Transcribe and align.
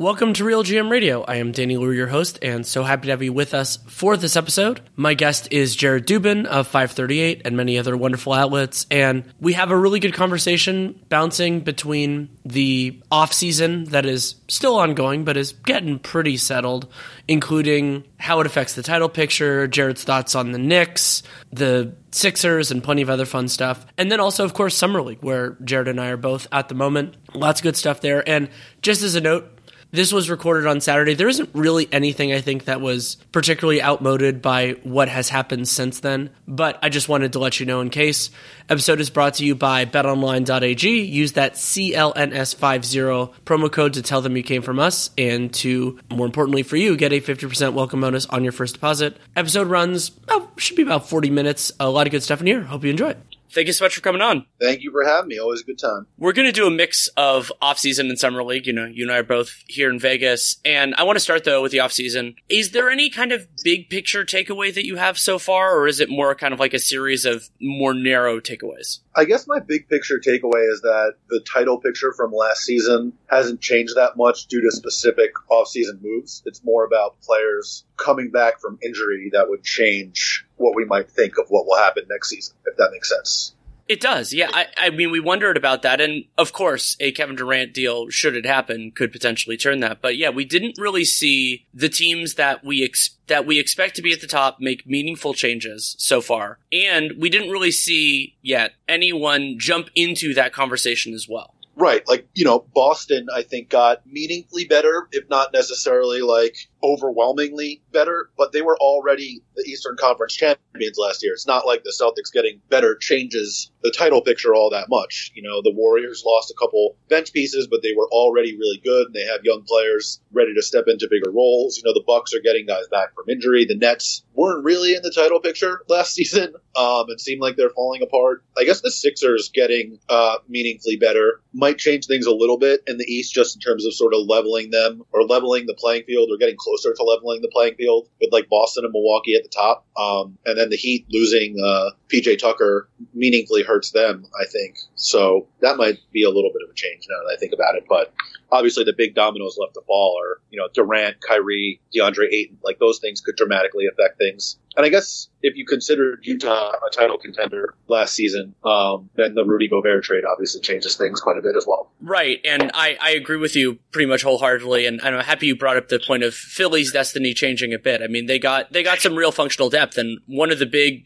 Welcome 0.00 0.32
to 0.32 0.46
Real 0.46 0.64
GM 0.64 0.90
Radio. 0.90 1.22
I 1.24 1.36
am 1.36 1.52
Danny 1.52 1.76
Leroux, 1.76 1.92
your 1.92 2.06
host, 2.06 2.38
and 2.40 2.64
so 2.64 2.82
happy 2.82 3.08
to 3.08 3.10
have 3.10 3.22
you 3.22 3.34
with 3.34 3.52
us 3.52 3.76
for 3.86 4.16
this 4.16 4.34
episode. 4.34 4.80
My 4.96 5.12
guest 5.12 5.48
is 5.50 5.76
Jared 5.76 6.06
Dubin 6.06 6.46
of 6.46 6.68
538 6.68 7.42
and 7.44 7.54
many 7.54 7.78
other 7.78 7.94
wonderful 7.98 8.32
outlets, 8.32 8.86
and 8.90 9.24
we 9.40 9.52
have 9.52 9.70
a 9.70 9.76
really 9.76 10.00
good 10.00 10.14
conversation 10.14 10.98
bouncing 11.10 11.60
between 11.60 12.30
the 12.46 12.98
off 13.10 13.34
season 13.34 13.84
that 13.90 14.06
is 14.06 14.36
still 14.48 14.76
ongoing 14.76 15.24
but 15.24 15.36
is 15.36 15.52
getting 15.52 15.98
pretty 15.98 16.38
settled, 16.38 16.90
including 17.28 18.04
how 18.16 18.40
it 18.40 18.46
affects 18.46 18.76
the 18.76 18.82
title 18.82 19.10
picture, 19.10 19.66
Jared's 19.66 20.02
thoughts 20.02 20.34
on 20.34 20.52
the 20.52 20.58
Knicks, 20.58 21.22
the 21.52 21.94
Sixers, 22.10 22.70
and 22.70 22.82
plenty 22.82 23.02
of 23.02 23.10
other 23.10 23.26
fun 23.26 23.48
stuff. 23.48 23.84
And 23.98 24.10
then 24.10 24.18
also, 24.18 24.46
of 24.46 24.54
course, 24.54 24.74
Summer 24.74 25.02
League, 25.02 25.22
where 25.22 25.58
Jared 25.62 25.88
and 25.88 26.00
I 26.00 26.08
are 26.08 26.16
both 26.16 26.48
at 26.50 26.70
the 26.70 26.74
moment. 26.74 27.16
Lots 27.34 27.60
of 27.60 27.64
good 27.64 27.76
stuff 27.76 28.00
there. 28.00 28.26
And 28.26 28.48
just 28.80 29.02
as 29.02 29.14
a 29.14 29.20
note, 29.20 29.59
this 29.92 30.12
was 30.12 30.30
recorded 30.30 30.66
on 30.66 30.80
Saturday. 30.80 31.14
There 31.14 31.28
isn't 31.28 31.50
really 31.52 31.88
anything 31.92 32.32
I 32.32 32.40
think 32.40 32.66
that 32.66 32.80
was 32.80 33.16
particularly 33.32 33.82
outmoded 33.82 34.40
by 34.42 34.72
what 34.82 35.08
has 35.08 35.28
happened 35.28 35.68
since 35.68 36.00
then, 36.00 36.30
but 36.46 36.78
I 36.82 36.88
just 36.88 37.08
wanted 37.08 37.32
to 37.32 37.38
let 37.38 37.60
you 37.60 37.66
know 37.66 37.80
in 37.80 37.90
case. 37.90 38.30
Episode 38.68 39.00
is 39.00 39.10
brought 39.10 39.34
to 39.34 39.44
you 39.44 39.54
by 39.54 39.84
betonline.ag. 39.84 40.88
Use 40.88 41.32
that 41.32 41.54
CLNS50 41.54 43.34
promo 43.44 43.72
code 43.72 43.94
to 43.94 44.02
tell 44.02 44.20
them 44.20 44.36
you 44.36 44.42
came 44.42 44.62
from 44.62 44.78
us 44.78 45.10
and 45.18 45.52
to, 45.54 45.98
more 46.10 46.26
importantly 46.26 46.62
for 46.62 46.76
you, 46.76 46.96
get 46.96 47.12
a 47.12 47.20
50% 47.20 47.72
welcome 47.72 48.00
bonus 48.00 48.26
on 48.26 48.44
your 48.44 48.52
first 48.52 48.74
deposit. 48.74 49.16
Episode 49.34 49.66
runs, 49.66 50.12
oh, 50.28 50.48
should 50.56 50.76
be 50.76 50.82
about 50.82 51.08
40 51.08 51.30
minutes. 51.30 51.72
A 51.80 51.90
lot 51.90 52.06
of 52.06 52.12
good 52.12 52.22
stuff 52.22 52.40
in 52.40 52.46
here. 52.46 52.62
Hope 52.62 52.84
you 52.84 52.90
enjoy 52.90 53.10
it. 53.10 53.29
Thank 53.52 53.66
you 53.66 53.72
so 53.72 53.84
much 53.84 53.94
for 53.94 54.00
coming 54.00 54.22
on. 54.22 54.46
Thank 54.60 54.82
you 54.82 54.90
for 54.90 55.04
having 55.04 55.28
me. 55.28 55.38
Always 55.38 55.62
a 55.62 55.64
good 55.64 55.78
time. 55.78 56.06
We're 56.18 56.32
going 56.32 56.46
to 56.46 56.52
do 56.52 56.66
a 56.66 56.70
mix 56.70 57.08
of 57.16 57.52
off-season 57.60 58.08
and 58.08 58.18
summer 58.18 58.42
league. 58.44 58.66
You 58.66 58.72
know, 58.72 58.86
you 58.86 59.04
and 59.04 59.12
I 59.12 59.18
are 59.18 59.22
both 59.22 59.52
here 59.66 59.90
in 59.90 59.98
Vegas, 59.98 60.56
and 60.64 60.94
I 60.94 61.02
want 61.02 61.16
to 61.16 61.20
start 61.20 61.44
though 61.44 61.62
with 61.62 61.72
the 61.72 61.80
off-season. 61.80 62.36
Is 62.48 62.70
there 62.70 62.90
any 62.90 63.10
kind 63.10 63.32
of 63.32 63.46
big 63.64 63.90
picture 63.90 64.24
takeaway 64.24 64.72
that 64.74 64.86
you 64.86 64.96
have 64.96 65.18
so 65.18 65.38
far, 65.38 65.76
or 65.76 65.86
is 65.86 66.00
it 66.00 66.08
more 66.08 66.34
kind 66.34 66.54
of 66.54 66.60
like 66.60 66.74
a 66.74 66.78
series 66.78 67.24
of 67.24 67.48
more 67.60 67.94
narrow 67.94 68.40
takeaways? 68.40 69.00
I 69.16 69.24
guess 69.24 69.46
my 69.48 69.58
big 69.58 69.88
picture 69.88 70.20
takeaway 70.24 70.70
is 70.70 70.80
that 70.82 71.14
the 71.28 71.40
title 71.40 71.78
picture 71.78 72.12
from 72.12 72.32
last 72.32 72.62
season 72.62 73.12
hasn't 73.26 73.60
changed 73.60 73.96
that 73.96 74.16
much 74.16 74.46
due 74.46 74.60
to 74.60 74.70
specific 74.70 75.32
off-season 75.48 75.98
moves. 76.02 76.42
It's 76.46 76.62
more 76.64 76.84
about 76.84 77.20
players 77.20 77.84
coming 77.96 78.30
back 78.30 78.60
from 78.60 78.78
injury 78.82 79.30
that 79.32 79.48
would 79.48 79.64
change 79.64 80.46
what 80.60 80.76
we 80.76 80.84
might 80.84 81.10
think 81.10 81.38
of 81.38 81.46
what 81.48 81.66
will 81.66 81.76
happen 81.76 82.04
next 82.08 82.28
season, 82.28 82.54
if 82.66 82.76
that 82.76 82.90
makes 82.92 83.08
sense. 83.08 83.54
It 83.90 84.00
does, 84.00 84.32
yeah. 84.32 84.50
I, 84.52 84.66
I, 84.78 84.90
mean, 84.90 85.10
we 85.10 85.18
wondered 85.18 85.56
about 85.56 85.82
that, 85.82 86.00
and 86.00 86.24
of 86.38 86.52
course, 86.52 86.96
a 87.00 87.10
Kevin 87.10 87.34
Durant 87.34 87.74
deal, 87.74 88.08
should 88.08 88.36
it 88.36 88.46
happen, 88.46 88.92
could 88.92 89.10
potentially 89.10 89.56
turn 89.56 89.80
that. 89.80 90.00
But 90.00 90.16
yeah, 90.16 90.30
we 90.30 90.44
didn't 90.44 90.78
really 90.78 91.04
see 91.04 91.66
the 91.74 91.88
teams 91.88 92.34
that 92.34 92.64
we 92.64 92.84
ex- 92.84 93.16
that 93.26 93.46
we 93.46 93.58
expect 93.58 93.96
to 93.96 94.02
be 94.02 94.12
at 94.12 94.20
the 94.20 94.28
top 94.28 94.60
make 94.60 94.86
meaningful 94.86 95.34
changes 95.34 95.96
so 95.98 96.20
far, 96.20 96.60
and 96.72 97.14
we 97.18 97.30
didn't 97.30 97.50
really 97.50 97.72
see 97.72 98.36
yet 98.42 98.74
anyone 98.88 99.56
jump 99.58 99.88
into 99.96 100.34
that 100.34 100.52
conversation 100.52 101.12
as 101.12 101.28
well. 101.28 101.56
Right, 101.74 102.06
like 102.06 102.28
you 102.34 102.44
know, 102.44 102.64
Boston, 102.72 103.26
I 103.34 103.42
think 103.42 103.70
got 103.70 104.06
meaningfully 104.06 104.66
better, 104.66 105.08
if 105.10 105.28
not 105.28 105.52
necessarily 105.52 106.22
like 106.22 106.68
overwhelmingly 106.82 107.82
better, 107.92 108.30
but 108.36 108.52
they 108.52 108.62
were 108.62 108.76
already 108.78 109.42
the 109.56 109.64
Eastern 109.68 109.96
Conference 109.96 110.34
champions 110.34 110.98
last 110.98 111.22
year. 111.22 111.32
It's 111.32 111.46
not 111.46 111.66
like 111.66 111.82
the 111.84 111.94
Celtics 111.98 112.32
getting 112.32 112.60
better 112.68 112.96
changes 112.96 113.70
the 113.82 113.90
title 113.90 114.20
picture 114.20 114.54
all 114.54 114.70
that 114.70 114.88
much. 114.88 115.32
You 115.34 115.42
know, 115.42 115.62
the 115.62 115.72
Warriors 115.74 116.22
lost 116.24 116.50
a 116.50 116.58
couple 116.58 116.96
bench 117.08 117.32
pieces, 117.32 117.66
but 117.66 117.80
they 117.82 117.94
were 117.96 118.08
already 118.10 118.56
really 118.56 118.80
good 118.82 119.06
and 119.06 119.14
they 119.14 119.24
have 119.24 119.44
young 119.44 119.62
players 119.66 120.20
ready 120.32 120.54
to 120.54 120.62
step 120.62 120.84
into 120.86 121.08
bigger 121.10 121.30
roles. 121.30 121.76
You 121.76 121.84
know, 121.84 121.94
the 121.94 122.04
Bucks 122.06 122.34
are 122.34 122.40
getting 122.40 122.66
guys 122.66 122.88
back 122.88 123.14
from 123.14 123.28
injury. 123.28 123.64
The 123.64 123.76
Nets 123.76 124.24
weren't 124.34 124.64
really 124.64 124.94
in 124.94 125.02
the 125.02 125.12
title 125.12 125.40
picture 125.40 125.82
last 125.88 126.14
season. 126.14 126.54
Um, 126.76 127.06
it 127.08 127.20
seemed 127.20 127.40
like 127.40 127.56
they're 127.56 127.70
falling 127.70 128.02
apart. 128.02 128.44
I 128.56 128.64
guess 128.64 128.80
the 128.80 128.90
Sixers 128.90 129.50
getting 129.52 129.98
uh, 130.08 130.36
meaningfully 130.48 130.96
better 130.96 131.40
might 131.52 131.78
change 131.78 132.06
things 132.06 132.26
a 132.26 132.34
little 132.34 132.58
bit 132.58 132.82
in 132.86 132.98
the 132.98 133.04
East 133.04 133.34
just 133.34 133.56
in 133.56 133.60
terms 133.60 133.86
of 133.86 133.94
sort 133.94 134.14
of 134.14 134.26
leveling 134.26 134.70
them 134.70 135.02
or 135.12 135.22
leveling 135.22 135.66
the 135.66 135.74
playing 135.74 136.04
field 136.04 136.28
or 136.30 136.36
getting 136.38 136.56
close 136.58 136.69
closer 136.70 136.94
to 136.94 137.02
leveling 137.02 137.42
the 137.42 137.48
playing 137.48 137.74
field 137.74 138.08
with 138.20 138.32
like 138.32 138.48
Boston 138.48 138.84
and 138.84 138.92
Milwaukee 138.92 139.34
at 139.34 139.42
the 139.42 139.48
top. 139.48 139.86
Um, 139.96 140.38
and 140.46 140.58
then 140.58 140.70
the 140.70 140.76
Heat 140.76 141.06
losing 141.10 141.56
uh, 141.62 141.90
PJ 142.08 142.38
Tucker 142.38 142.88
meaningfully 143.14 143.62
hurts 143.62 143.90
them, 143.90 144.26
I 144.40 144.46
think. 144.46 144.78
So 144.94 145.48
that 145.60 145.76
might 145.76 145.98
be 146.12 146.22
a 146.22 146.30
little 146.30 146.50
bit 146.52 146.62
of 146.64 146.70
a 146.70 146.74
change 146.74 147.06
now 147.08 147.16
that 147.26 147.34
I 147.34 147.38
think 147.38 147.52
about 147.52 147.74
it. 147.74 147.84
But 147.88 148.12
obviously, 148.52 148.84
the 148.84 148.94
big 148.96 149.14
dominoes 149.14 149.56
left 149.60 149.74
to 149.74 149.82
fall 149.86 150.18
are 150.22 150.40
you 150.50 150.58
know 150.58 150.68
Durant, 150.72 151.20
Kyrie, 151.20 151.80
DeAndre 151.94 152.32
Ayton. 152.32 152.58
Like 152.62 152.78
those 152.78 152.98
things 152.98 153.20
could 153.20 153.36
dramatically 153.36 153.86
affect 153.86 154.18
things. 154.18 154.58
And 154.76 154.86
I 154.86 154.88
guess 154.88 155.28
if 155.42 155.56
you 155.56 155.66
considered 155.66 156.20
Utah 156.22 156.70
a 156.70 156.90
title 156.90 157.18
contender 157.18 157.74
last 157.88 158.14
season, 158.14 158.54
um, 158.64 159.10
then 159.16 159.34
the 159.34 159.44
Rudy 159.44 159.68
Gobert 159.68 160.04
trade 160.04 160.24
obviously 160.24 160.60
changes 160.60 160.96
things 160.96 161.20
quite 161.20 161.38
a 161.38 161.42
bit 161.42 161.56
as 161.56 161.66
well. 161.66 161.90
Right, 162.00 162.40
and 162.44 162.70
I, 162.74 162.96
I 163.00 163.10
agree 163.10 163.36
with 163.36 163.56
you 163.56 163.78
pretty 163.90 164.06
much 164.06 164.22
wholeheartedly. 164.22 164.86
And 164.86 165.00
I'm 165.02 165.24
happy 165.24 165.46
you 165.46 165.56
brought 165.56 165.76
up 165.76 165.88
the 165.88 165.98
point 165.98 166.22
of 166.22 166.34
Philly's 166.34 166.92
destiny 166.92 167.34
changing 167.34 167.74
a 167.74 167.78
bit. 167.78 168.00
I 168.00 168.06
mean, 168.06 168.26
they 168.26 168.38
got 168.38 168.72
they 168.72 168.82
got 168.82 169.00
some 169.00 169.16
real 169.16 169.32
functional 169.32 169.70
depth, 169.70 169.98
and 169.98 170.20
one 170.26 170.52
of 170.52 170.58
the 170.58 170.66
big 170.66 171.04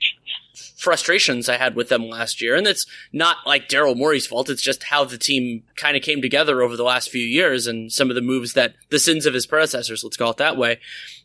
frustrations 0.84 1.49
I 1.49 1.56
had 1.56 1.75
with 1.75 1.89
them 1.89 2.09
last 2.09 2.41
year. 2.41 2.55
And 2.55 2.67
it's 2.67 2.87
not 3.12 3.39
like 3.47 3.69
Daryl 3.69 3.97
Morey's 3.97 4.27
fault. 4.27 4.50
It's 4.50 4.62
just 4.62 4.84
how 4.84 5.05
the 5.05 5.19
team 5.19 5.65
kind 5.77 5.97
of 5.97 6.03
came 6.03 6.22
together 6.22 6.62
over 6.62 6.77
the 6.77 6.84
last 6.84 7.11
few 7.11 7.25
years 7.25 7.67
and 7.67 7.91
some 7.91 8.11
of 8.11 8.15
the 8.15 8.21
moves 8.21 8.53
that 8.53 8.75
the 8.91 8.99
sins 8.99 9.27
of 9.27 9.34
his 9.34 9.47
predecessors, 9.47 10.05
let's 10.05 10.17
call 10.17 10.31
it 10.31 10.37
that 10.37 10.56
way, 10.56 10.78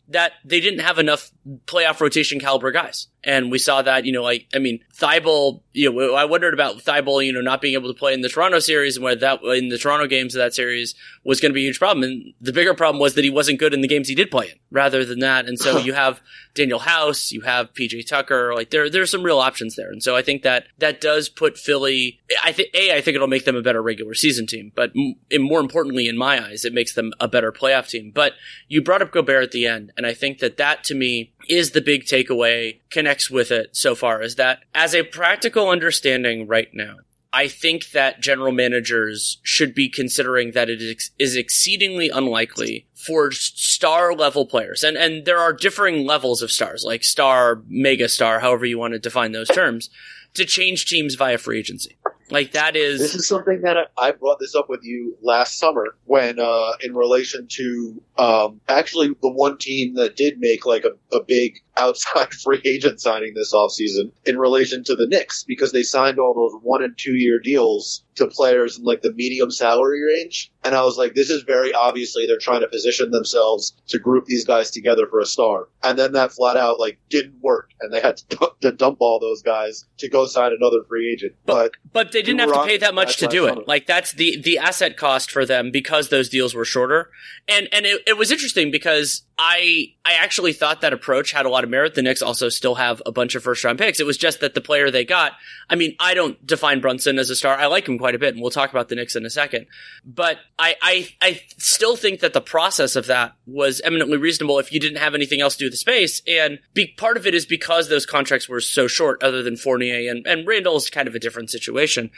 that 0.08 0.32
they 0.44 0.60
didn't 0.60 0.80
have 0.80 0.98
enough 0.98 1.30
playoff 1.66 2.00
rotation 2.00 2.40
caliber 2.40 2.70
guys. 2.72 3.06
And 3.22 3.50
we 3.50 3.58
saw 3.58 3.82
that, 3.82 4.06
you 4.06 4.12
know, 4.12 4.22
like, 4.22 4.46
I 4.54 4.58
mean, 4.58 4.80
Thybulle, 4.96 5.60
you 5.72 5.92
know, 5.92 6.14
I 6.14 6.24
wondered 6.24 6.54
about 6.54 6.78
Thybulle, 6.78 7.24
you 7.24 7.32
know, 7.32 7.42
not 7.42 7.60
being 7.60 7.74
able 7.74 7.92
to 7.92 7.98
play 7.98 8.14
in 8.14 8.22
the 8.22 8.30
Toronto 8.30 8.60
series 8.60 8.96
and 8.96 9.04
where 9.04 9.14
that, 9.14 9.42
in 9.42 9.68
the 9.68 9.76
Toronto 9.76 10.06
games 10.06 10.34
of 10.34 10.38
that 10.38 10.54
series 10.54 10.94
was 11.22 11.38
going 11.38 11.50
to 11.50 11.54
be 11.54 11.62
a 11.62 11.68
huge 11.68 11.78
problem. 11.78 12.02
And 12.02 12.32
the 12.40 12.52
bigger 12.52 12.72
problem 12.72 13.00
was 13.00 13.14
that 13.14 13.24
he 13.24 13.30
wasn't 13.30 13.58
good 13.58 13.74
in 13.74 13.82
the 13.82 13.88
games 13.88 14.08
he 14.08 14.14
did 14.14 14.30
play 14.30 14.46
in 14.46 14.58
rather 14.70 15.04
than 15.04 15.18
that. 15.20 15.46
And 15.46 15.58
so 15.58 15.78
you 15.78 15.92
have 15.92 16.20
Danuel 16.54 16.80
House, 16.80 17.30
you 17.30 17.42
have 17.42 17.74
PJ 17.74 18.06
Tucker, 18.08 18.54
like 18.54 18.70
there, 18.70 18.88
there's 18.88 19.10
some 19.10 19.22
real 19.22 19.38
options 19.38 19.76
there. 19.76 19.90
And 19.90 20.02
so 20.02 20.16
I 20.16 20.22
think 20.22 20.42
that 20.42 20.66
that 20.78 21.00
does 21.00 21.28
put 21.28 21.58
Philly, 21.58 22.20
I 22.42 22.52
think, 22.52 22.70
A, 22.74 22.96
I 22.96 23.02
think 23.02 23.16
it'll 23.16 23.28
make 23.28 23.44
them 23.44 23.56
a 23.56 23.62
better 23.62 23.82
regular 23.82 24.14
season 24.14 24.46
team, 24.46 24.72
but 24.74 24.92
m- 24.96 25.42
more 25.42 25.60
importantly, 25.60 26.08
in 26.08 26.16
my 26.16 26.42
eyes, 26.42 26.64
it 26.64 26.72
makes 26.72 26.94
them 26.94 27.12
a 27.20 27.28
better 27.28 27.52
playoff 27.52 27.88
team. 27.88 28.12
But 28.14 28.32
you 28.68 28.82
brought 28.82 29.02
up 29.02 29.12
Gobert 29.12 29.42
at 29.42 29.50
the 29.52 29.66
end. 29.66 29.92
And 30.00 30.06
I 30.06 30.14
think 30.14 30.38
that 30.38 30.56
that 30.56 30.82
to 30.84 30.94
me 30.94 31.34
is 31.46 31.72
the 31.72 31.82
big 31.82 32.04
takeaway 32.04 32.80
connects 32.88 33.30
with 33.30 33.50
it 33.50 33.76
so 33.76 33.94
far 33.94 34.22
is 34.22 34.36
that 34.36 34.60
as 34.74 34.94
a 34.94 35.02
practical 35.02 35.68
understanding 35.68 36.46
right 36.46 36.72
now, 36.72 37.00
I 37.34 37.48
think 37.48 37.90
that 37.90 38.22
general 38.22 38.50
managers 38.50 39.40
should 39.42 39.74
be 39.74 39.90
considering 39.90 40.52
that 40.52 40.70
it 40.70 40.80
is 41.18 41.36
exceedingly 41.36 42.08
unlikely 42.08 42.86
for 42.94 43.30
star 43.30 44.14
level 44.14 44.46
players. 44.46 44.82
And, 44.82 44.96
and 44.96 45.26
there 45.26 45.38
are 45.38 45.52
differing 45.52 46.06
levels 46.06 46.40
of 46.40 46.50
stars, 46.50 46.82
like 46.82 47.04
star, 47.04 47.62
mega 47.68 48.08
star, 48.08 48.40
however 48.40 48.64
you 48.64 48.78
want 48.78 48.94
to 48.94 48.98
define 48.98 49.32
those 49.32 49.48
terms. 49.48 49.90
to 50.32 50.46
change 50.46 50.86
teams 50.86 51.14
via 51.14 51.36
free 51.36 51.58
agency. 51.58 51.98
Like 52.30 52.52
that 52.52 52.76
is 52.76 53.00
this 53.00 53.14
is 53.14 53.26
something 53.26 53.62
that 53.62 53.90
I, 53.98 54.12
brought 54.12 54.38
this 54.38 54.54
up 54.54 54.68
with 54.68 54.84
you 54.84 55.16
last 55.22 55.58
summer 55.58 55.96
when, 56.04 56.38
uh, 56.38 56.72
in 56.82 56.94
relation 56.94 57.46
to 57.48 58.02
um, 58.18 58.60
actually 58.68 59.08
the 59.22 59.30
one 59.30 59.58
team 59.58 59.94
that 59.94 60.16
did 60.16 60.38
make 60.38 60.66
like 60.66 60.84
a, 60.84 61.16
a 61.16 61.22
big 61.22 61.60
outside 61.76 62.32
free 62.32 62.60
agent 62.64 63.00
signing 63.00 63.34
this 63.34 63.54
offseason 63.54 64.12
in 64.26 64.38
relation 64.38 64.84
to 64.84 64.94
the 64.94 65.06
Knicks 65.06 65.44
because 65.44 65.72
they 65.72 65.82
signed 65.82 66.18
all 66.18 66.34
those 66.34 66.60
one 66.62 66.82
and 66.82 66.96
two 66.98 67.14
year 67.14 67.38
deals 67.38 68.04
to 68.16 68.26
players 68.26 68.78
in 68.78 68.84
like 68.84 69.02
the 69.02 69.12
medium 69.12 69.50
salary 69.50 70.02
range. 70.02 70.52
And 70.62 70.74
I 70.74 70.82
was 70.82 70.98
like, 70.98 71.14
this 71.14 71.30
is 71.30 71.42
very 71.42 71.72
obviously 71.72 72.26
they're 72.26 72.38
trying 72.38 72.60
to 72.60 72.68
position 72.68 73.10
themselves 73.10 73.74
to 73.88 73.98
group 73.98 74.26
these 74.26 74.44
guys 74.44 74.70
together 74.70 75.06
for 75.06 75.20
a 75.20 75.26
star. 75.26 75.68
And 75.82 75.98
then 75.98 76.12
that 76.12 76.32
flat 76.32 76.56
out 76.56 76.78
like 76.78 76.98
didn't 77.08 77.40
work 77.40 77.70
and 77.80 77.92
they 77.92 78.00
had 78.00 78.18
to, 78.18 78.52
to 78.60 78.72
dump 78.72 78.98
all 79.00 79.18
those 79.18 79.42
guys 79.42 79.86
to 79.98 80.08
go 80.08 80.26
sign 80.26 80.52
another 80.52 80.84
free 80.88 81.10
agent. 81.10 81.34
But, 81.46 81.72
but 81.92 82.12
they 82.12 82.22
didn't 82.22 82.40
have 82.40 82.52
to 82.52 82.64
pay 82.64 82.78
that 82.78 82.94
much 82.94 83.16
to 83.18 83.26
do 83.26 83.46
it. 83.46 83.66
Like 83.66 83.86
that's 83.86 84.12
the, 84.12 84.40
the 84.40 84.58
asset 84.58 84.96
cost 84.96 85.30
for 85.30 85.46
them 85.46 85.70
because 85.70 86.08
those 86.08 86.28
deals 86.28 86.54
were 86.54 86.64
shorter. 86.64 87.10
And, 87.48 87.68
and 87.72 87.86
it, 87.86 88.02
it 88.06 88.16
was 88.16 88.30
interesting 88.30 88.70
because 88.70 89.22
I 89.42 89.94
I 90.04 90.12
actually 90.12 90.52
thought 90.52 90.82
that 90.82 90.92
approach 90.92 91.32
had 91.32 91.46
a 91.46 91.48
lot 91.48 91.64
of 91.64 91.70
merit. 91.70 91.94
The 91.94 92.02
Knicks 92.02 92.20
also 92.20 92.50
still 92.50 92.74
have 92.74 93.00
a 93.06 93.10
bunch 93.10 93.34
of 93.34 93.42
first 93.42 93.64
round 93.64 93.78
picks. 93.78 93.98
It 93.98 94.04
was 94.04 94.18
just 94.18 94.40
that 94.40 94.52
the 94.52 94.60
player 94.60 94.90
they 94.90 95.02
got. 95.02 95.32
I 95.70 95.76
mean, 95.76 95.96
I 95.98 96.12
don't 96.12 96.46
define 96.46 96.80
Brunson 96.80 97.18
as 97.18 97.30
a 97.30 97.34
star. 97.34 97.56
I 97.56 97.66
like 97.66 97.88
him 97.88 97.96
quite 98.00 98.16
a 98.16 98.18
bit, 98.18 98.34
and 98.34 98.42
we'll 98.42 98.50
talk 98.50 98.70
about 98.70 98.88
the 98.88 98.96
Knicks 98.96 99.14
in 99.14 99.24
a 99.24 99.30
second. 99.30 99.66
But 100.04 100.38
I 100.58 100.74
I, 100.82 101.08
I 101.22 101.42
still 101.58 101.94
think 101.94 102.18
that 102.20 102.32
the 102.32 102.40
process 102.40 102.96
of 102.96 103.06
that 103.06 103.34
was 103.46 103.80
eminently 103.82 104.16
reasonable 104.16 104.58
if 104.58 104.72
you 104.72 104.80
didn't 104.80 104.98
have 104.98 105.14
anything 105.14 105.40
else 105.40 105.54
to 105.54 105.60
do 105.60 105.66
with 105.66 105.74
the 105.74 105.76
space. 105.76 106.20
And 106.26 106.58
be, 106.74 106.88
part 106.96 107.16
of 107.16 107.26
it 107.26 107.34
is 107.34 107.46
because 107.46 107.88
those 107.88 108.06
contracts 108.06 108.48
were 108.48 108.60
so 108.60 108.88
short, 108.88 109.22
other 109.22 109.42
than 109.42 109.56
Fournier 109.56 110.10
and 110.10 110.26
and 110.26 110.46
Randle 110.48 110.76
is 110.76 110.90
kind 110.90 111.06
of 111.06 111.14
a 111.14 111.20
different 111.20 111.50
situation. 111.50 112.10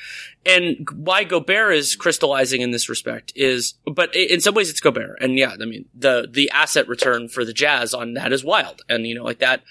And 0.47 0.89
why 0.95 1.25
Gobert 1.25 1.75
is 1.75 1.97
crystallizing 1.97 2.63
in 2.63 2.71
this 2.71 2.89
respect 2.89 3.33
is, 3.37 3.75
but 3.85 4.15
in 4.15 4.41
some 4.41 4.55
ways 4.55 4.71
it's 4.71 4.81
Gobert, 4.81 5.19
and 5.21 5.37
yeah, 5.37 5.55
I 5.61 5.65
mean 5.65 5.85
the 5.95 6.29
the 6.31 6.51
asset 6.51 6.89
return 6.89 7.29
for 7.29 7.45
the 7.45 7.53
Jazz 7.53 7.93
on 7.93 8.15
that 8.15 8.33
is 8.33 8.45
wild. 8.45 8.83
And, 8.89 9.07
you 9.07 9.15
know, 9.15 9.25
like 9.25 9.41
that 9.41 9.63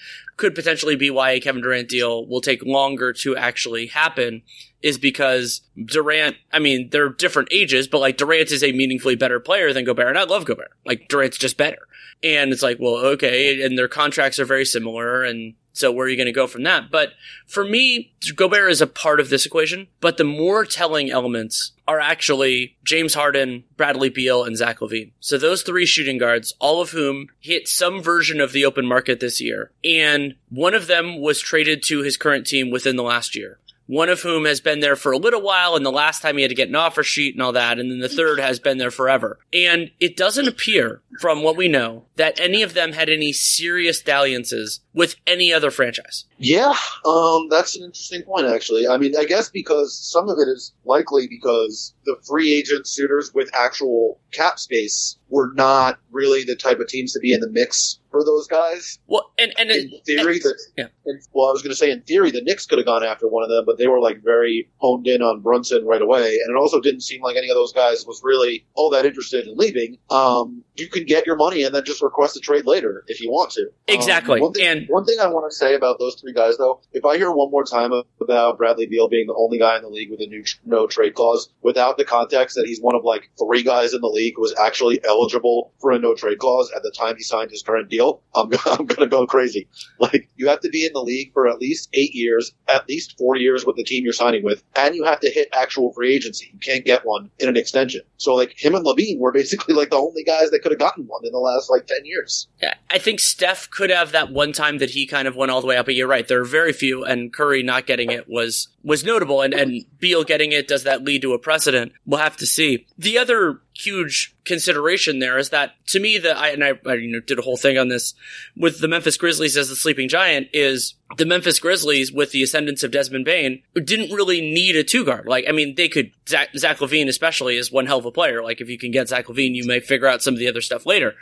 could 0.42 0.56
potentially 0.56 0.96
be 0.96 1.08
why 1.08 1.30
a 1.30 1.40
Kevin 1.40 1.62
Durant 1.62 1.88
deal 1.88 2.26
will 2.26 2.40
take 2.40 2.64
longer 2.64 3.12
to 3.12 3.36
actually 3.36 3.86
happen 3.86 4.42
is 4.82 4.98
because 4.98 5.60
Durant, 5.84 6.34
I 6.52 6.58
mean, 6.58 6.90
they're 6.90 7.10
different 7.10 7.50
ages, 7.52 7.86
but 7.86 8.00
like 8.00 8.16
Durant 8.16 8.50
is 8.50 8.64
a 8.64 8.72
meaningfully 8.72 9.14
better 9.14 9.38
player 9.38 9.72
than 9.72 9.84
Gobert. 9.84 10.08
And 10.08 10.18
I 10.18 10.24
love 10.24 10.44
Gobert. 10.44 10.72
Like 10.84 11.06
Durant's 11.06 11.38
just 11.38 11.56
better. 11.56 11.86
And 12.24 12.52
it's 12.52 12.60
like, 12.60 12.78
well, 12.80 12.96
okay. 12.96 13.62
And 13.62 13.78
their 13.78 13.86
contracts 13.86 14.40
are 14.40 14.44
very 14.44 14.64
similar. 14.64 15.22
And 15.22 15.54
so 15.72 15.90
where 15.90 16.06
are 16.06 16.08
you 16.08 16.16
going 16.16 16.26
to 16.26 16.32
go 16.32 16.46
from 16.46 16.62
that? 16.64 16.90
But 16.90 17.12
for 17.46 17.64
me, 17.64 18.12
Gobert 18.34 18.70
is 18.70 18.80
a 18.80 18.86
part 18.86 19.20
of 19.20 19.30
this 19.30 19.46
equation, 19.46 19.88
but 20.00 20.16
the 20.16 20.24
more 20.24 20.64
telling 20.64 21.10
elements 21.10 21.72
are 21.88 21.98
actually 21.98 22.76
James 22.84 23.14
Harden, 23.14 23.64
Bradley 23.76 24.08
Beal, 24.08 24.44
and 24.44 24.56
Zach 24.56 24.78
LaVine. 24.78 25.12
So 25.20 25.38
those 25.38 25.62
three 25.62 25.86
shooting 25.86 26.18
guards, 26.18 26.54
all 26.60 26.80
of 26.80 26.90
whom 26.90 27.28
hit 27.40 27.68
some 27.68 28.02
version 28.02 28.40
of 28.40 28.52
the 28.52 28.64
open 28.64 28.86
market 28.86 29.20
this 29.20 29.40
year. 29.40 29.72
And 29.84 30.34
one 30.50 30.74
of 30.74 30.86
them 30.86 31.20
was 31.20 31.40
traded 31.40 31.82
to 31.84 32.02
his 32.02 32.16
current 32.16 32.46
team 32.46 32.70
within 32.70 32.96
the 32.96 33.02
last 33.02 33.34
year 33.34 33.58
one 33.92 34.08
of 34.08 34.22
whom 34.22 34.46
has 34.46 34.62
been 34.62 34.80
there 34.80 34.96
for 34.96 35.12
a 35.12 35.18
little 35.18 35.42
while, 35.42 35.76
and 35.76 35.84
the 35.84 35.92
last 35.92 36.22
time 36.22 36.36
he 36.36 36.42
had 36.42 36.48
to 36.48 36.54
get 36.54 36.70
an 36.70 36.74
offer 36.74 37.02
sheet 37.02 37.34
and 37.34 37.42
all 37.42 37.52
that, 37.52 37.78
and 37.78 37.90
then 37.90 37.98
the 37.98 38.08
third 38.08 38.38
has 38.38 38.58
been 38.58 38.78
there 38.78 38.90
forever. 38.90 39.38
And 39.52 39.90
it 40.00 40.16
doesn't 40.16 40.48
appear, 40.48 41.02
from 41.20 41.42
what 41.42 41.58
we 41.58 41.68
know, 41.68 42.06
that 42.16 42.40
any 42.40 42.62
of 42.62 42.72
them 42.72 42.92
had 42.92 43.10
any 43.10 43.34
serious 43.34 44.00
dalliances 44.00 44.80
with 44.94 45.16
any 45.26 45.52
other 45.52 45.70
franchise. 45.70 46.24
Yeah, 46.38 46.74
um, 47.04 47.48
that's 47.50 47.76
an 47.76 47.84
interesting 47.84 48.22
point, 48.22 48.46
actually. 48.46 48.88
I 48.88 48.96
mean, 48.96 49.14
I 49.14 49.26
guess 49.26 49.50
because 49.50 49.94
some 49.94 50.30
of 50.30 50.38
it 50.38 50.48
is 50.48 50.72
likely 50.86 51.28
because 51.28 51.92
the 52.06 52.16
free 52.26 52.54
agent 52.54 52.86
suitors 52.86 53.32
with 53.34 53.50
actual 53.52 54.18
cap 54.30 54.58
space 54.58 55.18
were 55.28 55.52
not 55.54 55.98
really 56.10 56.44
the 56.44 56.56
type 56.56 56.80
of 56.80 56.88
teams 56.88 57.12
to 57.12 57.20
be 57.20 57.34
in 57.34 57.40
the 57.40 57.50
mix 57.50 57.98
for 58.12 58.24
those 58.24 58.46
guys. 58.46 59.00
Well, 59.08 59.32
and, 59.38 59.52
and 59.58 59.70
in 59.70 59.90
theory, 60.06 60.34
and, 60.34 60.42
the, 60.42 60.58
yeah. 60.76 60.86
In, 61.06 61.20
well, 61.32 61.48
I 61.48 61.52
was 61.52 61.62
going 61.62 61.72
to 61.72 61.76
say 61.76 61.90
in 61.90 62.02
theory, 62.02 62.30
the 62.30 62.42
Knicks 62.42 62.66
could 62.66 62.78
have 62.78 62.86
gone 62.86 63.02
after 63.02 63.26
one 63.26 63.42
of 63.42 63.50
them, 63.50 63.64
but 63.66 63.78
they 63.78 63.88
were 63.88 63.98
like 63.98 64.22
very 64.22 64.68
honed 64.76 65.08
in 65.08 65.22
on 65.22 65.40
Brunson 65.40 65.84
right 65.84 66.02
away, 66.02 66.38
and 66.38 66.56
it 66.56 66.60
also 66.60 66.80
didn't 66.80 67.00
seem 67.00 67.22
like 67.22 67.36
any 67.36 67.48
of 67.48 67.56
those 67.56 67.72
guys 67.72 68.06
was 68.06 68.20
really 68.22 68.64
all 68.74 68.90
that 68.90 69.04
interested 69.04 69.48
in 69.48 69.56
leaving. 69.56 69.98
Um, 70.10 70.62
you 70.76 70.88
can 70.88 71.04
get 71.04 71.26
your 71.26 71.36
money 71.36 71.64
and 71.64 71.74
then 71.74 71.84
just 71.84 72.02
request 72.02 72.36
a 72.36 72.40
trade 72.40 72.66
later 72.66 73.04
if 73.06 73.20
you 73.20 73.30
want 73.30 73.50
to. 73.52 73.66
Exactly. 73.88 74.40
Um, 74.40 74.44
one 74.44 74.52
thing, 74.52 74.66
and 74.66 74.86
one 74.88 75.04
thing 75.04 75.18
I 75.20 75.26
want 75.26 75.50
to 75.50 75.54
say 75.54 75.74
about 75.74 75.98
those 75.98 76.14
three 76.20 76.32
guys, 76.32 76.56
though, 76.58 76.80
if 76.92 77.04
I 77.04 77.16
hear 77.16 77.30
one 77.30 77.50
more 77.50 77.64
time 77.64 77.92
about 78.20 78.58
Bradley 78.58 78.86
Beal 78.86 79.08
being 79.08 79.26
the 79.26 79.34
only 79.34 79.58
guy 79.58 79.76
in 79.76 79.82
the 79.82 79.88
league 79.88 80.10
with 80.10 80.20
a 80.20 80.26
new 80.26 80.44
no 80.64 80.86
trade 80.86 81.14
clause, 81.14 81.52
without 81.62 81.96
the 81.96 82.04
context 82.04 82.56
that 82.56 82.66
he's 82.66 82.80
one 82.80 82.94
of 82.94 83.04
like 83.04 83.30
three 83.38 83.62
guys 83.62 83.94
in 83.94 84.00
the 84.00 84.08
league 84.08 84.34
who 84.36 84.42
was 84.42 84.54
actually 84.58 85.02
eligible 85.04 85.72
for 85.80 85.92
a 85.92 85.98
no 85.98 86.14
trade 86.14 86.38
clause 86.38 86.70
at 86.74 86.82
the 86.82 86.92
time 86.96 87.16
he 87.16 87.22
signed 87.22 87.50
his 87.50 87.62
current 87.62 87.88
deal, 87.88 88.01
I'm, 88.34 88.50
I'm 88.66 88.86
going 88.86 89.00
to 89.00 89.06
go 89.06 89.26
crazy. 89.26 89.68
Like, 89.98 90.28
you 90.36 90.48
have 90.48 90.60
to 90.60 90.68
be 90.68 90.86
in 90.86 90.92
the 90.92 91.00
league 91.00 91.32
for 91.32 91.46
at 91.48 91.58
least 91.58 91.88
eight 91.92 92.14
years, 92.14 92.52
at 92.68 92.88
least 92.88 93.16
four 93.18 93.36
years 93.36 93.64
with 93.64 93.76
the 93.76 93.84
team 93.84 94.04
you're 94.04 94.12
signing 94.12 94.42
with, 94.42 94.62
and 94.76 94.94
you 94.94 95.04
have 95.04 95.20
to 95.20 95.30
hit 95.30 95.48
actual 95.52 95.92
free 95.92 96.14
agency. 96.14 96.50
You 96.52 96.58
can't 96.58 96.84
get 96.84 97.04
one 97.04 97.30
in 97.38 97.48
an 97.48 97.56
extension. 97.56 98.02
So, 98.16 98.34
like, 98.34 98.54
him 98.56 98.74
and 98.74 98.84
LaVine 98.84 99.18
were 99.18 99.32
basically 99.32 99.74
like 99.74 99.90
the 99.90 99.96
only 99.96 100.24
guys 100.24 100.50
that 100.50 100.60
could 100.60 100.72
have 100.72 100.78
gotten 100.78 101.04
one 101.06 101.24
in 101.24 101.32
the 101.32 101.38
last 101.38 101.70
like 101.70 101.86
10 101.86 102.04
years. 102.04 102.48
Yeah, 102.60 102.74
I 102.90 102.98
think 102.98 103.20
Steph 103.20 103.70
could 103.70 103.90
have 103.90 104.12
that 104.12 104.30
one 104.30 104.52
time 104.52 104.78
that 104.78 104.90
he 104.90 105.06
kind 105.06 105.28
of 105.28 105.36
went 105.36 105.50
all 105.50 105.60
the 105.60 105.66
way 105.66 105.76
up, 105.76 105.86
but 105.86 105.94
you're 105.94 106.08
right. 106.08 106.26
There 106.26 106.40
are 106.40 106.44
very 106.44 106.72
few, 106.72 107.04
and 107.04 107.32
Curry 107.32 107.62
not 107.62 107.86
getting 107.86 108.10
it 108.10 108.28
was 108.28 108.68
was 108.84 109.04
notable, 109.04 109.42
and, 109.42 109.54
and 109.54 109.84
Beal 109.98 110.24
getting 110.24 110.52
it, 110.52 110.66
does 110.66 110.84
that 110.84 111.04
lead 111.04 111.22
to 111.22 111.34
a 111.34 111.38
precedent? 111.38 111.92
We'll 112.04 112.20
have 112.20 112.36
to 112.38 112.46
see. 112.46 112.86
The 112.98 113.18
other 113.18 113.60
huge 113.74 114.34
consideration 114.44 115.18
there 115.18 115.38
is 115.38 115.50
that 115.50 115.74
to 115.86 115.98
me 115.98 116.18
that 116.18 116.36
I 116.36 116.50
and 116.50 116.62
I, 116.62 116.72
I, 116.86 116.94
you 116.94 117.10
know 117.10 117.20
did 117.20 117.38
a 117.38 117.42
whole 117.42 117.56
thing 117.56 117.78
on 117.78 117.88
this 117.88 118.14
with 118.56 118.80
the 118.80 118.88
Memphis 118.88 119.16
Grizzlies 119.16 119.56
as 119.56 119.68
the 119.68 119.76
sleeping 119.76 120.08
giant 120.08 120.48
is 120.52 120.94
the 121.16 121.24
Memphis 121.24 121.58
Grizzlies 121.58 122.12
with 122.12 122.32
the 122.32 122.42
ascendance 122.42 122.82
of 122.82 122.90
Desmond 122.90 123.24
Bane 123.24 123.62
didn't 123.74 124.12
really 124.12 124.40
need 124.40 124.76
a 124.76 124.84
two 124.84 125.04
guard. 125.04 125.26
Like 125.26 125.46
I 125.48 125.52
mean 125.52 125.74
they 125.74 125.88
could 125.88 126.12
Zach, 126.28 126.50
Zach 126.56 126.78
LaVine 126.78 127.08
especially 127.08 127.56
is 127.56 127.72
one 127.72 127.86
hell 127.86 127.98
of 127.98 128.04
a 128.04 128.12
player. 128.12 128.42
Like 128.42 128.60
if 128.60 128.68
you 128.68 128.78
can 128.78 128.90
get 128.90 129.08
Zach 129.08 129.26
LaVine, 129.26 129.54
you 129.54 129.66
may 129.66 129.80
figure 129.80 130.06
out 130.06 130.22
some 130.22 130.34
of 130.34 130.40
the 130.40 130.48
other 130.48 130.60
stuff 130.60 130.84
later. 130.84 131.14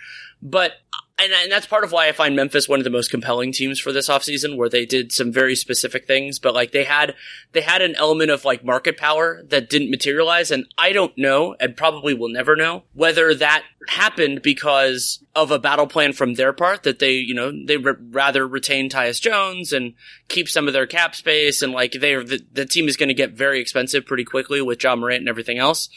But 0.43 0.73
and, 1.23 1.33
and 1.33 1.53
that's 1.53 1.67
part 1.67 1.85
of 1.85 1.93
why 1.93 2.09
I 2.09 2.13
find 2.13 2.37
Memphis 2.37 2.69
one 2.69 2.81
of 2.81 2.85
the 2.85 2.91
most 2.91 3.11
compelling 3.11 3.53
teams 3.53 3.79
for 3.79 3.93
this 3.93 4.09
offseason, 4.09 4.57
where 4.57 4.69
they 4.69 4.87
did 4.87 5.13
some 5.13 5.33
very 5.33 5.55
specific 5.55 6.07
things, 6.07 6.39
but 6.39 6.55
like 6.55 6.73
they 6.73 6.85
had 6.85 7.15
they 7.53 7.61
had 7.61 7.83
an 7.83 7.95
element 7.97 8.31
of 8.31 8.45
like 8.45 8.65
market 8.65 8.97
power 8.97 9.43
that 9.49 9.71
didn't 9.71 9.91
materialize, 9.91 10.51
and 10.51 10.67
I 10.79 10.93
don't 10.93 11.17
know, 11.17 11.57
and 11.61 11.77
probably 11.77 12.15
will 12.15 12.29
never 12.29 12.57
know 12.57 12.85
whether 12.95 13.35
that 13.35 13.65
happened 13.89 14.43
because 14.43 15.23
of 15.35 15.51
a 15.51 15.59
battle 15.59 15.87
plan 15.87 16.13
from 16.13 16.35
their 16.35 16.53
part 16.53 16.83
that 16.83 16.99
they 16.99 17.13
you 17.13 17.35
know 17.35 17.53
they 17.67 17.77
rather 17.77 18.47
retain 18.47 18.91
Tyus 18.91 19.21
Jones 19.21 19.73
and 19.73 19.95
keep 20.29 20.49
some 20.49 20.67
of 20.67 20.73
their 20.73 20.87
cap 20.87 21.15
space, 21.15 21.63
and 21.63 21.73
like 21.73 21.93
they 21.93 22.15
the, 22.17 22.45
the 22.53 22.67
team 22.67 22.89
is 22.89 22.97
going 22.97 23.09
to 23.09 23.15
get 23.15 23.33
very 23.33 23.61
expensive 23.61 24.07
pretty 24.07 24.25
quickly 24.25 24.61
with 24.61 24.83
Ja 24.83 24.97
Morant 24.97 25.21
and 25.21 25.29
everything 25.29 25.59
else. 25.59 25.89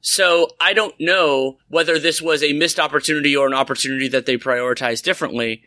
So 0.00 0.50
I 0.60 0.72
don't 0.72 0.94
know 1.00 1.58
whether 1.68 1.98
this 1.98 2.22
was 2.22 2.42
a 2.42 2.52
missed 2.52 2.78
opportunity 2.78 3.36
or 3.36 3.46
an 3.46 3.54
opportunity 3.54 4.08
that 4.08 4.26
they 4.26 4.36
prioritized 4.36 5.02
differently. 5.02 5.62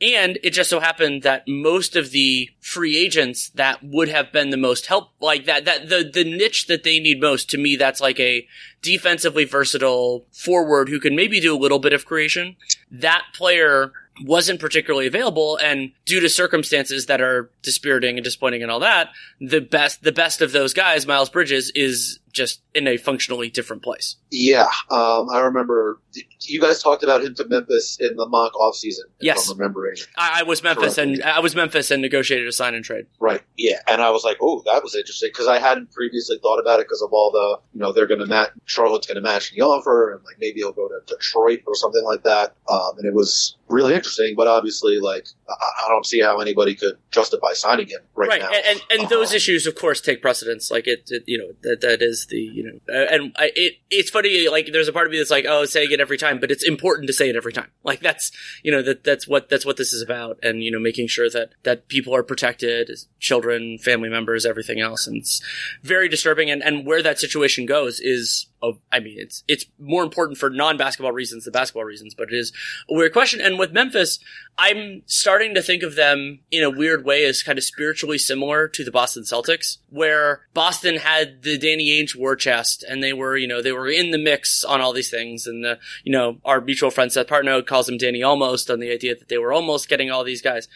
And 0.00 0.38
it 0.42 0.50
just 0.50 0.70
so 0.70 0.80
happened 0.80 1.22
that 1.22 1.46
most 1.46 1.94
of 1.94 2.10
the 2.10 2.50
free 2.60 2.96
agents 2.96 3.50
that 3.50 3.82
would 3.82 4.08
have 4.08 4.32
been 4.32 4.50
the 4.50 4.56
most 4.56 4.86
help, 4.86 5.10
like 5.20 5.44
that, 5.44 5.64
that 5.66 5.88
the, 5.88 6.10
the 6.12 6.24
niche 6.24 6.66
that 6.66 6.82
they 6.82 6.98
need 6.98 7.20
most, 7.20 7.48
to 7.50 7.58
me, 7.58 7.76
that's 7.76 8.00
like 8.00 8.18
a 8.18 8.46
defensively 8.82 9.44
versatile 9.44 10.26
forward 10.32 10.88
who 10.88 10.98
can 10.98 11.14
maybe 11.14 11.40
do 11.40 11.54
a 11.54 11.58
little 11.58 11.78
bit 11.78 11.92
of 11.92 12.04
creation. 12.04 12.56
That 12.90 13.22
player 13.34 13.92
wasn't 14.22 14.60
particularly 14.60 15.06
available 15.06 15.58
and 15.62 15.92
due 16.04 16.20
to 16.20 16.28
circumstances 16.28 17.06
that 17.06 17.20
are 17.20 17.50
dispiriting 17.62 18.16
and 18.16 18.24
disappointing 18.24 18.62
and 18.62 18.70
all 18.70 18.78
that 18.78 19.08
the 19.40 19.60
best 19.60 20.04
the 20.04 20.12
best 20.12 20.40
of 20.40 20.52
those 20.52 20.72
guys 20.72 21.04
miles 21.04 21.28
bridges 21.28 21.72
is 21.74 22.20
just 22.34 22.60
in 22.74 22.86
a 22.86 22.96
functionally 22.96 23.48
different 23.48 23.82
place 23.82 24.16
yeah 24.30 24.68
um, 24.90 25.28
i 25.30 25.40
remember 25.40 26.00
you 26.40 26.60
guys 26.60 26.82
talked 26.82 27.02
about 27.02 27.22
him 27.22 27.34
to 27.34 27.46
memphis 27.46 27.96
in 28.00 28.16
the 28.16 28.26
mock 28.26 28.52
offseason 28.54 29.04
yes 29.20 29.48
i'm 29.48 29.56
remembering 29.56 29.96
I, 30.16 30.40
I, 30.40 30.42
was 30.42 30.62
memphis 30.62 30.96
correctly. 30.96 31.14
and 31.14 31.22
i 31.22 31.40
was 31.40 31.54
memphis 31.54 31.90
and 31.90 32.02
negotiated 32.02 32.46
a 32.46 32.52
sign 32.52 32.74
and 32.74 32.84
trade 32.84 33.06
right 33.20 33.40
yeah 33.56 33.78
and 33.88 34.02
i 34.02 34.10
was 34.10 34.24
like 34.24 34.36
oh 34.40 34.62
that 34.66 34.82
was 34.82 34.94
interesting 34.94 35.30
because 35.32 35.46
i 35.46 35.58
hadn't 35.58 35.92
previously 35.92 36.38
thought 36.38 36.58
about 36.58 36.80
it 36.80 36.86
because 36.86 37.02
of 37.02 37.12
all 37.12 37.30
the 37.30 37.60
you 37.72 37.80
know 37.80 37.92
they're 37.92 38.06
going 38.06 38.20
to 38.20 38.26
match 38.26 38.50
charlotte's 38.66 39.06
going 39.06 39.16
to 39.16 39.22
match 39.22 39.52
the 39.52 39.62
offer 39.62 40.12
and 40.12 40.24
like 40.24 40.36
maybe 40.40 40.60
he'll 40.60 40.72
go 40.72 40.88
to 40.88 41.00
detroit 41.06 41.60
or 41.66 41.74
something 41.74 42.04
like 42.04 42.22
that 42.24 42.54
um, 42.68 42.98
and 42.98 43.06
it 43.06 43.14
was 43.14 43.56
really 43.68 43.94
interesting, 43.94 44.34
but 44.36 44.46
obviously, 44.46 44.98
like, 45.00 45.26
I, 45.48 45.88
don't 45.88 46.06
see 46.06 46.20
how 46.20 46.38
anybody 46.40 46.74
could 46.74 46.96
justify 47.10 47.52
signing 47.52 47.88
him 47.88 48.00
right, 48.14 48.28
right. 48.28 48.40
now. 48.40 48.50
And, 48.50 48.80
and, 48.90 49.00
and 49.00 49.08
those 49.10 49.32
issues, 49.32 49.66
of 49.66 49.74
course, 49.74 50.00
take 50.00 50.22
precedence. 50.22 50.70
Like, 50.70 50.86
it, 50.86 51.10
it, 51.10 51.24
you 51.26 51.38
know, 51.38 51.52
that, 51.62 51.80
that 51.80 52.02
is 52.02 52.23
The 52.26 52.38
you 52.38 52.64
know, 52.64 52.94
uh, 52.94 53.06
and 53.10 53.32
I, 53.36 53.50
it 53.54 53.74
it's 53.90 54.10
funny. 54.10 54.48
Like 54.48 54.70
there's 54.72 54.88
a 54.88 54.92
part 54.92 55.06
of 55.06 55.12
me 55.12 55.18
that's 55.18 55.30
like, 55.30 55.46
oh, 55.48 55.64
saying 55.64 55.90
it 55.90 56.00
every 56.00 56.18
time, 56.18 56.38
but 56.40 56.50
it's 56.50 56.64
important 56.64 57.06
to 57.06 57.12
say 57.12 57.28
it 57.28 57.36
every 57.36 57.52
time. 57.52 57.70
Like 57.82 58.00
that's 58.00 58.32
you 58.62 58.72
know 58.72 58.82
that 58.82 59.04
that's 59.04 59.28
what 59.28 59.48
that's 59.48 59.66
what 59.66 59.76
this 59.76 59.92
is 59.92 60.02
about, 60.02 60.38
and 60.42 60.62
you 60.62 60.70
know, 60.70 60.78
making 60.78 61.08
sure 61.08 61.28
that 61.30 61.50
that 61.62 61.88
people 61.88 62.14
are 62.14 62.22
protected, 62.22 62.90
children, 63.20 63.78
family 63.78 64.08
members, 64.08 64.46
everything 64.46 64.80
else, 64.80 65.06
and 65.06 65.16
it's 65.16 65.42
very 65.82 66.08
disturbing. 66.08 66.50
And 66.50 66.62
and 66.62 66.86
where 66.86 67.02
that 67.02 67.18
situation 67.18 67.66
goes 67.66 68.00
is 68.00 68.46
of, 68.64 68.78
I 68.90 69.00
mean, 69.00 69.16
it's 69.18 69.44
it's 69.46 69.66
more 69.78 70.02
important 70.02 70.38
for 70.38 70.48
non-basketball 70.48 71.12
reasons 71.12 71.44
than 71.44 71.52
basketball 71.52 71.84
reasons, 71.84 72.14
but 72.14 72.32
it 72.32 72.36
is 72.36 72.52
a 72.90 72.94
weird 72.94 73.12
question. 73.12 73.40
And 73.40 73.58
with 73.58 73.72
Memphis, 73.72 74.18
I'm 74.56 75.02
starting 75.06 75.54
to 75.54 75.62
think 75.62 75.82
of 75.82 75.96
them 75.96 76.40
in 76.50 76.62
a 76.62 76.70
weird 76.70 77.04
way 77.04 77.24
as 77.24 77.42
kind 77.42 77.58
of 77.58 77.64
spiritually 77.64 78.18
similar 78.18 78.68
to 78.68 78.84
the 78.84 78.90
Boston 78.90 79.24
Celtics, 79.24 79.78
where 79.90 80.46
Boston 80.54 80.96
had 80.96 81.42
the 81.42 81.58
Danny 81.58 81.90
Ainge 81.90 82.16
war 82.16 82.36
chest, 82.36 82.84
and 82.88 83.02
they 83.02 83.12
were, 83.12 83.36
you 83.36 83.46
know, 83.46 83.60
they 83.60 83.72
were 83.72 83.88
in 83.88 84.10
the 84.10 84.18
mix 84.18 84.64
on 84.64 84.80
all 84.80 84.92
these 84.92 85.10
things. 85.10 85.46
And 85.46 85.64
the, 85.64 85.78
you 86.04 86.12
know, 86.12 86.38
our 86.44 86.60
mutual 86.60 86.90
friend 86.90 87.12
Seth 87.12 87.26
Partnow 87.26 87.66
calls 87.66 87.88
him 87.88 87.98
Danny 87.98 88.22
almost 88.22 88.70
on 88.70 88.80
the 88.80 88.90
idea 88.90 89.14
that 89.14 89.28
they 89.28 89.38
were 89.38 89.52
almost 89.52 89.88
getting 89.88 90.10
all 90.10 90.24
these 90.24 90.42
guys. 90.42 90.68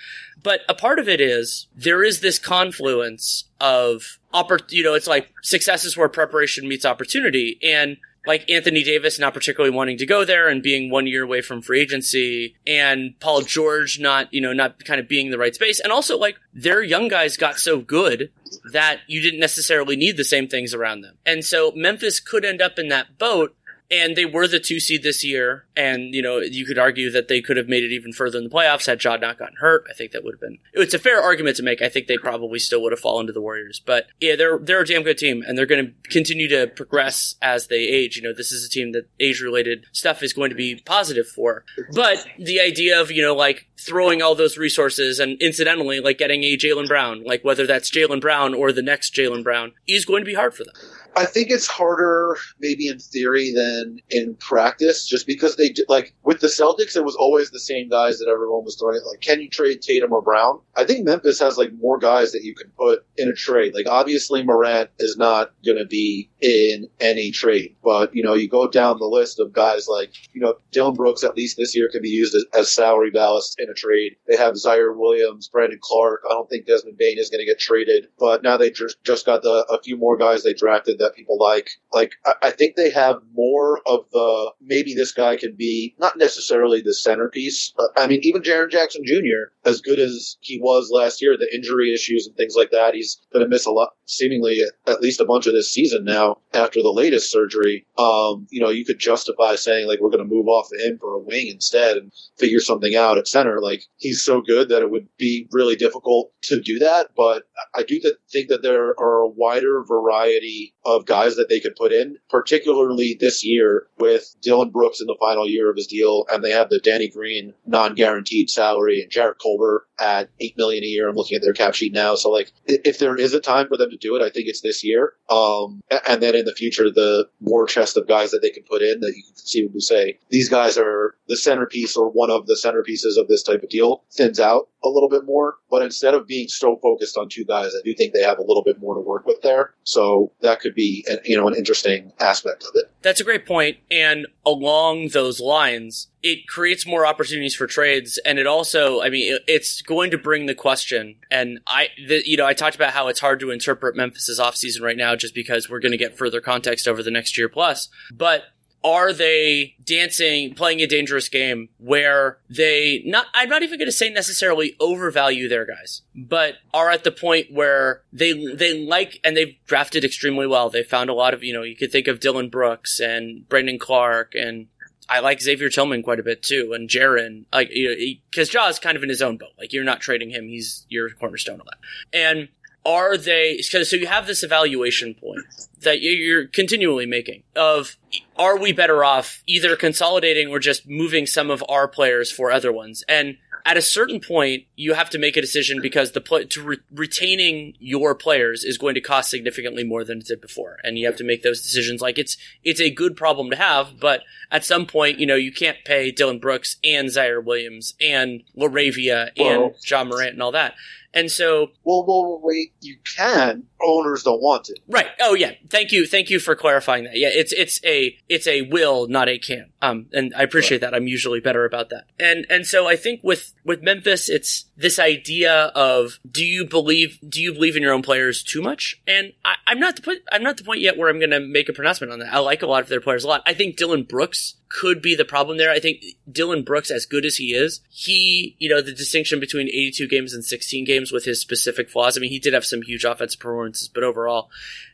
But 0.43 0.61
a 0.69 0.75
part 0.75 0.99
of 0.99 1.09
it 1.09 1.21
is 1.21 1.67
there 1.75 2.03
is 2.05 2.21
this 2.21 2.39
confluence 2.39 3.48
of 3.61 4.19
oppor- 4.33 4.71
you 4.71 4.85
know, 4.85 4.95
it's 4.95 5.07
like 5.07 5.33
success 5.43 5.85
is 5.85 5.97
where 5.97 6.09
preparation 6.09 6.69
meets 6.69 6.85
opportunity. 6.85 7.59
And 7.63 7.97
like 8.27 8.49
Anthony 8.51 8.83
Davis 8.83 9.19
not 9.19 9.33
particularly 9.33 9.75
wanting 9.75 9.97
to 9.99 10.07
go 10.07 10.25
there 10.25 10.49
and 10.49 10.63
being 10.63 10.91
one 10.91 11.07
year 11.07 11.25
away 11.25 11.41
from 11.41 11.63
free 11.63 11.81
agency 11.81 12.55
and 12.67 13.19
Paul 13.21 13.41
George 13.41 13.99
not, 13.99 14.33
you 14.35 14.41
know, 14.41 14.53
not 14.53 14.85
kind 14.85 15.01
of 15.01 15.09
being 15.09 15.31
the 15.31 15.39
right 15.39 15.55
space. 15.55 15.81
And 15.81 15.91
also 15.91 16.19
like 16.19 16.37
their 16.53 16.83
young 16.83 17.09
guys 17.09 17.37
got 17.37 17.59
so 17.59 17.81
good 17.81 18.31
that 18.73 18.99
you 19.07 19.23
didn't 19.23 19.41
necessarily 19.41 19.97
need 19.97 20.17
the 20.17 20.25
same 20.25 20.47
things 20.47 20.75
around 20.75 21.01
them. 21.01 21.17
And 21.25 21.45
so 21.45 21.73
Memphis 21.75 22.21
could 22.21 22.45
end 22.45 22.61
up 22.61 22.79
in 22.79 22.89
that 22.89 23.19
boat 23.19 23.57
and 23.91 24.17
they 24.17 24.25
were 24.25 24.47
the 24.47 24.61
two 24.61 24.81
seed 24.81 25.03
this 25.03 25.25
year. 25.25 25.67
And, 25.77 26.15
you 26.15 26.23
know, 26.23 26.39
you 26.39 26.67
could 26.67 26.79
argue 26.79 27.11
that 27.11 27.29
they 27.29 27.41
could 27.41 27.57
have 27.57 27.69
made 27.69 27.85
it 27.85 27.93
even 27.93 28.13
further 28.13 28.39
in 28.39 28.45
the 28.45 28.51
playoffs 28.51 28.87
had 28.87 29.03
Ja 29.03 29.17
not 29.17 29.39
gotten 29.39 29.57
hurt. 29.57 29.87
I 29.89 29.95
think 29.95 30.13
that 30.13 30.25
would 30.25 30.35
have 30.35 30.41
been, 30.41 30.59
it's 30.75 30.95
a 30.95 30.99
fair 30.99 31.21
argument 31.23 31.57
to 31.57 31.63
make. 31.63 31.81
I 31.81 31.89
think 31.89 32.07
they 32.07 32.19
probably 32.19 32.59
still 32.59 32.83
would 32.83 32.93
have 32.93 33.01
fallen 33.01 33.27
to 33.27 33.33
the 33.33 33.41
Warriors. 33.41 33.81
But 33.85 34.07
yeah, 34.21 34.37
they're, 34.37 34.59
they're 34.59 34.81
a 34.81 34.87
damn 34.87 35.03
good 35.03 35.19
team 35.19 35.43
and 35.47 35.57
they're 35.57 35.67
going 35.67 35.87
to 35.87 36.11
continue 36.11 36.49
to 36.49 36.67
progress 36.67 37.37
as 37.41 37.69
they 37.69 37.81
age. 37.81 38.17
You 38.17 38.23
know, 38.23 38.35
this 38.35 38.53
is 38.53 38.65
a 38.65 38.71
team 38.71 38.93
that 38.93 39.09
age 39.21 39.41
related 39.41 39.87
stuff 39.93 40.23
is 40.23 40.33
going 40.33 40.51
to 40.51 40.57
be 40.57 40.77
positive 40.85 41.27
for. 41.27 41.65
But 41.95 42.27
the 42.39 42.61
idea 42.61 43.01
of, 43.01 43.11
you 43.11 43.23
know, 43.23 43.35
like 43.35 43.68
throwing 43.79 44.23
all 44.23 44.35
those 44.35 44.59
resources 44.59 45.19
and 45.19 45.41
incidentally, 45.41 46.01
like 46.01 46.19
getting 46.19 46.45
a 46.45 46.57
Jaylen 46.57 46.89
Brown, 46.89 47.23
like 47.25 47.45
whether 47.45 47.67
that's 47.67 47.91
Jaylen 47.91 48.21
Brown 48.21 48.55
or 48.55 48.73
the 48.73 48.83
next 48.83 49.15
Jaylen 49.15 49.43
Brown 49.43 49.73
is 49.87 50.05
going 50.05 50.23
to 50.23 50.27
be 50.27 50.35
hard 50.35 50.55
for 50.55 50.65
them. 50.65 50.75
I 51.19 51.25
think 51.25 51.51
it's 51.51 51.67
harder, 51.67 52.37
maybe 52.61 52.87
in 52.87 53.01
theory, 53.01 53.53
than 53.53 54.01
in 54.09 54.37
practice, 54.37 55.05
just 55.07 55.27
because 55.27 55.57
they 55.57 55.75
like 55.89 56.15
with 56.23 56.41
the 56.41 56.47
Celtics, 56.47 56.95
it 56.95 57.05
was 57.05 57.17
always 57.17 57.51
the 57.51 57.59
same 57.59 57.89
guys 57.89 58.19
that 58.19 58.29
everyone 58.29 58.65
was 58.65 58.77
throwing. 58.77 59.01
Like, 59.05 59.21
can 59.21 59.41
you 59.41 59.49
trade 59.49 59.83
Tatum 59.83 60.13
or 60.13 60.23
Brown? 60.23 60.61
I 60.77 60.85
think 60.85 61.05
Memphis 61.05 61.41
has 61.41 61.59
like 61.59 61.73
more 61.81 61.99
guys 61.99 62.31
that 62.33 62.45
you 62.45 62.55
can 62.55 62.71
put 62.79 63.05
in 63.17 63.29
a 63.29 63.35
trade. 63.35 63.75
Like, 63.75 63.89
obviously, 63.89 64.45
Morant 64.45 64.91
is 65.01 65.17
not 65.17 65.51
going 65.65 65.79
to 65.79 65.87
be 65.87 66.31
in 66.41 66.89
any 67.01 67.33
trade, 67.33 67.75
but 67.83 68.15
you 68.15 68.23
know, 68.23 68.35
you 68.35 68.49
go 68.49 68.69
down 68.69 68.99
the 68.99 69.07
list 69.07 69.41
of 69.41 69.53
guys 69.53 69.89
like 69.89 70.13
you 70.33 70.41
know 70.41 70.55
Dillon 70.71 70.95
Brooks. 70.95 71.25
At 71.25 71.37
least 71.37 71.57
this 71.57 71.75
year 71.75 71.89
can 71.91 72.03
be 72.03 72.11
used 72.11 72.35
as, 72.37 72.45
as 72.57 72.73
salary 72.73 73.11
ballast 73.11 73.59
in 73.69 73.73
a 73.73 73.75
trade. 73.75 74.17
They 74.27 74.37
have 74.37 74.55
Ziaire 74.55 74.97
Williams, 74.97 75.49
Brandon 75.49 75.79
Clarke. 75.81 76.23
I 76.29 76.33
don't 76.33 76.49
think 76.49 76.67
Desmond 76.67 76.99
Bane 76.99 77.19
is 77.19 77.31
going 77.31 77.41
to 77.41 77.47
get 77.47 77.59
traded, 77.59 78.09
but 78.19 78.43
now 78.43 78.57
they 78.57 78.71
just 78.71 79.03
just 79.05 79.27
got 79.27 79.43
the 79.43 79.67
a 79.71 79.81
few 79.83 79.97
more 79.97 80.17
guys 80.17 80.43
they 80.43 80.55
drafted 80.55 80.99
that 80.99 81.15
people 81.15 81.39
like. 81.39 81.71
Like, 81.93 82.13
I, 82.25 82.35
I 82.43 82.51
think 82.51 82.77
they 82.77 82.91
have 82.91 83.21
more 83.35 83.81
of 83.87 84.07
the 84.13 84.53
maybe 84.61 84.95
this 84.95 85.13
guy 85.13 85.37
could 85.37 85.57
be 85.57 85.95
not 85.99 86.17
necessarily 86.17 86.81
the 86.81 86.95
centerpiece. 86.95 87.73
I 87.97 88.07
mean, 88.07 88.21
even 88.23 88.43
Jaren 88.43 88.71
Jackson 88.71 89.03
Jr., 89.05 89.53
as 89.65 89.81
good 89.81 89.99
as 89.99 90.37
he 90.41 90.59
was 90.61 90.91
last 90.91 91.21
year, 91.21 91.37
the 91.37 91.55
injury 91.55 91.93
issues 91.93 92.27
and 92.27 92.37
things 92.37 92.55
like 92.57 92.71
that, 92.71 92.95
he's 92.95 93.21
going 93.33 93.45
to 93.45 93.49
miss 93.49 93.67
a 93.67 93.71
lot, 93.71 93.91
seemingly 94.07 94.61
at 94.87 95.01
least 95.01 95.21
a 95.21 95.25
bunch 95.25 95.47
of 95.47 95.53
this 95.53 95.73
season 95.73 96.05
now 96.05 96.39
after 96.55 96.83
the 96.83 96.93
latest 96.93 97.31
surgery. 97.31 97.87
Um, 97.99 98.47
you 98.51 98.61
know, 98.61 98.71
you 98.71 98.85
could 98.85 98.99
justify 98.99 99.55
saying 99.57 99.87
like 99.87 100.01
we're 100.01 100.11
going 100.11 100.27
to 100.27 100.35
move 100.35 100.49
off 100.49 100.71
of 100.73 100.81
him 100.81 100.99
for 100.99 101.15
a 101.15 101.19
wing 101.19 101.49
instead 101.49 101.97
and 101.97 102.13
figure 102.39 102.61
something 102.61 102.97
out 102.97 103.19
at 103.19 103.29
center. 103.29 103.58
Like 103.61 103.85
he's 103.97 104.23
so 104.23 104.41
good 104.41 104.69
that 104.69 104.83
it 104.83 104.91
would 104.91 105.09
be 105.19 105.49
really 105.53 105.77
difficult 105.77 106.33
to 106.43 106.61
do 106.61 106.79
that. 106.79 107.09
But 107.17 107.45
I 107.75 107.83
do 107.83 108.01
think 108.31 108.49
that 108.49 108.63
there 108.63 108.95
are 108.99 109.21
a 109.21 109.29
wider 109.29 109.83
variety 109.85 110.75
of 110.85 111.07
guys 111.07 111.37
that 111.37 111.49
they 111.49 111.61
could 111.61 111.77
put 111.77 111.93
in, 111.93 112.19
particularly 112.31 113.17
this 113.19 113.45
year 113.45 113.87
with 113.99 114.35
Dillon 114.41 114.71
Brooks 114.71 115.01
in 115.01 115.07
the 115.07 115.17
final 115.19 115.49
year 115.49 115.71
of 115.71 115.77
his 115.77 115.87
deal, 115.87 116.27
and 116.31 116.45
they 116.45 116.51
have 116.51 116.71
the 116.71 116.79
Danny 116.79 117.09
Green 117.09 117.55
non-guaranteed 117.67 118.51
salary 118.51 119.03
and 119.03 119.11
Jarrett 119.11 119.39
Culver 119.41 119.88
at 120.01 120.31
eight 120.41 120.57
million 120.57 120.85
a 120.85 120.87
year. 120.87 121.09
I'm 121.09 121.17
looking 121.17 121.37
at 121.37 121.43
their 121.43 121.53
cap 121.53 121.75
sheet 121.75 121.93
now, 121.93 122.15
so 122.15 122.31
like 122.31 122.53
if 122.67 122.99
there 122.99 123.17
is 123.17 123.35
a 123.35 123.41
time 123.41 123.69
for 123.69 123.77
them 123.77 123.91
to 123.91 123.97
do 123.97 124.17
it, 124.17 124.23
I 124.23 124.31
think 124.31 124.49
it's 124.49 124.61
this 124.61 124.85
year. 124.85 125.15
Um, 125.31 125.81
and 126.09 126.23
then 126.23 126.35
in 126.35 126.45
the 126.45 126.55
future, 126.55 126.91
the 126.91 127.29
war 127.41 127.67
chest 127.67 127.97
of 127.97 128.09
guys 128.09 128.31
that 128.31 128.41
they 128.41 128.51
can 128.51 128.63
put 128.65 128.83
in 128.83 129.01
that 129.01 129.15
you 129.17 129.23
can 129.23 129.35
conceivably 129.35 129.81
say 129.81 130.19
these 130.31 130.49
guys 130.49 130.79
are 130.79 131.15
the 131.29 131.37
centerpiece 131.37 131.97
or 131.97 132.11
one 132.11 132.31
of 132.31 132.47
the 132.47 132.59
centerpieces 132.63 133.21
of 133.21 133.29
this 133.29 133.43
type 133.43 133.63
of 133.63 133.69
deal 133.69 134.05
thins 134.13 134.41
out 134.41 134.69
a 134.85 134.89
little 134.89 135.09
bit 135.09 135.25
more. 135.25 135.57
But 135.71 135.83
instead 135.83 136.15
of 136.15 136.27
being 136.27 136.49
so 136.49 136.77
focused 136.83 137.17
on 137.17 137.29
two 137.29 137.45
guys, 137.45 137.73
I 137.75 137.81
do 137.85 137.95
think 137.95 138.13
they 138.13 138.23
have 138.23 138.39
a 138.39 138.45
little 138.45 138.63
bit 138.63 138.81
more 138.81 138.95
to 138.95 139.01
work 139.01 139.27
with 139.27 139.43
there. 139.43 139.75
So 139.85 140.33
that 140.41 140.61
could 140.61 140.75
be, 140.75 141.05
an, 141.09 141.19
you 141.25 141.37
know, 141.37 141.49
an 141.49 141.55
interesting 141.55 142.13
aspect 142.21 142.65
of 142.65 142.71
it. 142.75 142.91
That's 143.03 143.21
a 143.21 143.25
great 143.25 143.47
point. 143.47 143.79
And 143.91 144.27
along 144.47 145.09
those 145.09 145.41
lines, 145.41 146.09
it 146.23 146.49
creates 146.49 146.87
more 146.87 147.07
opportunities 147.07 147.55
for 147.55 147.67
trades. 147.67 148.19
And 148.25 148.39
it 148.39 148.47
also, 148.47 149.01
I 149.01 149.09
mean, 149.09 149.39
it's 149.47 149.83
going 149.83 150.11
to 150.11 150.19
bring 150.19 150.47
the 150.47 150.55
question. 150.55 151.17
And 151.31 151.61
I, 151.67 151.89
the, 152.07 152.23
you 152.25 152.37
know, 152.37 152.47
I 152.47 152.55
talked 152.55 152.77
about 152.77 152.93
how 152.93 153.09
it's 153.09 153.21
hard 153.21 153.41
to 153.41 153.51
interpret 153.51 153.97
Memphis's 153.97 154.41
offseason 154.41 154.83
right 154.83 154.97
now 154.97 155.15
just 155.17 155.35
because 155.35 155.69
we're 155.69 155.81
going 155.81 155.93
to 155.93 155.99
get 155.99 156.19
further 156.19 156.41
context 156.41 156.89
over 156.89 157.03
the 157.03 157.11
next 157.11 157.39
year 157.39 157.49
plus. 157.49 157.89
But 158.13 158.45
are 158.85 159.13
they 159.13 159.75
dancing, 159.83 160.55
playing 160.55 160.81
a 160.81 160.87
dangerous 160.87 161.29
game 161.29 161.69
where 161.79 162.39
they 162.49 163.03
not, 163.05 163.27
I'm 163.35 163.49
not 163.49 163.63
even 163.63 163.79
going 163.79 163.89
to 163.89 163.93
say 163.93 164.09
necessarily 164.09 164.77
overvalue 164.79 165.49
their 165.49 165.67
guys, 165.67 166.03
but 166.15 166.55
are 166.73 166.89
at 166.89 167.03
the 167.03 167.11
point 167.11 167.53
where 167.53 168.03
they, 168.13 168.33
they 168.55 168.79
like, 168.79 169.19
and 169.25 169.37
they've 169.37 169.57
drafted 169.67 170.05
extremely 170.05 170.47
well. 170.47 170.71
They 170.71 170.85
found 170.85 171.11
a 171.11 171.15
lot 171.15 171.35
of, 171.35 171.43
you 171.43 171.53
know, 171.53 171.63
you 171.63 171.75
could 171.75 171.91
think 171.91 172.07
of 172.07 172.21
Dillon 172.21 172.51
Brooks 172.51 173.01
and 173.01 173.49
Brandon 173.49 173.81
Clarke 173.81 174.35
and 174.37 174.69
I 175.09 175.21
like 175.21 175.41
Xavier 175.41 175.71
Tillman 175.71 176.03
quite 176.03 176.21
a 176.21 176.23
bit 176.23 176.43
too, 176.43 176.73
and 176.75 176.89
Jaren, 176.89 177.45
like, 177.53 177.69
because 177.69 178.53
you 178.53 178.61
know, 178.61 178.69
is 178.69 178.79
kind 178.79 178.97
of 178.97 179.03
in 179.03 179.09
his 179.09 179.23
own 179.23 179.39
boat. 179.39 179.53
Like, 179.59 179.73
you're 179.73 179.85
not 179.85 180.01
trading 180.01 180.31
him; 180.31 180.49
he's 180.49 180.87
your 180.89 181.11
cornerstone 181.11 181.61
of 181.61 181.67
that. 181.67 181.79
And 182.13 182.49
are 182.85 183.17
they? 183.17 183.59
So 183.63 183.97
you 183.97 184.07
have 184.07 184.27
this 184.27 184.43
evaluation 184.43 185.15
point 185.15 185.45
that 185.83 186.01
you're 186.01 186.47
continually 186.47 187.07
making 187.07 187.43
of 187.55 187.97
are 188.37 188.59
we 188.59 188.73
better 188.73 189.05
off 189.05 189.43
either 189.47 189.77
consolidating 189.77 190.49
or 190.49 190.59
just 190.59 190.89
moving 190.89 191.27
some 191.27 191.51
of 191.51 191.63
our 191.69 191.87
players 191.87 192.31
for 192.33 192.51
other 192.51 192.73
ones 192.73 193.05
and 193.09 193.37
at 193.69 193.77
a 193.77 193.83
certain 193.83 194.19
point 194.19 194.65
you 194.77 194.95
have 194.95 195.11
to 195.11 195.19
make 195.19 195.37
a 195.37 195.43
decision 195.43 195.83
because 195.83 196.13
the 196.13 196.23
play, 196.23 196.47
to 196.47 196.63
re- 196.63 196.79
retaining 196.91 197.75
your 197.79 198.15
players 198.15 198.65
is 198.65 198.79
going 198.79 198.95
to 198.95 199.01
cost 199.01 199.29
significantly 199.29 199.85
more 199.85 200.05
than 200.05 200.21
it 200.21 200.27
did 200.27 200.41
before. 200.41 200.79
And 200.83 200.99
you 200.99 201.05
have 201.05 201.17
to 201.17 201.25
make 201.25 201.43
those 201.43 201.61
decisions. 201.61 202.01
Like 202.01 202.19
it's 202.19 202.39
it's 202.65 202.81
a 202.81 202.89
good 202.89 203.15
problem 203.15 203.51
to 203.51 203.57
have 203.57 204.01
but 204.01 204.23
at 204.51 204.65
some 204.65 204.87
point 204.87 205.19
you 205.19 205.27
know 205.27 205.35
you 205.35 205.53
can't 205.53 205.77
pay 205.85 206.11
Dillon 206.11 206.39
Brooks 206.39 206.77
and 206.83 207.09
Ziaire 207.09 207.45
Williams 207.45 207.93
and 208.01 208.43
LaRavia 208.57 209.33
and 209.37 209.75
Ja 209.85 210.03
Morant 210.03 210.33
and 210.33 210.43
all 210.43 210.53
that 210.53 210.75
and 211.15 211.31
so, 211.31 211.69
well, 211.85 212.05
well, 212.07 212.41
wait, 212.43 212.75
you 212.81 212.97
can. 213.17 213.65
Owners 213.83 214.25
don't 214.25 214.43
want 214.43 214.69
it. 214.69 214.81
Right. 214.89 215.07
Oh, 215.21 215.35
yeah. 215.35 215.53
Thank 215.71 215.91
you. 215.91 216.07
Thank 216.07 216.29
you 216.29 216.39
for 216.39 216.55
clarifying 216.55 217.05
that. 217.05 217.17
Yeah, 217.17 217.31
it's 217.33 217.53
it's 217.53 217.83
a 217.85 218.17
it's 218.29 218.47
a 218.47 218.63
will, 218.63 219.09
not 219.09 219.29
a 219.29 219.39
can. 219.39 219.71
Um, 219.81 220.07
and 220.13 220.35
I 220.37 220.43
appreciate 220.43 220.83
right. 220.83 220.91
that. 220.91 220.97
I'm 220.97 221.07
usually 221.07 221.41
better 221.41 221.65
about 221.65 221.91
that. 221.91 222.05
And 222.19 222.45
and 222.51 222.67
so 222.67 222.87
I 222.87 222.97
think 222.97 223.21
with 223.23 223.55
with 223.65 223.83
Memphis, 223.83 224.29
it's 224.29 224.67
this 224.77 224.99
idea 224.99 225.73
of 225.75 226.19
do 226.31 226.45
you 226.45 226.67
believe 226.67 227.19
do 227.27 227.41
you 227.41 227.55
believe 227.55 227.77
in 227.77 227.83
your 227.83 227.93
own 227.93 228.03
players 228.03 228.43
too 228.43 228.61
much? 228.61 229.01
And 229.07 229.33
I, 229.45 229.55
I'm 229.67 229.81
not 229.81 229.97
the 229.97 230.03
point. 230.03 230.21
I'm 230.31 230.43
not 230.43 230.59
the 230.59 230.65
point 230.65 230.81
yet 230.81 230.99
where 230.99 231.09
I'm 231.09 231.19
going 231.19 231.31
to 231.31 231.41
make 231.41 231.69
a 231.69 231.73
pronouncement 231.73 232.13
on 232.13 232.19
that. 232.19 232.35
I 232.35 232.39
like 232.41 232.63
a 232.63 232.67
lot 232.67 232.83
of 232.83 232.89
their 232.89 233.01
players 233.01 233.25
a 233.25 233.29
lot. 233.29 233.43
I 233.47 233.55
think 233.55 233.77
Dillon 233.77 234.03
Brooks 234.03 234.57
could 234.69 235.01
be 235.01 235.15
the 235.15 235.25
problem 235.25 235.57
there. 235.57 235.71
I 235.71 235.79
think 235.79 236.05
Dillon 236.31 236.63
Brooks, 236.63 236.91
as 236.91 237.07
good 237.07 237.25
as 237.25 237.37
he 237.37 237.55
is, 237.55 237.81
he, 237.89 238.57
you 238.59 238.69
know, 238.69 238.83
the 238.83 238.93
distinction 238.93 239.41
between 239.41 239.69
82 239.69 240.09
games 240.09 240.35
and 240.35 240.45
16 240.45 240.85
games 240.85 241.13
with 241.13 241.25
his 241.25 241.41
specific 241.41 241.89
flaws. 241.89 242.17
I 242.17 242.21
mean, 242.21 242.31
he 242.31 242.39
did 242.39 242.55
have 242.55 242.65
some 242.65 242.83
huge 242.83 243.05
offensive 243.05 243.41
performances, 243.41 243.89
but 243.89 244.05
overall, 244.05 244.51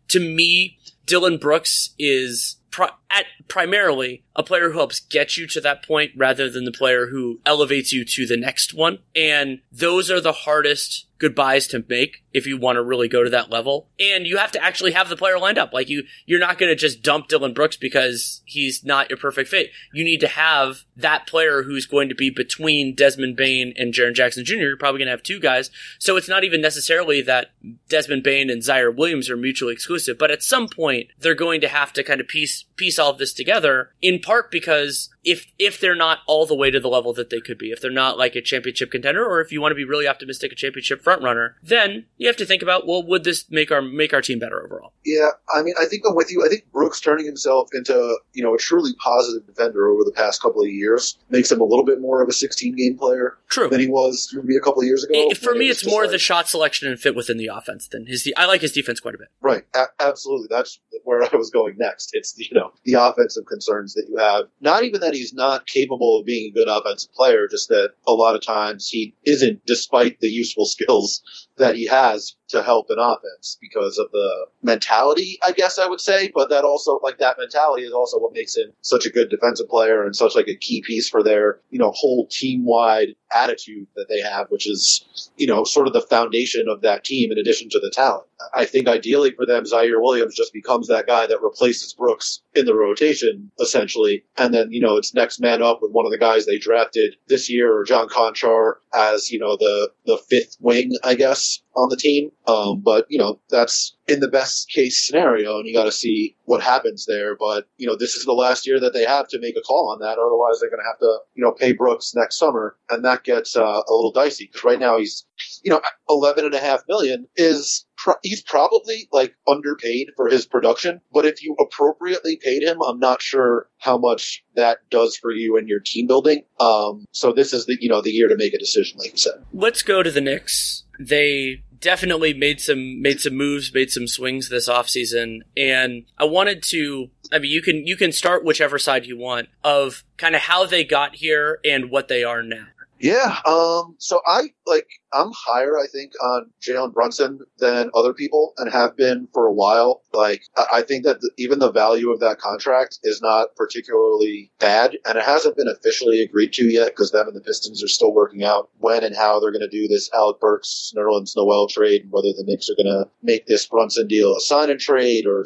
to 0.09 0.21
me, 0.21 0.79
Dillon 1.07 1.39
Brooks 1.39 1.91
is 1.99 2.57
pri- 2.71 2.91
at 3.15 3.27
primarily 3.47 4.25
a 4.35 4.43
player 4.43 4.71
who 4.71 4.79
helps 4.79 5.01
get 5.01 5.37
you 5.37 5.47
to 5.47 5.61
that 5.61 5.87
point 5.87 6.11
rather 6.17 6.51
than 6.51 6.65
the 6.65 6.73
player 6.73 7.07
who 7.07 7.41
elevates 7.47 7.93
you 7.93 8.05
to 8.05 8.27
the 8.27 8.37
next 8.37 8.75
one. 8.75 8.99
And 9.15 9.61
those 9.71 10.11
are 10.11 10.21
the 10.21 10.33
hardest 10.33 11.07
goodbyes 11.19 11.67
to 11.69 11.85
make 11.89 12.23
if 12.33 12.47
you 12.47 12.59
want 12.59 12.77
to 12.77 12.83
really 12.83 13.09
go 13.09 13.23
to 13.23 13.31
that 13.31 13.49
level. 13.49 13.89
And 14.01 14.27
you 14.27 14.37
have 14.37 14.53
to 14.53 14.63
actually 14.63 14.93
have 14.93 15.09
the 15.09 15.17
player 15.17 15.39
lined 15.39 15.59
up. 15.59 15.73
Like 15.73 15.89
you, 15.89 16.03
you're 16.27 16.41
not 16.41 16.59
going 16.59 16.71
to 16.71 16.77
just 16.77 17.03
dump 17.03 17.29
Dillon 17.29 17.55
Brooks 17.55 17.77
because 17.77 18.43
he's 18.45 18.85
not 18.85 19.09
your 19.09 19.17
perfect 19.17 19.49
fit. 19.49 19.71
You 19.93 20.05
need 20.05 20.21
to 20.21 20.29
have 20.29 20.85
that 20.97 21.27
player 21.27 21.63
who's 21.63 21.87
going 21.87 22.09
to 22.09 22.15
be 22.15 22.31
between 22.31 22.95
Desmond 22.95 23.37
Bane 23.37 23.73
and 23.77 23.95
Jaren 23.95 24.15
Jackson 24.15 24.45
Jr. 24.45 24.55
You're 24.55 24.77
probably 24.77 24.99
going 24.99 25.07
to 25.07 25.13
have 25.13 25.23
two 25.23 25.41
guys. 25.41 25.71
So 25.99 26.17
it's 26.17 26.29
not 26.29 26.45
even 26.45 26.61
necessarily 26.61 27.23
that 27.23 27.53
Desmond 27.89 28.23
Bane 28.25 28.51
and 28.51 28.61
Ziaire 28.61 28.95
Williams 28.95 29.31
are 29.31 29.37
mutually 29.37 29.73
exclusive, 29.73 30.19
but 30.19 30.31
at 30.31 30.43
some 30.43 30.69
point 30.69 31.09
they're 31.19 31.35
going 31.35 31.61
to 31.61 31.69
have 31.69 31.93
to 31.95 32.03
kind 32.03 32.21
of 32.21 32.29
piece 32.29 32.65
piece 32.77 32.99
all 32.99 33.11
of 33.11 33.19
this 33.19 33.33
together 33.33 33.91
in 34.03 34.19
part 34.19 34.51
because 34.51 35.11
if 35.25 35.47
if 35.59 35.81
they're 35.81 35.95
not 35.95 36.19
all 36.27 36.47
the 36.47 36.55
way 36.55 36.71
to 36.71 36.79
the 36.81 36.89
level 36.89 37.13
that 37.15 37.31
they 37.31 37.41
could 37.41 37.59
be, 37.59 37.71
if 37.71 37.81
they're 37.81 37.91
not 37.91 38.19
like 38.19 38.37
a 38.37 38.43
championship 38.43 38.91
contender, 38.91 39.25
or 39.25 39.41
if 39.41 39.51
you 39.53 39.61
want 39.61 39.73
to 39.73 39.77
be 39.77 39.85
really 39.85 40.07
optimistic, 40.07 40.53
a 40.53 40.55
championship 40.55 41.03
front 41.03 41.23
runner, 41.23 41.57
then 41.63 42.07
you 42.17 42.27
have 42.27 42.37
to 42.37 42.47
think 42.47 42.63
about 42.63 42.87
well, 42.87 43.03
would 43.07 43.25
this 43.25 43.51
make 43.51 43.71
our 43.71 43.83
make 43.83 44.13
our 44.13 44.21
team 44.23 44.39
better 44.39 44.63
overall? 44.65 44.93
Yeah, 45.05 45.31
I 45.55 45.63
mean, 45.63 45.75
I 45.81 45.87
think 45.87 46.03
I'm 46.09 46.15
with 46.15 46.31
you. 46.31 46.45
I 46.45 46.49
think 46.49 46.71
Brooks 46.73 47.01
turning 47.01 47.27
himself 47.27 47.69
into 47.73 48.19
you 48.33 48.43
know 48.43 48.55
a 48.55 48.59
truly 48.59 48.93
positive 48.99 49.47
defender 49.47 49.89
over 49.89 50.05
the 50.05 50.13
past 50.13 50.43
couple 50.43 50.63
of 50.63 50.69
years 50.69 51.19
makes 51.31 51.51
him 51.51 51.61
a 51.61 51.65
little 51.65 51.85
bit 51.85 52.01
more 52.01 52.23
of 52.23 52.29
a 52.29 52.33
16 52.33 52.77
game 52.77 52.97
player 52.99 53.39
True. 53.49 53.69
than 53.69 53.81
he 53.81 53.89
was 53.89 54.31
maybe 54.35 54.57
a 54.57 54.61
couple 54.61 54.81
of 54.81 54.87
years 54.87 55.05
ago. 55.05 55.13
It- 55.15 55.39
for 55.39 55.55
me, 55.55 55.69
it's 55.69 55.87
more 55.87 56.03
like- 56.03 56.11
the 56.11 56.19
shot 56.19 56.49
selection 56.49 56.89
and 56.89 56.99
fit 56.99 57.15
within 57.15 57.37
the 57.39 57.47
offense 57.49 57.89
than 57.89 58.07
his. 58.07 58.23
De- 58.23 58.35
I 58.37 58.47
like 58.47 58.61
his 58.61 58.73
defense 58.73 59.01
quite 59.01 59.15
a 59.15 59.19
bit. 59.19 59.29
Right, 59.41 59.65
a- 59.75 59.87
absolutely. 60.01 60.49
That's 60.51 60.81
where 61.05 61.23
I 61.23 61.37
was 61.37 61.51
going 61.51 61.77
next. 61.79 62.11
It's 62.13 62.35
you 62.39 62.49
know 62.53 62.73
the 62.85 62.95
offensive 62.95 63.47
concerns 63.47 63.95
that 63.95 64.07
you 64.09 64.17
have. 64.19 64.45
Not 64.61 64.85
even 64.85 65.01
that 65.01 65.14
he's 65.15 65.33
not 65.33 65.67
capable 65.67 66.19
of 66.19 66.27
being 66.27 66.51
a 66.51 66.55
good 66.55 66.69
offensive 66.69 67.13
player, 67.13 67.49
just 67.49 67.69
that 67.69 67.93
a 68.07 68.13
lot 68.13 68.35
of 68.35 68.43
times 68.43 68.89
he 68.89 69.15
isn't, 69.25 69.65
despite 69.67 70.21
the 70.21 70.29
useful 70.29 70.67
skills 70.75 71.23
that 71.57 71.77
he 71.77 71.87
has 71.87 72.35
to 72.49 72.63
help 72.63 72.87
an 72.91 72.99
offense 72.99 73.57
because 73.61 73.99
of 73.99 74.11
the 74.13 74.47
mentality, 74.63 75.39
I 75.45 75.53
guess 75.53 75.79
I 75.79 75.89
would 75.89 76.01
say. 76.01 76.31
But 76.35 76.51
that 76.51 76.65
also, 76.65 77.01
like 77.03 77.19
that 77.19 77.39
mentality, 77.39 77.85
is 77.85 77.93
also 77.93 78.19
what 78.19 78.33
makes 78.33 78.57
him 78.57 78.73
such 78.83 79.07
a 79.07 79.11
good 79.11 79.31
defensive 79.31 79.69
player 79.69 80.05
and 80.05 80.15
such 80.15 80.35
like 80.35 80.49
a 80.49 80.57
key 80.57 80.83
piece 80.83 81.09
for 81.09 81.23
their 81.23 81.61
you 81.71 81.79
know 81.79 81.93
whole 81.93 82.27
team 82.31 82.65
wide 82.65 83.15
attitude 83.33 83.87
that 83.97 84.09
they 84.09 84.21
have, 84.21 84.49
which 84.51 84.69
is 84.69 85.31
you 85.37 85.47
know 85.47 85.65
sort 85.65 85.87
of 85.87 85.93
the 85.93 86.01
foundation 86.01 86.67
of 86.69 86.83
that 86.83 87.05
team 87.05 87.33
in 87.33 87.39
addition 87.39 87.69
to 87.71 87.81
the 87.81 87.91
talent. 87.91 88.27
I 88.53 88.65
think 88.65 88.89
ideally 88.89 89.31
for 89.31 89.47
them, 89.47 89.65
Ziaire 89.65 90.01
Williams 90.01 90.35
just 90.35 90.53
becomes 90.53 90.89
that 90.89 91.07
guy 91.07 91.27
that 91.27 91.43
replaces 91.43 91.95
Brooks 91.95 92.41
in 92.55 92.67
the 92.67 92.75
rotation, 92.75 93.51
essentially. 93.61 94.25
And 94.37 94.53
then, 94.53 94.71
you 94.71 94.81
know, 94.81 94.97
it's 94.97 95.15
next 95.15 95.41
man 95.41 95.63
up 95.63 95.81
with 95.81 95.93
one 95.93 96.05
of 96.05 96.13
the 96.13 96.19
guys 96.19 96.47
they 96.47 96.59
drafted 96.59 97.17
this 97.29 97.51
year, 97.51 97.77
or 97.77 97.85
John 97.85 98.09
Konchar, 98.09 98.75
as, 98.95 99.31
you 99.31 99.39
know, 99.39 99.57
the, 99.57 99.91
the 100.07 100.19
fifth 100.19 100.57
wing, 100.61 100.93
I 101.03 101.15
guess, 101.15 101.61
on 101.77 101.89
the 101.89 101.97
team. 101.97 102.31
Um, 102.47 102.81
but, 102.81 103.07
you 103.09 103.19
know, 103.19 103.41
that's 103.51 103.97
in 104.07 104.21
the 104.21 104.29
best 104.29 104.69
case 104.69 105.07
scenario, 105.07 105.59
and 105.59 105.67
you 105.67 105.75
got 105.75 105.85
to 105.85 105.93
see 105.93 106.37
what 106.45 106.63
happens 106.63 107.07
there. 107.07 107.37
But, 107.37 107.67
you 107.77 107.87
know, 107.87 107.97
this 107.97 108.15
is 108.15 108.25
the 108.25 108.33
last 108.33 108.67
year 108.67 108.79
that 108.81 108.93
they 108.93 109.05
have 109.05 109.29
to 109.29 109.41
make 109.41 109.57
a 109.57 109.63
call 109.63 109.91
on 109.91 110.01
that. 110.01 110.19
Otherwise, 110.19 110.61
they're 110.61 110.71
going 110.71 110.83
to 110.83 110.89
have 110.89 110.99
to, 110.99 111.19
you 111.35 111.43
know, 111.43 111.53
pay 111.53 111.73
Brooks 111.73 112.15
next 112.15 112.39
summer. 112.39 112.77
And 112.91 113.05
that 113.05 113.25
gets 113.25 113.57
uh, 113.57 113.83
a 113.89 113.93
little 113.93 114.13
dicey 114.13 114.47
because 114.47 114.65
right 114.65 114.79
now 114.79 114.99
he's, 114.99 115.25
you 115.63 115.71
know, 115.71 115.81
11 116.09 116.45
and 116.45 116.55
a 116.55 116.61
half 116.61 116.83
million 116.89 117.27
is 117.37 117.87
he's 118.23 118.43
probably 118.43 119.09
like 119.13 119.35
underpaid 119.49 120.09
for 120.17 120.29
his 120.29 120.47
production. 120.47 121.01
But 121.13 121.25
if 121.25 121.43
you 121.43 121.57
appropriately 121.59 122.37
paid 122.37 122.63
him, 122.63 122.83
I'm 122.83 122.99
not 122.99 123.23
sure 123.23 123.69
how 123.79 123.99
much 123.99 124.45
that 124.57 124.79
does 124.91 125.17
for 125.17 125.31
you 125.31 125.57
and 125.57 125.69
your 125.69 125.81
team 125.81 126.07
building. 126.07 126.45
Um, 126.61 127.07
so 127.13 127.33
this 127.33 127.53
is 127.53 127.67
the, 127.67 127.77
you 127.81 127.89
know, 127.89 128.03
the 128.03 128.11
year 128.11 128.29
to 128.29 128.37
make 128.37 128.55
a 128.55 128.59
decision, 128.59 128.99
like 128.99 129.13
you 129.13 129.19
said. 129.19 129.45
Let's 129.53 129.83
go 129.83 130.03
to 130.03 130.11
the 130.11 130.21
Knicks. 130.21 130.84
They 130.99 131.63
definitely 131.81 132.33
made 132.33 132.61
some 132.61 133.03
made 133.03 133.21
some 133.21 133.35
moves, 133.35 133.73
made 133.75 133.91
some 133.91 134.07
swings 134.07 134.49
this 134.49 134.69
offseason. 134.69 135.41
And 135.57 136.05
I 136.19 136.25
wanted 136.25 136.63
to 136.65 137.11
I 137.33 137.39
mean 137.39 137.51
you 137.51 137.63
can 137.63 137.87
you 137.87 137.97
can 137.97 138.13
start 138.13 138.45
whichever 138.45 138.79
side 138.79 139.07
you 139.07 139.19
want 139.19 139.49
of 139.63 140.05
kind 140.17 140.35
of 140.35 140.43
how 140.43 140.67
they 140.67 140.85
got 140.85 141.17
here 141.17 141.59
and 141.65 141.91
what 141.91 142.09
they 142.09 142.25
are 142.25 142.43
now. 142.43 142.67
Yeah. 143.05 143.39
Um, 143.45 143.97
so 143.99 144.23
I 144.27 144.45
like, 144.67 144.87
I'm 145.15 145.31
higher, 145.33 145.79
I 145.79 145.87
think, 145.87 146.13
on 146.21 146.51
Jalen 146.61 146.93
Brunson 146.93 147.41
than 147.59 147.91
other 147.95 148.13
people 148.13 148.53
and 148.59 148.71
have 148.73 148.97
been 148.97 149.29
for 149.33 149.47
a 149.47 149.53
while. 149.53 150.03
Like, 150.13 150.43
I 150.73 150.83
think 150.83 151.05
that 151.05 151.21
the, 151.21 151.31
even 151.39 151.61
the 151.61 151.71
value 151.71 152.11
of 152.11 152.21
that 152.21 152.39
contract 152.39 152.99
is 153.05 153.23
not 153.23 153.55
particularly 153.57 154.51
bad 154.59 154.99
and 155.07 155.17
it 155.17 155.25
hasn't 155.25 155.57
been 155.57 155.69
officially 155.69 156.21
agreed 156.21 156.53
to 156.55 156.65
yet 156.65 156.89
because 156.89 157.13
them 157.13 157.29
and 157.29 157.37
the 157.37 157.41
Pistons 157.41 157.83
are 157.83 157.89
still 157.89 158.13
working 158.13 158.43
out 158.43 158.71
when 158.79 159.05
and 159.05 159.15
how 159.17 159.39
they're 159.39 159.53
going 159.53 159.61
to 159.61 159.69
do 159.69 159.87
this 159.87 160.11
Alec 160.13 160.41
Burks, 160.41 160.93
Nerlens 160.97 161.37
Noel 161.37 161.69
trade 161.69 162.03
and 162.03 162.13
whether 162.13 162.33
the 162.33 162.45
Knicks 162.45 162.69
are 162.69 162.83
going 162.83 162.93
to 162.93 163.09
make 163.23 163.47
this 163.47 163.67
Brunson 163.67 164.09
deal 164.09 164.35
a 164.35 164.41
sign 164.41 164.71
and 164.71 164.81
trade 164.81 165.27
or 165.27 165.45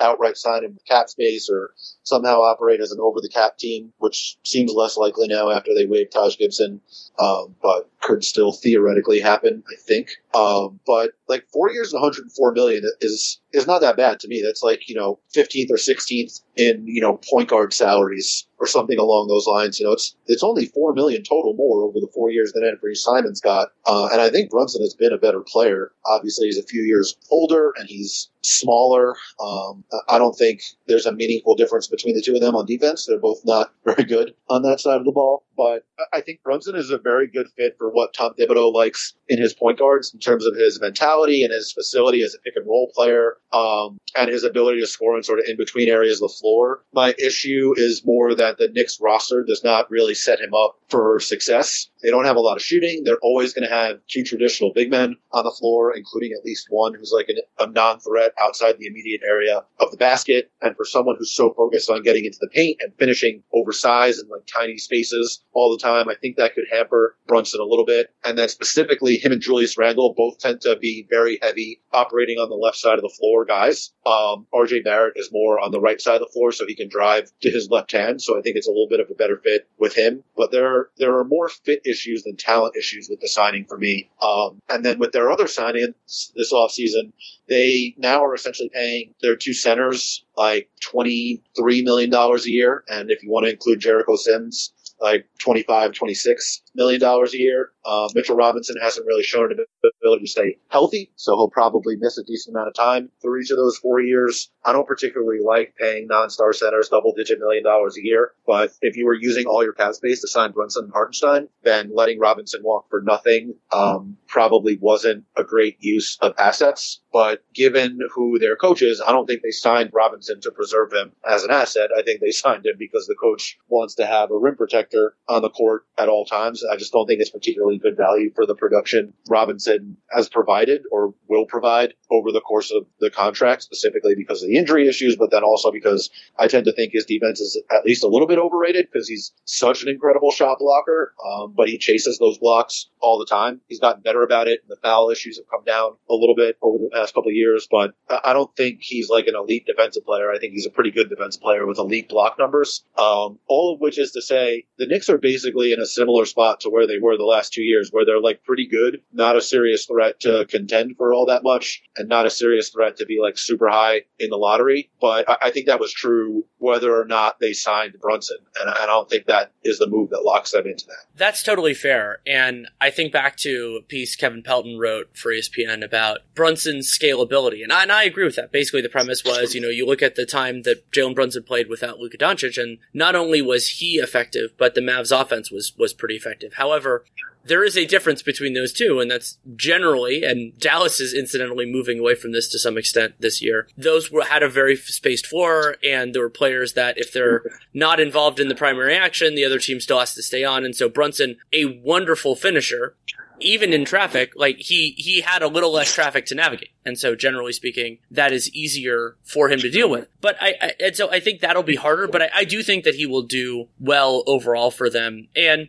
outright 0.00 0.36
sign 0.36 0.64
him 0.64 0.74
with 0.74 0.84
cap 0.86 1.08
space 1.08 1.48
or 1.50 1.74
somehow 2.04 2.40
operate 2.40 2.80
as 2.80 2.92
an 2.92 3.00
over 3.00 3.20
the 3.20 3.28
cap 3.28 3.58
team, 3.58 3.92
which 3.98 4.36
seems 4.44 4.72
less 4.72 4.96
likely 4.96 5.28
now 5.28 5.50
after 5.50 5.74
they 5.74 5.86
waived 5.86 6.12
Taj 6.12 6.36
Gibson, 6.36 6.80
um, 7.18 7.54
but 7.62 7.89
could 8.00 8.24
still 8.24 8.52
theoretically 8.52 9.20
happen, 9.20 9.62
I 9.70 9.76
think. 9.76 10.10
Um, 10.34 10.80
but 10.86 11.12
like 11.28 11.46
four 11.52 11.70
years 11.70 11.92
and 11.92 12.00
104 12.00 12.52
million 12.52 12.82
is 13.00 13.40
is 13.52 13.66
not 13.66 13.80
that 13.80 13.96
bad 13.96 14.20
to 14.20 14.28
me. 14.28 14.42
That's 14.44 14.62
like 14.62 14.88
you 14.88 14.94
know 14.94 15.18
15th 15.34 15.70
or 15.70 15.76
16th 15.76 16.40
in 16.56 16.86
you 16.86 17.00
know 17.00 17.20
point 17.30 17.48
guard 17.48 17.72
salaries 17.72 18.46
or 18.60 18.66
something 18.66 18.98
along 18.98 19.26
those 19.28 19.46
lines. 19.46 19.80
You 19.80 19.86
know, 19.86 19.92
it's 19.92 20.14
it's 20.26 20.42
only 20.44 20.66
four 20.66 20.92
million 20.92 21.22
total 21.24 21.54
more 21.54 21.82
over 21.82 21.98
the 21.98 22.08
four 22.14 22.30
years 22.30 22.52
than 22.52 22.62
Anfernee 22.62 22.96
Simons 22.96 23.40
got, 23.40 23.68
uh, 23.86 24.08
and 24.12 24.20
I 24.20 24.28
think 24.30 24.50
Brunson 24.50 24.82
has 24.82 24.94
been 24.94 25.12
a 25.12 25.18
better 25.18 25.40
player. 25.40 25.92
Obviously, 26.06 26.46
he's 26.46 26.58
a 26.58 26.62
few 26.62 26.82
years 26.82 27.16
older 27.30 27.72
and 27.78 27.88
he's 27.88 28.28
smaller. 28.42 29.16
Um, 29.42 29.84
I 30.08 30.18
don't 30.18 30.36
think 30.36 30.62
there's 30.86 31.06
a 31.06 31.12
meaningful 31.12 31.54
difference 31.54 31.86
between 31.86 32.14
the 32.14 32.22
two 32.22 32.34
of 32.34 32.40
them 32.40 32.56
on 32.56 32.64
defense. 32.66 33.06
They're 33.06 33.18
both 33.18 33.40
not 33.44 33.72
very 33.84 34.04
good 34.04 34.34
on 34.48 34.62
that 34.62 34.80
side 34.80 34.96
of 34.98 35.04
the 35.04 35.12
ball, 35.12 35.44
but 35.56 35.84
I- 35.98 36.18
I 36.18 36.20
think 36.22 36.42
Brunson 36.42 36.74
is 36.74 36.90
a 36.90 36.98
very 36.98 37.26
good 37.26 37.48
fit 37.56 37.76
for 37.78 37.90
what 37.90 38.12
Tom 38.14 38.32
Thibodeau 38.38 38.72
likes 38.72 39.14
in 39.28 39.38
his 39.40 39.52
point 39.54 39.78
guards 39.78 40.12
in 40.12 40.20
terms 40.20 40.44
of 40.46 40.54
his 40.56 40.80
mentality 40.80 41.42
and 41.44 41.52
his 41.52 41.72
facility 41.72 42.22
as 42.22 42.34
a 42.34 42.38
pick 42.38 42.56
and 42.56 42.66
roll 42.66 42.90
player, 42.94 43.36
um, 43.52 43.98
and 44.16 44.28
his 44.30 44.42
ability 44.44 44.80
to 44.80 44.86
score 44.86 45.16
in 45.16 45.22
sort 45.22 45.38
of 45.38 45.44
in 45.48 45.56
between 45.56 45.88
areas 45.88 46.20
of 46.22 46.30
the 46.30 46.34
floor. 46.36 46.82
My 46.94 47.14
issue 47.18 47.74
is 47.76 48.02
more 48.04 48.34
that 48.34 48.49
the 48.58 48.68
Knicks 48.68 48.98
roster 49.00 49.42
does 49.42 49.62
not 49.62 49.90
really 49.90 50.14
set 50.14 50.40
him 50.40 50.54
up 50.54 50.76
for 50.88 51.20
success. 51.20 51.89
They 52.02 52.10
don't 52.10 52.24
have 52.24 52.36
a 52.36 52.40
lot 52.40 52.56
of 52.56 52.62
shooting. 52.62 53.02
They're 53.04 53.18
always 53.22 53.52
going 53.52 53.68
to 53.68 53.74
have 53.74 53.98
two 54.08 54.22
traditional 54.22 54.72
big 54.72 54.90
men 54.90 55.16
on 55.32 55.44
the 55.44 55.50
floor, 55.50 55.94
including 55.96 56.32
at 56.32 56.44
least 56.44 56.66
one 56.70 56.94
who's 56.94 57.12
like 57.14 57.28
an, 57.28 57.38
a 57.58 57.66
non-threat 57.66 58.32
outside 58.40 58.78
the 58.78 58.86
immediate 58.86 59.20
area 59.26 59.62
of 59.78 59.90
the 59.90 59.96
basket. 59.96 60.50
And 60.62 60.76
for 60.76 60.84
someone 60.84 61.16
who's 61.18 61.34
so 61.34 61.52
focused 61.52 61.90
on 61.90 62.02
getting 62.02 62.24
into 62.24 62.38
the 62.40 62.48
paint 62.48 62.78
and 62.80 62.92
finishing 62.98 63.42
oversized 63.52 64.20
and 64.20 64.30
like 64.30 64.46
tiny 64.46 64.78
spaces 64.78 65.42
all 65.52 65.70
the 65.70 65.82
time, 65.82 66.08
I 66.08 66.14
think 66.14 66.36
that 66.36 66.54
could 66.54 66.64
hamper 66.70 67.16
Brunson 67.26 67.60
a 67.60 67.64
little 67.64 67.86
bit. 67.86 68.12
And 68.24 68.38
then 68.38 68.48
specifically, 68.48 69.16
him 69.16 69.32
and 69.32 69.40
Julius 69.40 69.76
Randle 69.76 70.14
both 70.16 70.38
tend 70.38 70.60
to 70.62 70.76
be 70.76 71.06
very 71.08 71.38
heavy 71.42 71.80
operating 71.92 72.38
on 72.38 72.48
the 72.48 72.56
left 72.56 72.76
side 72.76 72.96
of 72.96 73.02
the 73.02 73.14
floor 73.18 73.44
guys. 73.44 73.92
Um, 74.06 74.46
RJ 74.54 74.84
Barrett 74.84 75.14
is 75.16 75.30
more 75.32 75.58
on 75.60 75.72
the 75.72 75.80
right 75.80 76.00
side 76.00 76.16
of 76.16 76.20
the 76.20 76.32
floor, 76.32 76.52
so 76.52 76.66
he 76.66 76.74
can 76.74 76.88
drive 76.88 77.30
to 77.42 77.50
his 77.50 77.68
left 77.70 77.92
hand. 77.92 78.22
So 78.22 78.38
I 78.38 78.42
think 78.42 78.56
it's 78.56 78.68
a 78.68 78.70
little 78.70 78.88
bit 78.88 79.00
of 79.00 79.10
a 79.10 79.14
better 79.14 79.38
fit 79.38 79.68
with 79.78 79.94
him. 79.94 80.22
But 80.36 80.50
there, 80.52 80.88
there 80.96 81.16
are 81.18 81.24
more 81.24 81.48
fit 81.48 81.80
issues 81.90 82.22
than 82.22 82.36
talent 82.36 82.76
issues 82.76 83.08
with 83.10 83.20
the 83.20 83.28
signing 83.28 83.64
for 83.64 83.76
me. 83.76 84.08
Um, 84.22 84.60
and 84.68 84.84
then 84.84 84.98
with 84.98 85.12
their 85.12 85.30
other 85.30 85.44
signings 85.44 86.32
this 86.34 86.52
offseason, 86.52 87.12
they 87.48 87.94
now 87.98 88.24
are 88.24 88.34
essentially 88.34 88.70
paying 88.72 89.14
their 89.20 89.36
two 89.36 89.52
centers 89.52 90.24
like 90.36 90.68
$23 90.82 91.40
million 91.84 92.14
a 92.14 92.38
year. 92.44 92.84
And 92.88 93.10
if 93.10 93.22
you 93.22 93.30
want 93.30 93.46
to 93.46 93.52
include 93.52 93.80
Jericho 93.80 94.16
Sims, 94.16 94.72
like 95.00 95.26
25, 95.38 95.92
26 95.92 96.62
million 96.74 97.00
dollars 97.00 97.34
a 97.34 97.38
year. 97.38 97.70
Uh, 97.84 98.08
Mitchell 98.14 98.36
Robinson 98.36 98.76
hasn't 98.80 99.06
really 99.06 99.22
shown 99.22 99.50
an 99.52 99.64
ability 100.02 100.24
to 100.24 100.30
stay 100.30 100.58
healthy, 100.68 101.10
so 101.16 101.34
he'll 101.36 101.50
probably 101.50 101.96
miss 101.96 102.18
a 102.18 102.24
decent 102.24 102.54
amount 102.54 102.68
of 102.68 102.74
time 102.74 103.10
through 103.22 103.40
each 103.40 103.50
of 103.50 103.56
those 103.56 103.76
four 103.78 104.00
years. 104.00 104.50
I 104.64 104.72
don't 104.72 104.86
particularly 104.86 105.40
like 105.42 105.74
paying 105.76 106.06
non-star 106.06 106.52
centers 106.52 106.88
double 106.88 107.14
digit 107.14 107.38
million 107.38 107.64
dollars 107.64 107.96
a 107.96 108.04
year, 108.04 108.32
but 108.46 108.72
if 108.82 108.96
you 108.96 109.06
were 109.06 109.14
using 109.14 109.46
all 109.46 109.64
your 109.64 109.72
cap 109.72 109.94
space 109.94 110.20
to 110.20 110.28
sign 110.28 110.52
Brunson 110.52 110.84
and 110.84 110.92
Hartenstein, 110.92 111.48
then 111.62 111.90
letting 111.94 112.18
Robinson 112.18 112.60
walk 112.62 112.88
for 112.90 113.00
nothing, 113.02 113.54
um, 113.72 114.16
probably 114.26 114.78
wasn't 114.80 115.24
a 115.36 115.44
great 115.44 115.76
use 115.80 116.18
of 116.20 116.34
assets. 116.38 117.00
But 117.12 117.42
given 117.54 117.98
who 118.14 118.38
their 118.38 118.56
coach 118.56 118.82
is, 118.82 119.00
I 119.04 119.10
don't 119.10 119.26
think 119.26 119.42
they 119.42 119.50
signed 119.50 119.90
Robinson 119.92 120.40
to 120.42 120.50
preserve 120.50 120.92
him 120.92 121.12
as 121.28 121.42
an 121.42 121.50
asset. 121.50 121.90
I 121.96 122.02
think 122.02 122.20
they 122.20 122.30
signed 122.30 122.66
him 122.66 122.76
because 122.78 123.06
the 123.06 123.16
coach 123.16 123.58
wants 123.68 123.94
to 123.96 124.06
have 124.06 124.30
a 124.30 124.38
rim 124.38 124.56
protector 124.56 125.14
on 125.28 125.42
the 125.42 125.50
court 125.50 125.84
at 125.98 126.08
all 126.08 126.24
times 126.24 126.59
I 126.70 126.76
just 126.76 126.92
don't 126.92 127.06
think 127.06 127.20
it's 127.20 127.30
particularly 127.30 127.78
good 127.78 127.96
value 127.96 128.30
for 128.34 128.46
the 128.46 128.54
production 128.54 129.12
Robinson 129.28 129.96
has 130.10 130.28
provided 130.28 130.82
or 130.90 131.14
will 131.28 131.46
provide 131.46 131.94
over 132.10 132.32
the 132.32 132.40
course 132.40 132.70
of 132.70 132.86
the 132.98 133.10
contract, 133.10 133.62
specifically 133.62 134.14
because 134.16 134.42
of 134.42 134.48
the 134.48 134.56
injury 134.56 134.88
issues, 134.88 135.16
but 135.16 135.30
then 135.30 135.44
also 135.44 135.70
because 135.70 136.10
I 136.38 136.48
tend 136.48 136.64
to 136.66 136.72
think 136.72 136.92
his 136.92 137.04
defense 137.04 137.40
is 137.40 137.60
at 137.70 137.84
least 137.84 138.04
a 138.04 138.08
little 138.08 138.26
bit 138.26 138.38
overrated 138.38 138.88
because 138.92 139.08
he's 139.08 139.32
such 139.44 139.82
an 139.82 139.88
incredible 139.88 140.30
shot 140.30 140.58
blocker, 140.58 141.14
um, 141.24 141.54
but 141.56 141.68
he 141.68 141.78
chases 141.78 142.18
those 142.18 142.38
blocks 142.38 142.88
all 143.00 143.18
the 143.18 143.26
time. 143.26 143.60
He's 143.68 143.80
gotten 143.80 144.02
better 144.02 144.22
about 144.22 144.48
it, 144.48 144.60
and 144.62 144.70
the 144.70 144.80
foul 144.82 145.10
issues 145.10 145.38
have 145.38 145.48
come 145.50 145.64
down 145.64 145.92
a 146.08 146.14
little 146.14 146.34
bit 146.34 146.56
over 146.62 146.78
the 146.78 146.90
past 146.92 147.14
couple 147.14 147.30
of 147.30 147.34
years, 147.34 147.68
but 147.70 147.94
I 148.08 148.32
don't 148.32 148.54
think 148.56 148.78
he's 148.80 149.08
like 149.08 149.26
an 149.26 149.34
elite 149.36 149.66
defensive 149.66 150.04
player. 150.04 150.30
I 150.30 150.38
think 150.38 150.52
he's 150.52 150.66
a 150.66 150.70
pretty 150.70 150.90
good 150.90 151.08
defensive 151.08 151.42
player 151.42 151.66
with 151.66 151.78
elite 151.78 152.08
block 152.08 152.38
numbers. 152.38 152.84
Um, 152.98 153.38
all 153.46 153.74
of 153.74 153.80
which 153.80 153.98
is 153.98 154.12
to 154.12 154.22
say 154.22 154.64
the 154.78 154.86
Knicks 154.86 155.08
are 155.08 155.18
basically 155.18 155.72
in 155.72 155.80
a 155.80 155.86
similar 155.86 156.24
spot 156.24 156.49
to 156.58 156.70
where 156.70 156.86
they 156.86 156.98
were 156.98 157.16
the 157.16 157.24
last 157.24 157.52
two 157.52 157.62
years, 157.62 157.90
where 157.92 158.04
they're 158.04 158.20
like 158.20 158.42
pretty 158.42 158.66
good, 158.66 159.02
not 159.12 159.36
a 159.36 159.40
serious 159.40 159.86
threat 159.86 160.18
to 160.20 160.44
contend 160.48 160.96
for 160.96 161.12
all 161.12 161.26
that 161.26 161.44
much, 161.44 161.82
and 161.96 162.08
not 162.08 162.26
a 162.26 162.30
serious 162.30 162.70
threat 162.70 162.96
to 162.96 163.06
be 163.06 163.18
like 163.22 163.38
super 163.38 163.68
high 163.68 164.02
in 164.18 164.30
the 164.30 164.36
lottery. 164.36 164.90
But 165.00 165.28
I, 165.28 165.36
I 165.42 165.50
think 165.50 165.66
that 165.66 165.80
was 165.80 165.92
true 165.92 166.44
whether 166.58 166.98
or 166.98 167.04
not 167.04 167.38
they 167.40 167.52
signed 167.52 167.96
Brunson, 168.00 168.38
and 168.60 168.70
I 168.70 168.86
don't 168.86 169.08
think 169.08 169.26
that 169.26 169.52
is 169.64 169.78
the 169.78 169.86
move 169.86 170.10
that 170.10 170.24
locks 170.24 170.50
them 170.50 170.66
into 170.66 170.86
that. 170.86 171.04
That's 171.16 171.42
totally 171.42 171.74
fair, 171.74 172.20
and 172.26 172.68
I 172.80 172.90
think 172.90 173.12
back 173.12 173.36
to 173.38 173.78
a 173.80 173.84
piece 173.84 174.16
Kevin 174.16 174.42
Pelton 174.42 174.78
wrote 174.78 175.16
for 175.16 175.32
ESPN 175.32 175.84
about 175.84 176.20
Brunson's 176.34 176.90
scalability, 176.90 177.62
and 177.62 177.72
I, 177.72 177.82
and 177.82 177.92
I 177.92 178.04
agree 178.04 178.24
with 178.24 178.36
that. 178.36 178.52
Basically, 178.52 178.82
the 178.82 178.88
premise 178.88 179.24
was, 179.24 179.54
you 179.54 179.60
know, 179.60 179.68
you 179.68 179.86
look 179.86 180.02
at 180.02 180.16
the 180.16 180.26
time 180.26 180.62
that 180.62 180.90
Jalen 180.90 181.14
Brunson 181.14 181.42
played 181.42 181.68
without 181.68 181.98
Luka 181.98 182.18
Doncic, 182.18 182.60
and 182.60 182.78
not 182.92 183.14
only 183.14 183.42
was 183.42 183.68
he 183.68 183.96
effective, 183.96 184.50
but 184.58 184.74
the 184.74 184.80
Mavs 184.80 185.18
offense 185.18 185.50
was 185.50 185.72
was 185.76 185.92
pretty 185.92 186.16
effective. 186.16 186.39
However, 186.54 187.04
there 187.44 187.64
is 187.64 187.76
a 187.76 187.86
difference 187.86 188.22
between 188.22 188.52
those 188.52 188.72
two, 188.72 189.00
and 189.00 189.10
that's 189.10 189.38
generally, 189.56 190.24
and 190.24 190.58
Dallas 190.58 191.00
is 191.00 191.14
incidentally 191.14 191.66
moving 191.66 191.98
away 191.98 192.14
from 192.14 192.32
this 192.32 192.48
to 192.50 192.58
some 192.58 192.76
extent 192.76 193.14
this 193.18 193.40
year. 193.40 193.66
Those 193.76 194.10
were, 194.10 194.24
had 194.24 194.42
a 194.42 194.48
very 194.48 194.76
spaced 194.76 195.26
floor, 195.26 195.76
and 195.82 196.14
there 196.14 196.22
were 196.22 196.30
players 196.30 196.74
that 196.74 196.98
if 196.98 197.12
they're 197.12 197.42
not 197.72 197.98
involved 197.98 198.40
in 198.40 198.48
the 198.48 198.54
primary 198.54 198.94
action, 198.94 199.34
the 199.34 199.44
other 199.44 199.58
team 199.58 199.80
still 199.80 199.98
has 199.98 200.14
to 200.14 200.22
stay 200.22 200.44
on. 200.44 200.64
And 200.64 200.76
so 200.76 200.88
Brunson, 200.88 201.36
a 201.52 201.64
wonderful 201.64 202.36
finisher, 202.36 202.94
even 203.40 203.72
in 203.72 203.86
traffic, 203.86 204.32
like 204.36 204.58
he 204.58 204.94
he 204.98 205.22
had 205.22 205.42
a 205.42 205.48
little 205.48 205.72
less 205.72 205.94
traffic 205.94 206.26
to 206.26 206.34
navigate, 206.34 206.70
and 206.84 206.98
so 206.98 207.14
generally 207.14 207.52
speaking, 207.52 207.98
that 208.10 208.32
is 208.32 208.52
easier 208.54 209.16
for 209.22 209.48
him 209.48 209.60
to 209.60 209.70
deal 209.70 209.88
with. 209.88 210.08
But 210.20 210.36
I, 210.40 210.54
I 210.60 210.72
and 210.80 210.96
so 210.96 211.10
I 211.10 211.20
think 211.20 211.40
that'll 211.40 211.62
be 211.62 211.76
harder. 211.76 212.06
But 212.06 212.22
I, 212.22 212.30
I 212.34 212.44
do 212.44 212.62
think 212.62 212.84
that 212.84 212.94
he 212.94 213.06
will 213.06 213.22
do 213.22 213.68
well 213.78 214.22
overall 214.26 214.70
for 214.70 214.88
them, 214.88 215.28
and 215.36 215.68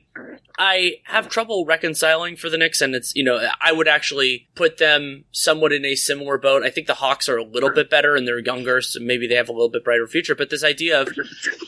I 0.57 0.97
have 1.05 1.29
trouble 1.29 1.65
reconciling 1.65 2.35
for 2.35 2.49
the 2.49 2.57
Knicks, 2.57 2.81
and 2.81 2.95
it's 2.95 3.15
you 3.15 3.23
know 3.23 3.49
I 3.61 3.71
would 3.71 3.87
actually 3.87 4.47
put 4.55 4.77
them 4.77 5.25
somewhat 5.31 5.73
in 5.73 5.85
a 5.85 5.95
similar 5.95 6.37
boat. 6.37 6.63
I 6.63 6.69
think 6.69 6.87
the 6.87 6.93
Hawks 6.95 7.27
are 7.27 7.37
a 7.37 7.43
little 7.43 7.71
bit 7.71 7.89
better 7.89 8.15
and 8.15 8.27
they're 8.27 8.39
younger, 8.39 8.81
so 8.81 8.99
maybe 8.99 9.27
they 9.27 9.35
have 9.35 9.49
a 9.49 9.53
little 9.53 9.69
bit 9.69 9.83
brighter 9.83 10.07
future. 10.07 10.35
But 10.35 10.49
this 10.49 10.63
idea 10.63 11.01
of 11.01 11.09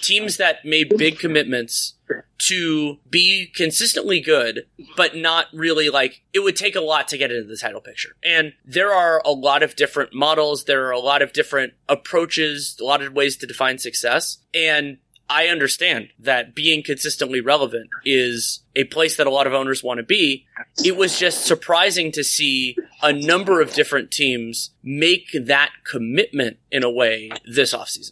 teams 0.01 0.37
that 0.37 0.63
made 0.63 0.95
big 0.97 1.19
commitments 1.19 1.95
to 2.37 2.97
be 3.09 3.47
consistently 3.55 4.19
good, 4.19 4.67
but 4.97 5.15
not 5.15 5.47
really 5.53 5.89
like 5.89 6.21
it 6.33 6.39
would 6.39 6.55
take 6.55 6.75
a 6.75 6.81
lot 6.81 7.07
to 7.07 7.17
get 7.17 7.31
into 7.31 7.47
the 7.47 7.57
title 7.57 7.81
picture. 7.81 8.15
And 8.23 8.53
there 8.65 8.93
are 8.93 9.21
a 9.25 9.32
lot 9.33 9.63
of 9.63 9.75
different 9.75 10.13
models. 10.13 10.65
There 10.65 10.87
are 10.87 10.91
a 10.91 10.99
lot 10.99 11.21
of 11.21 11.33
different 11.33 11.73
approaches, 11.89 12.77
a 12.79 12.83
lot 12.83 13.01
of 13.01 13.13
ways 13.13 13.37
to 13.37 13.47
define 13.47 13.77
success. 13.77 14.39
And 14.53 14.97
I 15.29 15.47
understand 15.47 16.09
that 16.19 16.53
being 16.53 16.83
consistently 16.83 17.41
relevant 17.41 17.89
is 18.05 18.61
a 18.75 18.83
place 18.85 19.17
that 19.17 19.27
a 19.27 19.31
lot 19.31 19.47
of 19.47 19.53
owners 19.53 19.83
want 19.83 19.99
to 19.99 20.03
be. 20.03 20.45
It 20.83 20.97
was 20.97 21.17
just 21.17 21.45
surprising 21.45 22.11
to 22.11 22.23
see 22.23 22.75
a 23.01 23.13
number 23.13 23.61
of 23.61 23.73
different 23.73 24.11
teams 24.11 24.71
make 24.83 25.29
that 25.33 25.71
commitment 25.85 26.57
in 26.71 26.83
a 26.83 26.91
way 26.91 27.31
this 27.45 27.73
offseason. 27.73 28.11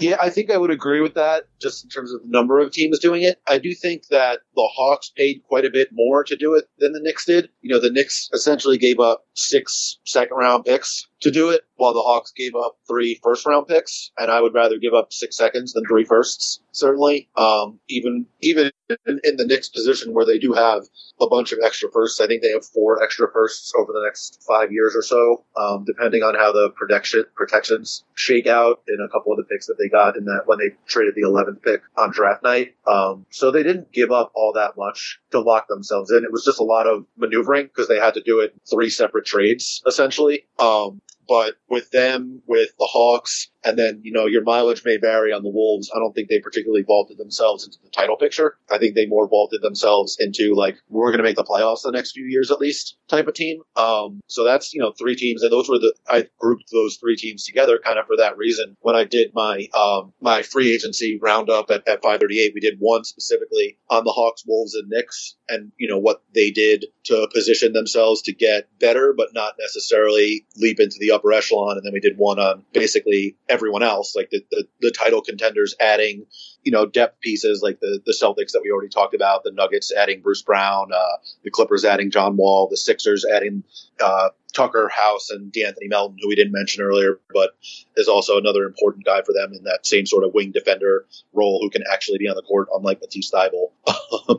Yeah, 0.00 0.16
I 0.20 0.30
think 0.30 0.50
I 0.50 0.56
would 0.56 0.70
agree 0.70 1.00
with 1.00 1.14
that 1.14 1.46
just 1.60 1.84
in 1.84 1.90
terms 1.90 2.12
of 2.12 2.22
the 2.22 2.28
number 2.28 2.58
of 2.58 2.72
teams 2.72 2.98
doing 2.98 3.22
it. 3.22 3.40
I 3.46 3.58
do 3.58 3.74
think 3.74 4.08
that 4.08 4.40
the 4.54 4.68
Hawks 4.74 5.10
paid 5.16 5.42
quite 5.48 5.64
a 5.64 5.70
bit 5.70 5.88
more 5.92 6.24
to 6.24 6.36
do 6.36 6.54
it 6.54 6.68
than 6.78 6.92
the 6.92 7.00
Knicks 7.00 7.24
did. 7.24 7.48
You 7.62 7.70
know, 7.70 7.80
the 7.80 7.90
Knicks 7.90 8.28
essentially 8.32 8.78
gave 8.78 9.00
up 9.00 9.26
six 9.34 9.98
second 10.04 10.36
round 10.36 10.64
picks 10.64 11.06
to 11.20 11.30
do 11.30 11.48
it, 11.50 11.62
while 11.76 11.94
the 11.94 12.02
Hawks 12.02 12.32
gave 12.32 12.54
up 12.54 12.76
three 12.86 13.18
first 13.22 13.46
round 13.46 13.66
picks. 13.66 14.10
And 14.18 14.30
I 14.30 14.40
would 14.40 14.54
rather 14.54 14.78
give 14.78 14.94
up 14.94 15.12
six 15.12 15.36
seconds 15.36 15.72
than 15.72 15.84
three 15.86 16.04
firsts, 16.04 16.60
certainly. 16.72 17.28
Um, 17.36 17.80
even, 17.88 18.26
even 18.42 18.70
in, 19.06 19.20
in 19.24 19.36
the 19.36 19.46
Knicks 19.46 19.68
position 19.68 20.12
where 20.12 20.26
they 20.26 20.38
do 20.38 20.52
have 20.52 20.82
a 21.20 21.28
bunch 21.28 21.52
of 21.52 21.58
extra 21.64 21.90
firsts. 21.90 22.20
I 22.20 22.26
think 22.26 22.42
they 22.42 22.50
have 22.50 22.64
four 22.64 23.02
extra 23.02 23.30
firsts 23.32 23.72
over 23.78 23.92
the 23.92 24.02
next 24.04 24.42
five 24.46 24.70
years 24.70 24.94
or 24.94 25.02
so, 25.02 25.44
um, 25.56 25.84
depending 25.84 26.22
on 26.22 26.34
how 26.34 26.52
the 26.52 26.70
protection 26.76 27.24
protections 27.34 28.04
shake 28.14 28.46
out 28.46 28.82
in 28.88 28.98
a 29.00 29.08
couple 29.10 29.32
of 29.32 29.38
the 29.38 29.44
picks 29.44 29.66
that 29.66 29.76
they 29.78 29.88
got 29.88 30.16
in 30.16 30.24
that 30.26 30.42
when 30.46 30.58
they 30.58 30.76
traded 30.86 31.14
the 31.14 31.22
11th 31.46 31.62
pick 31.62 31.82
on 31.96 32.10
draft 32.10 32.42
night. 32.42 32.74
Um, 32.86 33.26
so 33.30 33.50
they 33.50 33.62
didn't 33.62 33.92
give 33.92 34.10
up 34.10 34.32
all 34.34 34.52
that 34.54 34.76
much 34.76 35.18
to 35.30 35.40
lock 35.40 35.68
themselves 35.68 36.10
in. 36.10 36.24
It 36.24 36.32
was 36.32 36.44
just 36.44 36.60
a 36.60 36.64
lot 36.64 36.86
of 36.86 37.04
maneuvering 37.16 37.66
because 37.66 37.88
they 37.88 37.98
had 37.98 38.14
to 38.14 38.22
do 38.22 38.40
it 38.40 38.54
three 38.68 38.90
separate 38.90 39.26
trades 39.26 39.82
essentially. 39.86 40.46
Um, 40.58 41.00
but 41.28 41.54
with 41.68 41.90
them, 41.90 42.42
with 42.46 42.70
the 42.78 42.88
Hawks, 42.88 43.48
and 43.66 43.76
then, 43.76 44.00
you 44.04 44.12
know, 44.12 44.26
your 44.26 44.42
mileage 44.42 44.84
may 44.84 44.96
vary 44.96 45.32
on 45.32 45.42
the 45.42 45.50
Wolves. 45.50 45.90
I 45.94 45.98
don't 45.98 46.12
think 46.12 46.28
they 46.28 46.38
particularly 46.38 46.84
vaulted 46.84 47.18
themselves 47.18 47.66
into 47.66 47.78
the 47.82 47.90
title 47.90 48.16
picture. 48.16 48.56
I 48.70 48.78
think 48.78 48.94
they 48.94 49.06
more 49.06 49.28
vaulted 49.28 49.60
themselves 49.60 50.16
into 50.20 50.54
like, 50.54 50.76
we're 50.88 51.10
going 51.10 51.18
to 51.18 51.24
make 51.24 51.34
the 51.34 51.42
playoffs 51.42 51.82
the 51.82 51.90
next 51.90 52.12
few 52.12 52.26
years 52.26 52.52
at 52.52 52.60
least 52.60 52.96
type 53.08 53.26
of 53.26 53.34
team. 53.34 53.62
Um, 53.74 54.20
so 54.28 54.44
that's, 54.44 54.72
you 54.72 54.80
know, 54.80 54.92
three 54.92 55.16
teams. 55.16 55.42
And 55.42 55.50
those 55.50 55.68
were 55.68 55.80
the, 55.80 55.92
I 56.08 56.26
grouped 56.38 56.70
those 56.70 56.96
three 56.96 57.16
teams 57.16 57.44
together 57.44 57.80
kind 57.82 57.98
of 57.98 58.06
for 58.06 58.16
that 58.18 58.38
reason. 58.38 58.76
When 58.82 58.94
I 58.94 59.02
did 59.02 59.32
my, 59.34 59.66
um, 59.74 60.12
my 60.20 60.42
free 60.42 60.72
agency 60.72 61.18
roundup 61.20 61.68
at, 61.70 61.88
at 61.88 62.02
538, 62.02 62.52
we 62.54 62.60
did 62.60 62.76
one 62.78 63.02
specifically 63.02 63.78
on 63.90 64.04
the 64.04 64.12
Hawks, 64.12 64.44
Wolves, 64.46 64.74
and 64.74 64.88
Knicks 64.88 65.34
and, 65.48 65.72
you 65.76 65.88
know, 65.88 65.98
what 65.98 66.22
they 66.34 66.52
did 66.52 66.86
to 67.04 67.28
position 67.34 67.72
themselves 67.72 68.22
to 68.22 68.32
get 68.32 68.68
better, 68.78 69.12
but 69.16 69.34
not 69.34 69.54
necessarily 69.58 70.46
leap 70.56 70.78
into 70.78 70.98
the 71.00 71.10
upper 71.10 71.32
echelon. 71.32 71.76
And 71.76 71.84
then 71.84 71.92
we 71.92 72.00
did 72.00 72.16
one 72.16 72.38
on 72.38 72.62
basically 72.72 73.36
everyone 73.56 73.82
else, 73.82 74.14
like 74.14 74.28
the, 74.30 74.44
the, 74.50 74.64
the 74.80 74.90
title 74.90 75.22
contenders 75.22 75.74
adding, 75.80 76.26
you 76.66 76.72
know, 76.72 76.84
depth 76.84 77.20
pieces 77.20 77.60
like 77.62 77.78
the, 77.78 78.00
the 78.04 78.12
Celtics 78.12 78.50
that 78.50 78.60
we 78.60 78.72
already 78.72 78.88
talked 78.88 79.14
about, 79.14 79.44
the 79.44 79.52
Nuggets 79.52 79.92
adding 79.94 80.20
Bruce 80.20 80.42
Brown, 80.42 80.90
uh, 80.92 81.16
the 81.44 81.50
Clippers 81.50 81.84
adding 81.84 82.10
John 82.10 82.36
Wall, 82.36 82.66
the 82.68 82.76
Sixers 82.76 83.24
adding, 83.24 83.62
uh, 84.00 84.30
Tucker 84.56 84.88
House 84.88 85.28
and 85.28 85.52
De'Anthony 85.52 85.88
Melton, 85.88 86.16
who 86.20 86.28
we 86.28 86.34
didn't 86.34 86.52
mention 86.52 86.82
earlier, 86.82 87.20
but 87.32 87.50
is 87.94 88.08
also 88.08 88.38
another 88.38 88.64
important 88.64 89.04
guy 89.04 89.20
for 89.20 89.34
them 89.34 89.52
in 89.52 89.64
that 89.64 89.86
same 89.86 90.06
sort 90.06 90.24
of 90.24 90.32
wing 90.32 90.50
defender 90.50 91.04
role 91.34 91.60
who 91.60 91.68
can 91.68 91.84
actually 91.92 92.16
be 92.16 92.26
on 92.26 92.36
the 92.36 92.42
court, 92.42 92.68
unlike 92.74 93.00
Matisse 93.02 93.30
Thybulle. 93.30 93.70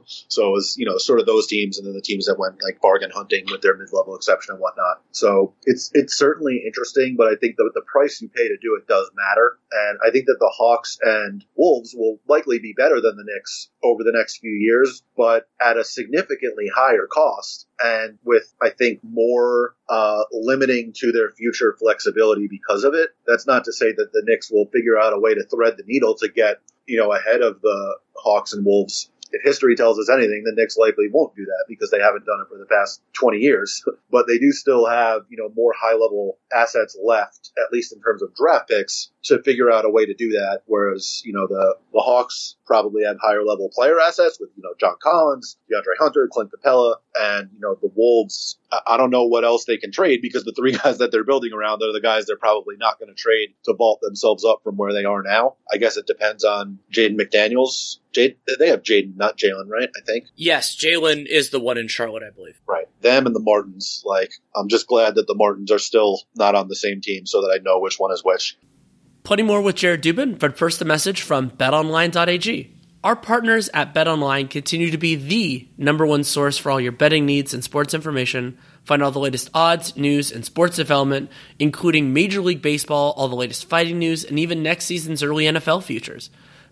so 0.27 0.47
it 0.47 0.51
was, 0.51 0.75
you 0.75 0.87
know, 0.87 0.97
sort 0.97 1.19
of 1.19 1.27
those 1.27 1.45
teams 1.45 1.77
and 1.77 1.85
then 1.85 1.93
the 1.93 2.01
teams 2.01 2.25
that 2.25 2.39
went 2.39 2.63
like 2.63 2.81
bargain 2.81 3.11
hunting 3.13 3.45
with 3.51 3.61
their 3.61 3.77
mid-level 3.77 4.15
exception 4.15 4.53
and 4.53 4.61
whatnot. 4.61 5.01
So 5.11 5.53
it's, 5.65 5.91
it's 5.93 6.17
certainly 6.17 6.63
interesting, 6.65 7.15
but 7.15 7.27
I 7.27 7.35
think 7.35 7.57
that 7.57 7.69
the 7.75 7.81
price 7.81 8.19
you 8.19 8.29
pay 8.29 8.47
to 8.47 8.57
do 8.59 8.75
it 8.75 8.87
does 8.87 9.11
matter. 9.15 9.59
And 9.71 9.99
I 10.05 10.09
think 10.09 10.25
that 10.25 10.37
the 10.39 10.51
Hawks 10.55 10.97
and 11.03 11.45
Wolves 11.55 11.93
likely 12.27 12.60
be 12.60 12.73
better 12.77 13.01
than 13.01 13.17
the 13.17 13.23
Knicks 13.25 13.69
over 13.84 14.03
the 14.03 14.12
next 14.12 14.38
few 14.38 14.51
years, 14.51 15.03
but 15.15 15.47
at 15.62 15.77
a 15.77 15.84
significantly 15.84 16.69
higher 16.73 17.08
cost 17.08 17.67
and 17.84 18.17
with, 18.23 18.53
I 18.62 18.69
think, 18.69 18.99
more 19.03 19.75
uh, 19.89 20.23
limiting 20.32 20.93
to 20.97 21.12
their 21.12 21.32
future 21.32 21.75
flexibility 21.80 22.47
because 22.47 22.84
of 22.84 22.93
it. 22.93 23.10
That's 23.25 23.47
not 23.47 23.65
to 23.65 23.73
say 23.73 23.91
that 23.91 24.12
the 24.13 24.23
Knicks 24.25 24.51
will 24.51 24.69
figure 24.73 24.99
out 24.99 25.13
a 25.13 25.19
way 25.19 25.34
to 25.34 25.43
thread 25.43 25.75
the 25.77 25.84
needle 25.86 26.15
to 26.15 26.30
get, 26.30 26.58
you 26.86 26.97
know, 26.97 27.12
ahead 27.13 27.41
of 27.41 27.62
the 27.62 27.97
Hawks 28.15 28.53
and 28.53 28.65
Wolves 28.65 29.10
if 29.31 29.41
history 29.43 29.75
tells 29.75 29.99
us 29.99 30.09
anything, 30.09 30.43
the 30.45 30.53
Knicks 30.53 30.77
likely 30.77 31.07
won't 31.11 31.35
do 31.35 31.45
that 31.45 31.65
because 31.67 31.91
they 31.91 31.99
haven't 31.99 32.25
done 32.25 32.39
it 32.41 32.47
for 32.49 32.57
the 32.57 32.65
past 32.65 33.01
20 33.13 33.37
years. 33.37 33.83
But 34.09 34.25
they 34.25 34.37
do 34.37 34.53
still 34.53 34.87
have, 34.87 35.23
you 35.29 35.37
know, 35.37 35.51
more 35.53 35.73
high 35.77 35.93
level 35.93 36.39
assets 36.53 36.97
left, 37.03 37.51
at 37.57 37.73
least 37.73 37.91
in 37.91 38.01
terms 38.01 38.23
of 38.23 38.33
draft 38.33 38.69
picks, 38.69 39.11
to 39.23 39.43
figure 39.43 39.69
out 39.69 39.83
a 39.83 39.89
way 39.89 40.05
to 40.05 40.13
do 40.13 40.29
that. 40.29 40.61
Whereas, 40.65 41.21
you 41.25 41.33
know, 41.33 41.45
the, 41.45 41.75
the 41.91 41.99
Hawks 41.99 42.55
probably 42.65 43.03
have 43.03 43.17
higher 43.21 43.43
level 43.43 43.69
player 43.69 43.99
assets 43.99 44.39
with, 44.39 44.49
you 44.55 44.63
know, 44.63 44.73
John 44.79 44.95
Collins, 45.03 45.57
DeAndre 45.69 45.99
Hunter, 45.99 46.29
Clint 46.31 46.51
Capela, 46.51 46.95
and, 47.19 47.49
you 47.53 47.60
know, 47.60 47.75
the 47.82 47.91
Wolves. 47.95 48.58
I 48.86 48.97
don't 48.97 49.10
know 49.10 49.25
what 49.25 49.45
else 49.45 49.65
they 49.65 49.77
can 49.77 49.91
trade 49.91 50.21
because 50.21 50.43
the 50.43 50.53
three 50.53 50.71
guys 50.84 50.97
that 50.97 51.12
they're 51.12 51.23
building 51.23 51.53
around 51.53 51.82
are 51.84 51.93
the 51.93 52.01
guys 52.01 52.25
they're 52.25 52.38
probably 52.38 52.75
not 52.77 52.99
going 52.99 53.10
to 53.10 53.15
trade 53.15 53.53
to 53.65 53.73
vault 53.73 53.99
themselves 54.01 54.45
up 54.45 54.62
from 54.63 54.77
where 54.77 54.93
they 54.93 55.06
are 55.06 55.23
now. 55.23 55.56
I 55.71 55.77
guess 55.77 55.97
it 55.97 56.08
depends 56.08 56.43
on 56.43 56.80
Jaden 56.91 57.19
McDaniels. 57.19 57.97
Jade, 58.13 58.38
they 58.60 58.69
have 58.69 58.84
Jaden, 58.84 59.15
not 59.15 59.38
Jalen, 59.38 59.69
right? 59.69 59.89
I 59.95 60.01
think. 60.06 60.25
Yes, 60.36 60.75
Jalen 60.75 61.25
is 61.27 61.49
the 61.49 61.60
one 61.60 61.77
in 61.77 61.88
Charlotte, 61.88 62.23
I 62.23 62.32
believe. 62.32 62.60
Right. 62.67 62.88
Them 63.01 63.25
and 63.25 63.36
the 63.36 63.41
Martins. 63.41 64.03
Like, 64.06 64.32
I'm 64.56 64.67
just 64.67 64.88
glad 64.88 65.15
that 65.15 65.27
the 65.27 65.36
Martins 65.36 65.71
are 65.71 65.80
still 65.80 66.21
not 66.36 66.56
on 66.56 66.67
the 66.67 66.75
same 66.75 67.01
team 67.01 67.25
so 67.25 67.41
that 67.41 67.49
I 67.49 67.63
know 67.63 67.80
which 67.80 67.99
one 67.99 68.12
is 68.12 68.23
which. 68.23 68.58
Plenty 69.23 69.43
more 69.43 69.62
with 69.62 69.75
Jared 69.75 70.01
Dubin, 70.01 70.39
but 70.39 70.58
first 70.58 70.82
a 70.82 70.86
message 70.86 71.21
from 71.21 71.51
betonline.ag. 71.51 72.76
Our 73.07 73.15
partners 73.15 73.69
at 73.73 73.95
BetOnline 73.95 74.49
continue 74.49 74.91
to 74.91 74.97
be 74.97 75.15
the 75.15 75.65
number 75.77 76.05
one 76.05 76.25
source 76.25 76.57
for 76.57 76.69
all 76.69 76.81
your 76.81 76.91
betting 76.91 77.25
needs 77.25 77.53
and 77.53 77.63
sports 77.63 77.93
information. 77.93 78.57
Find 78.83 79.01
all 79.01 79.11
the 79.11 79.19
latest 79.19 79.49
odds, 79.53 79.95
news, 79.95 80.29
and 80.29 80.43
sports 80.43 80.75
development, 80.75 81.31
including 81.57 82.11
Major 82.11 82.41
League 82.41 82.61
Baseball, 82.61 83.13
all 83.15 83.29
the 83.29 83.35
latest 83.37 83.69
fighting 83.69 83.97
news, 83.97 84.25
and 84.25 84.37
even 84.37 84.61
next 84.61 84.87
season's 84.87 85.23
early 85.23 85.45
NFL 85.45 85.83
futures. 85.83 86.29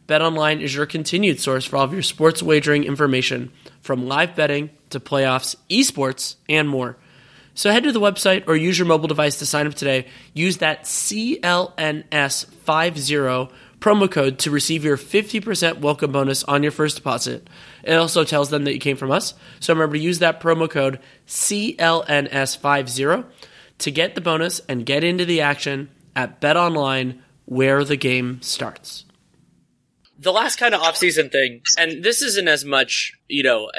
BetOnline 0.09 0.59
is 0.59 0.75
your 0.75 0.85
continued 0.85 1.39
source 1.39 1.63
for 1.63 1.77
all 1.77 1.85
of 1.85 1.93
your 1.93 2.01
sports 2.01 2.43
wagering 2.43 2.83
information, 2.83 3.49
from 3.79 4.05
live 4.05 4.35
betting 4.35 4.71
to 4.89 4.99
playoffs, 4.99 5.55
esports, 5.69 6.35
and 6.49 6.67
more. 6.67 6.97
So 7.53 7.71
head 7.71 7.83
to 7.83 7.93
the 7.93 8.01
website 8.01 8.45
or 8.49 8.57
use 8.57 8.77
your 8.77 8.87
mobile 8.87 9.07
device 9.07 9.39
to 9.39 9.45
sign 9.45 9.67
up 9.67 9.75
today. 9.75 10.07
Use 10.33 10.57
that 10.57 10.83
CLNS50 10.83 13.51
promo 13.85 14.09
code 14.09 14.39
to 14.39 14.49
receive 14.49 14.83
your 14.83 14.97
50% 14.97 15.77
welcome 15.77 16.11
bonus 16.11 16.43
on 16.45 16.63
your 16.63 16.71
first 16.71 16.95
deposit. 16.95 17.47
It 17.83 17.93
also 17.93 18.23
tells 18.23 18.49
them 18.49 18.63
that 18.63 18.73
you 18.73 18.79
came 18.79 18.97
from 18.97 19.11
us. 19.11 19.35
So 19.59 19.75
remember 19.75 19.95
to 19.95 20.01
use 20.01 20.17
that 20.19 20.41
promo 20.41 20.67
code 20.67 20.99
CLNS50 21.27 23.25
to 23.77 23.91
get 23.91 24.15
the 24.15 24.21
bonus 24.21 24.59
and 24.61 24.87
get 24.87 25.03
into 25.03 25.23
the 25.23 25.41
action 25.41 25.91
at 26.15 26.41
BetOnline 26.41 27.19
where 27.45 27.83
the 27.83 27.95
game 27.95 28.41
starts 28.41 29.04
the 30.17 30.31
last 30.31 30.57
kind 30.57 30.73
of 30.73 30.81
off-season 30.81 31.29
thing, 31.29 31.61
and 31.77 32.03
this 32.03 32.21
isn't 32.21 32.47
as 32.47 32.63
much, 32.63 33.13
you 33.27 33.43
know, 33.43 33.69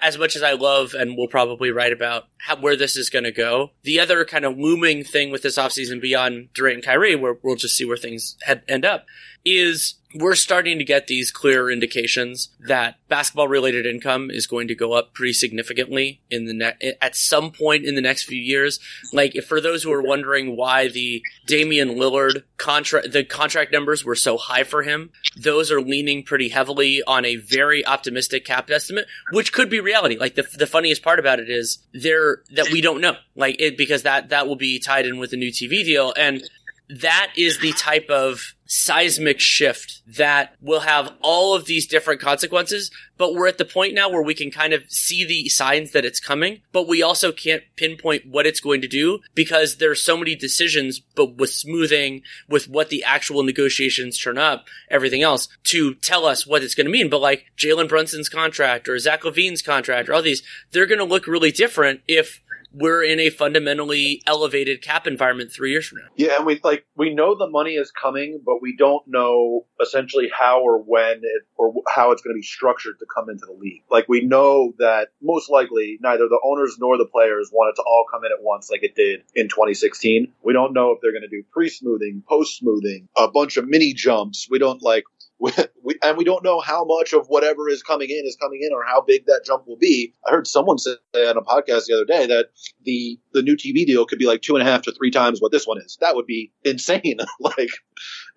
as 0.00 0.16
much 0.16 0.36
as 0.36 0.42
I 0.42 0.52
love 0.52 0.94
and 0.94 1.16
we'll 1.16 1.28
probably 1.28 1.70
write 1.70 1.92
about 1.92 2.28
how, 2.38 2.56
where 2.56 2.76
this 2.76 2.96
is 2.96 3.10
going 3.10 3.24
to 3.24 3.32
go. 3.32 3.72
The 3.82 3.98
other 3.98 4.24
kind 4.24 4.44
of 4.44 4.56
looming 4.56 5.02
thing 5.02 5.30
with 5.30 5.42
this 5.42 5.58
off-season 5.58 6.00
beyond 6.00 6.52
Durant 6.54 6.76
and 6.76 6.84
Kyrie, 6.84 7.16
where 7.16 7.36
we'll 7.42 7.56
just 7.56 7.76
see 7.76 7.84
where 7.84 7.96
things 7.96 8.36
head, 8.42 8.62
end 8.68 8.84
up, 8.84 9.06
is 9.46 9.94
we're 10.14 10.34
starting 10.34 10.78
to 10.78 10.84
get 10.84 11.06
these 11.06 11.30
clear 11.30 11.70
indications 11.70 12.48
that 12.60 12.96
basketball 13.08 13.48
related 13.48 13.86
income 13.86 14.30
is 14.30 14.46
going 14.46 14.66
to 14.68 14.74
go 14.74 14.92
up 14.92 15.12
pretty 15.14 15.32
significantly 15.32 16.20
in 16.30 16.46
the 16.46 16.54
ne- 16.54 16.94
at 17.00 17.14
some 17.14 17.50
point 17.50 17.84
in 17.84 17.94
the 17.94 18.00
next 18.00 18.24
few 18.24 18.40
years. 18.40 18.80
Like 19.12 19.34
for 19.46 19.60
those 19.60 19.82
who 19.82 19.92
are 19.92 20.02
wondering 20.02 20.56
why 20.56 20.88
the 20.88 21.22
Damian 21.46 21.90
Lillard 21.90 22.42
contract 22.56 23.12
the 23.12 23.24
contract 23.24 23.72
numbers 23.72 24.04
were 24.04 24.14
so 24.14 24.36
high 24.36 24.64
for 24.64 24.82
him, 24.82 25.10
those 25.36 25.70
are 25.70 25.80
leaning 25.80 26.22
pretty 26.22 26.48
heavily 26.48 27.02
on 27.06 27.24
a 27.24 27.36
very 27.36 27.84
optimistic 27.84 28.44
cap 28.44 28.70
estimate, 28.70 29.06
which 29.32 29.52
could 29.52 29.70
be 29.70 29.80
reality. 29.80 30.16
Like 30.16 30.34
the 30.34 30.46
the 30.56 30.66
funniest 30.66 31.02
part 31.02 31.18
about 31.18 31.40
it 31.40 31.50
is 31.50 31.78
there 31.92 32.42
that 32.52 32.70
we 32.72 32.80
don't 32.80 33.00
know. 33.00 33.16
Like 33.34 33.56
it 33.60 33.76
because 33.76 34.02
that 34.02 34.30
that 34.30 34.46
will 34.46 34.56
be 34.56 34.78
tied 34.78 35.06
in 35.06 35.18
with 35.18 35.30
the 35.30 35.36
new 35.36 35.50
TV 35.50 35.84
deal 35.84 36.14
and 36.16 36.42
that 36.88 37.32
is 37.36 37.58
the 37.58 37.72
type 37.72 38.08
of 38.10 38.54
seismic 38.66 39.40
shift 39.40 40.02
that 40.06 40.54
will 40.60 40.80
have 40.80 41.12
all 41.20 41.54
of 41.54 41.66
these 41.66 41.86
different 41.86 42.20
consequences. 42.20 42.90
But 43.16 43.34
we're 43.34 43.46
at 43.46 43.58
the 43.58 43.64
point 43.64 43.94
now 43.94 44.10
where 44.10 44.22
we 44.22 44.34
can 44.34 44.50
kind 44.50 44.72
of 44.72 44.84
see 44.88 45.24
the 45.24 45.48
signs 45.48 45.92
that 45.92 46.04
it's 46.04 46.20
coming, 46.20 46.60
but 46.72 46.86
we 46.86 47.02
also 47.02 47.32
can't 47.32 47.62
pinpoint 47.76 48.26
what 48.26 48.46
it's 48.46 48.60
going 48.60 48.82
to 48.82 48.88
do 48.88 49.20
because 49.34 49.76
there 49.76 49.90
are 49.90 49.94
so 49.96 50.16
many 50.16 50.34
decisions, 50.34 51.00
but 51.00 51.36
with 51.36 51.50
smoothing, 51.50 52.22
with 52.48 52.68
what 52.68 52.90
the 52.90 53.04
actual 53.04 53.42
negotiations 53.42 54.18
turn 54.18 54.36
up, 54.36 54.66
everything 54.90 55.22
else 55.22 55.48
to 55.64 55.94
tell 55.94 56.26
us 56.26 56.46
what 56.46 56.62
it's 56.62 56.74
going 56.74 56.86
to 56.86 56.92
mean. 56.92 57.08
But 57.08 57.20
like 57.20 57.46
Jalen 57.56 57.88
Brunson's 57.88 58.28
contract 58.28 58.88
or 58.88 58.98
Zach 58.98 59.22
LaVine's 59.22 59.62
contract 59.62 60.08
or 60.08 60.14
all 60.14 60.22
these, 60.22 60.42
they're 60.72 60.86
going 60.86 60.98
to 60.98 61.04
look 61.04 61.26
really 61.26 61.52
different 61.52 62.00
if 62.06 62.42
we're 62.72 63.02
in 63.02 63.20
a 63.20 63.30
fundamentally 63.30 64.22
elevated 64.26 64.82
cap 64.82 65.06
environment 65.06 65.52
three 65.52 65.70
years 65.70 65.86
from 65.86 65.98
now. 65.98 66.08
Yeah, 66.16 66.36
and 66.36 66.46
we 66.46 66.60
like 66.62 66.84
we 66.96 67.14
know 67.14 67.34
the 67.36 67.48
money 67.48 67.72
is 67.74 67.90
coming, 67.90 68.40
but 68.44 68.60
we 68.60 68.76
don't 68.76 69.02
know 69.06 69.66
essentially 69.80 70.30
how 70.32 70.60
or 70.60 70.78
when 70.82 71.18
it, 71.22 71.42
or 71.56 71.74
how 71.88 72.12
it's 72.12 72.22
going 72.22 72.34
to 72.34 72.38
be 72.38 72.46
structured 72.46 72.98
to 72.98 73.06
come 73.14 73.28
into 73.28 73.46
the 73.46 73.52
league. 73.52 73.82
Like 73.90 74.08
we 74.08 74.22
know 74.22 74.72
that 74.78 75.08
most 75.22 75.50
likely 75.50 75.98
neither 76.00 76.28
the 76.28 76.40
owners 76.44 76.76
nor 76.78 76.98
the 76.98 77.06
players 77.06 77.50
want 77.52 77.70
it 77.72 77.80
to 77.80 77.84
all 77.86 78.04
come 78.10 78.24
in 78.24 78.32
at 78.32 78.42
once, 78.42 78.70
like 78.70 78.82
it 78.82 78.94
did 78.94 79.22
in 79.34 79.48
2016. 79.48 80.32
We 80.42 80.52
don't 80.52 80.72
know 80.72 80.92
if 80.92 80.98
they're 81.00 81.12
going 81.12 81.22
to 81.22 81.28
do 81.28 81.42
pre-smoothing, 81.52 82.22
post-smoothing, 82.28 83.08
a 83.16 83.28
bunch 83.28 83.56
of 83.56 83.68
mini 83.68 83.92
jumps. 83.94 84.46
We 84.50 84.58
don't 84.58 84.82
like 84.82 85.04
we, 85.38 85.52
we, 85.82 85.98
and 86.02 86.16
we 86.16 86.24
don't 86.24 86.44
know 86.44 86.60
how 86.60 86.84
much 86.84 87.12
of 87.12 87.26
whatever 87.28 87.68
is 87.68 87.82
coming 87.82 88.08
in 88.08 88.22
is 88.24 88.36
coming 88.36 88.60
in 88.62 88.72
or 88.72 88.84
how 88.84 89.00
big 89.00 89.26
that 89.26 89.42
jump 89.44 89.66
will 89.66 89.76
be. 89.76 90.14
I 90.26 90.30
heard 90.30 90.46
someone 90.46 90.78
say 90.78 90.96
on 91.14 91.36
a 91.36 91.42
podcast 91.42 91.86
the 91.86 91.94
other 91.94 92.04
day 92.04 92.26
that 92.26 92.46
the 92.84 93.18
the 93.32 93.42
new 93.42 93.56
TV 93.56 93.84
deal 93.84 94.06
could 94.06 94.18
be 94.18 94.26
like 94.26 94.42
two 94.42 94.56
and 94.56 94.66
a 94.66 94.70
half 94.70 94.82
to 94.82 94.92
three 94.92 95.10
times 95.10 95.40
what 95.40 95.52
this 95.52 95.66
one 95.66 95.78
is. 95.78 95.98
That 96.00 96.14
would 96.16 96.26
be 96.26 96.52
insane. 96.64 97.18
like, 97.40 97.70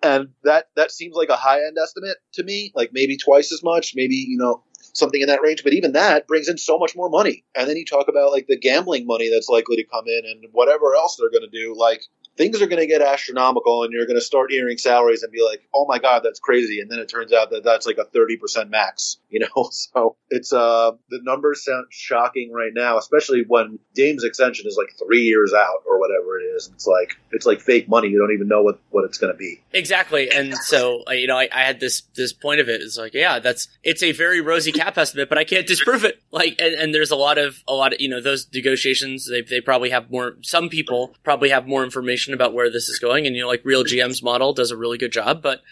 and 0.02 0.28
that 0.44 0.66
that 0.76 0.90
seems 0.90 1.14
like 1.14 1.30
a 1.30 1.36
high 1.36 1.64
end 1.64 1.76
estimate 1.82 2.18
to 2.34 2.42
me. 2.42 2.72
Like 2.74 2.90
maybe 2.92 3.16
twice 3.16 3.52
as 3.52 3.62
much, 3.62 3.92
maybe 3.94 4.16
you 4.16 4.36
know 4.36 4.62
something 4.92 5.20
in 5.20 5.28
that 5.28 5.42
range. 5.42 5.64
But 5.64 5.72
even 5.72 5.92
that 5.92 6.26
brings 6.26 6.48
in 6.48 6.58
so 6.58 6.78
much 6.78 6.94
more 6.94 7.08
money. 7.08 7.44
And 7.56 7.68
then 7.68 7.76
you 7.76 7.84
talk 7.84 8.08
about 8.08 8.32
like 8.32 8.46
the 8.46 8.58
gambling 8.58 9.06
money 9.06 9.30
that's 9.30 9.48
likely 9.48 9.76
to 9.76 9.84
come 9.84 10.04
in 10.06 10.22
and 10.26 10.44
whatever 10.52 10.94
else 10.94 11.16
they're 11.16 11.30
going 11.30 11.48
to 11.50 11.58
do. 11.58 11.74
Like 11.76 12.02
things 12.36 12.62
are 12.62 12.66
going 12.66 12.80
to 12.80 12.86
get 12.86 13.02
astronomical 13.02 13.84
and 13.84 13.92
you're 13.92 14.06
going 14.06 14.18
to 14.18 14.24
start 14.24 14.50
hearing 14.50 14.78
salaries 14.78 15.22
and 15.22 15.32
be 15.32 15.44
like, 15.44 15.60
oh 15.74 15.86
my 15.86 15.98
God, 15.98 16.22
that's 16.24 16.40
crazy. 16.40 16.80
And 16.80 16.90
then 16.90 16.98
it 16.98 17.08
turns 17.08 17.32
out 17.32 17.50
that 17.50 17.64
that's 17.64 17.86
like 17.86 17.98
a 17.98 18.04
30% 18.04 18.70
max, 18.70 19.18
you 19.28 19.40
know? 19.40 19.68
So 19.70 20.16
it's, 20.30 20.52
uh, 20.52 20.92
the 21.10 21.20
numbers 21.22 21.64
sound 21.64 21.86
shocking 21.90 22.52
right 22.52 22.72
now, 22.74 22.98
especially 22.98 23.44
when 23.46 23.78
Dame's 23.94 24.24
extension 24.24 24.66
is 24.66 24.76
like 24.78 24.88
three 25.04 25.22
years 25.22 25.52
out 25.52 25.82
or 25.86 25.98
whatever 25.98 26.38
it 26.38 26.44
is. 26.44 26.70
It's 26.72 26.86
like, 26.86 27.10
it's 27.32 27.46
like 27.46 27.60
fake 27.60 27.88
money. 27.88 28.08
You 28.08 28.18
don't 28.18 28.32
even 28.32 28.48
know 28.48 28.62
what, 28.62 28.78
what 28.90 29.04
it's 29.04 29.18
going 29.18 29.32
to 29.32 29.36
be. 29.36 29.60
Exactly. 29.72 30.30
And 30.30 30.56
so, 30.56 31.02
you 31.10 31.26
know, 31.26 31.36
I, 31.36 31.48
I 31.52 31.62
had 31.62 31.80
this, 31.80 32.02
this 32.14 32.32
point 32.32 32.60
of 32.60 32.68
it. 32.68 32.80
It's 32.80 32.96
like, 32.96 33.14
yeah, 33.14 33.38
that's, 33.38 33.68
it's 33.82 34.02
a 34.02 34.12
very 34.12 34.40
rosy 34.40 34.72
cap 34.72 34.96
estimate, 34.96 35.28
but 35.28 35.38
I 35.38 35.44
can't 35.44 35.66
disprove 35.66 36.04
it. 36.04 36.20
Like, 36.30 36.60
and, 36.60 36.74
and 36.74 36.94
there's 36.94 37.10
a 37.10 37.16
lot 37.16 37.38
of, 37.38 37.62
a 37.66 37.74
lot 37.74 37.92
of, 37.92 38.00
you 38.00 38.08
know, 38.08 38.20
those 38.20 38.48
negotiations, 38.54 39.28
they, 39.28 39.42
they 39.42 39.60
probably 39.60 39.90
have 39.90 40.10
more, 40.10 40.36
some 40.42 40.68
people 40.68 41.14
probably 41.24 41.50
have 41.50 41.66
more 41.66 41.84
information 41.84 42.19
about 42.28 42.54
where 42.54 42.70
this 42.70 42.88
is 42.88 42.98
going. 42.98 43.26
And, 43.26 43.34
you 43.34 43.42
know, 43.42 43.48
like 43.48 43.64
Real 43.64 43.84
GM's 43.84 44.22
model 44.22 44.52
does 44.52 44.70
a 44.70 44.76
really 44.76 44.98
good 44.98 45.12
job, 45.12 45.42
but 45.42 45.62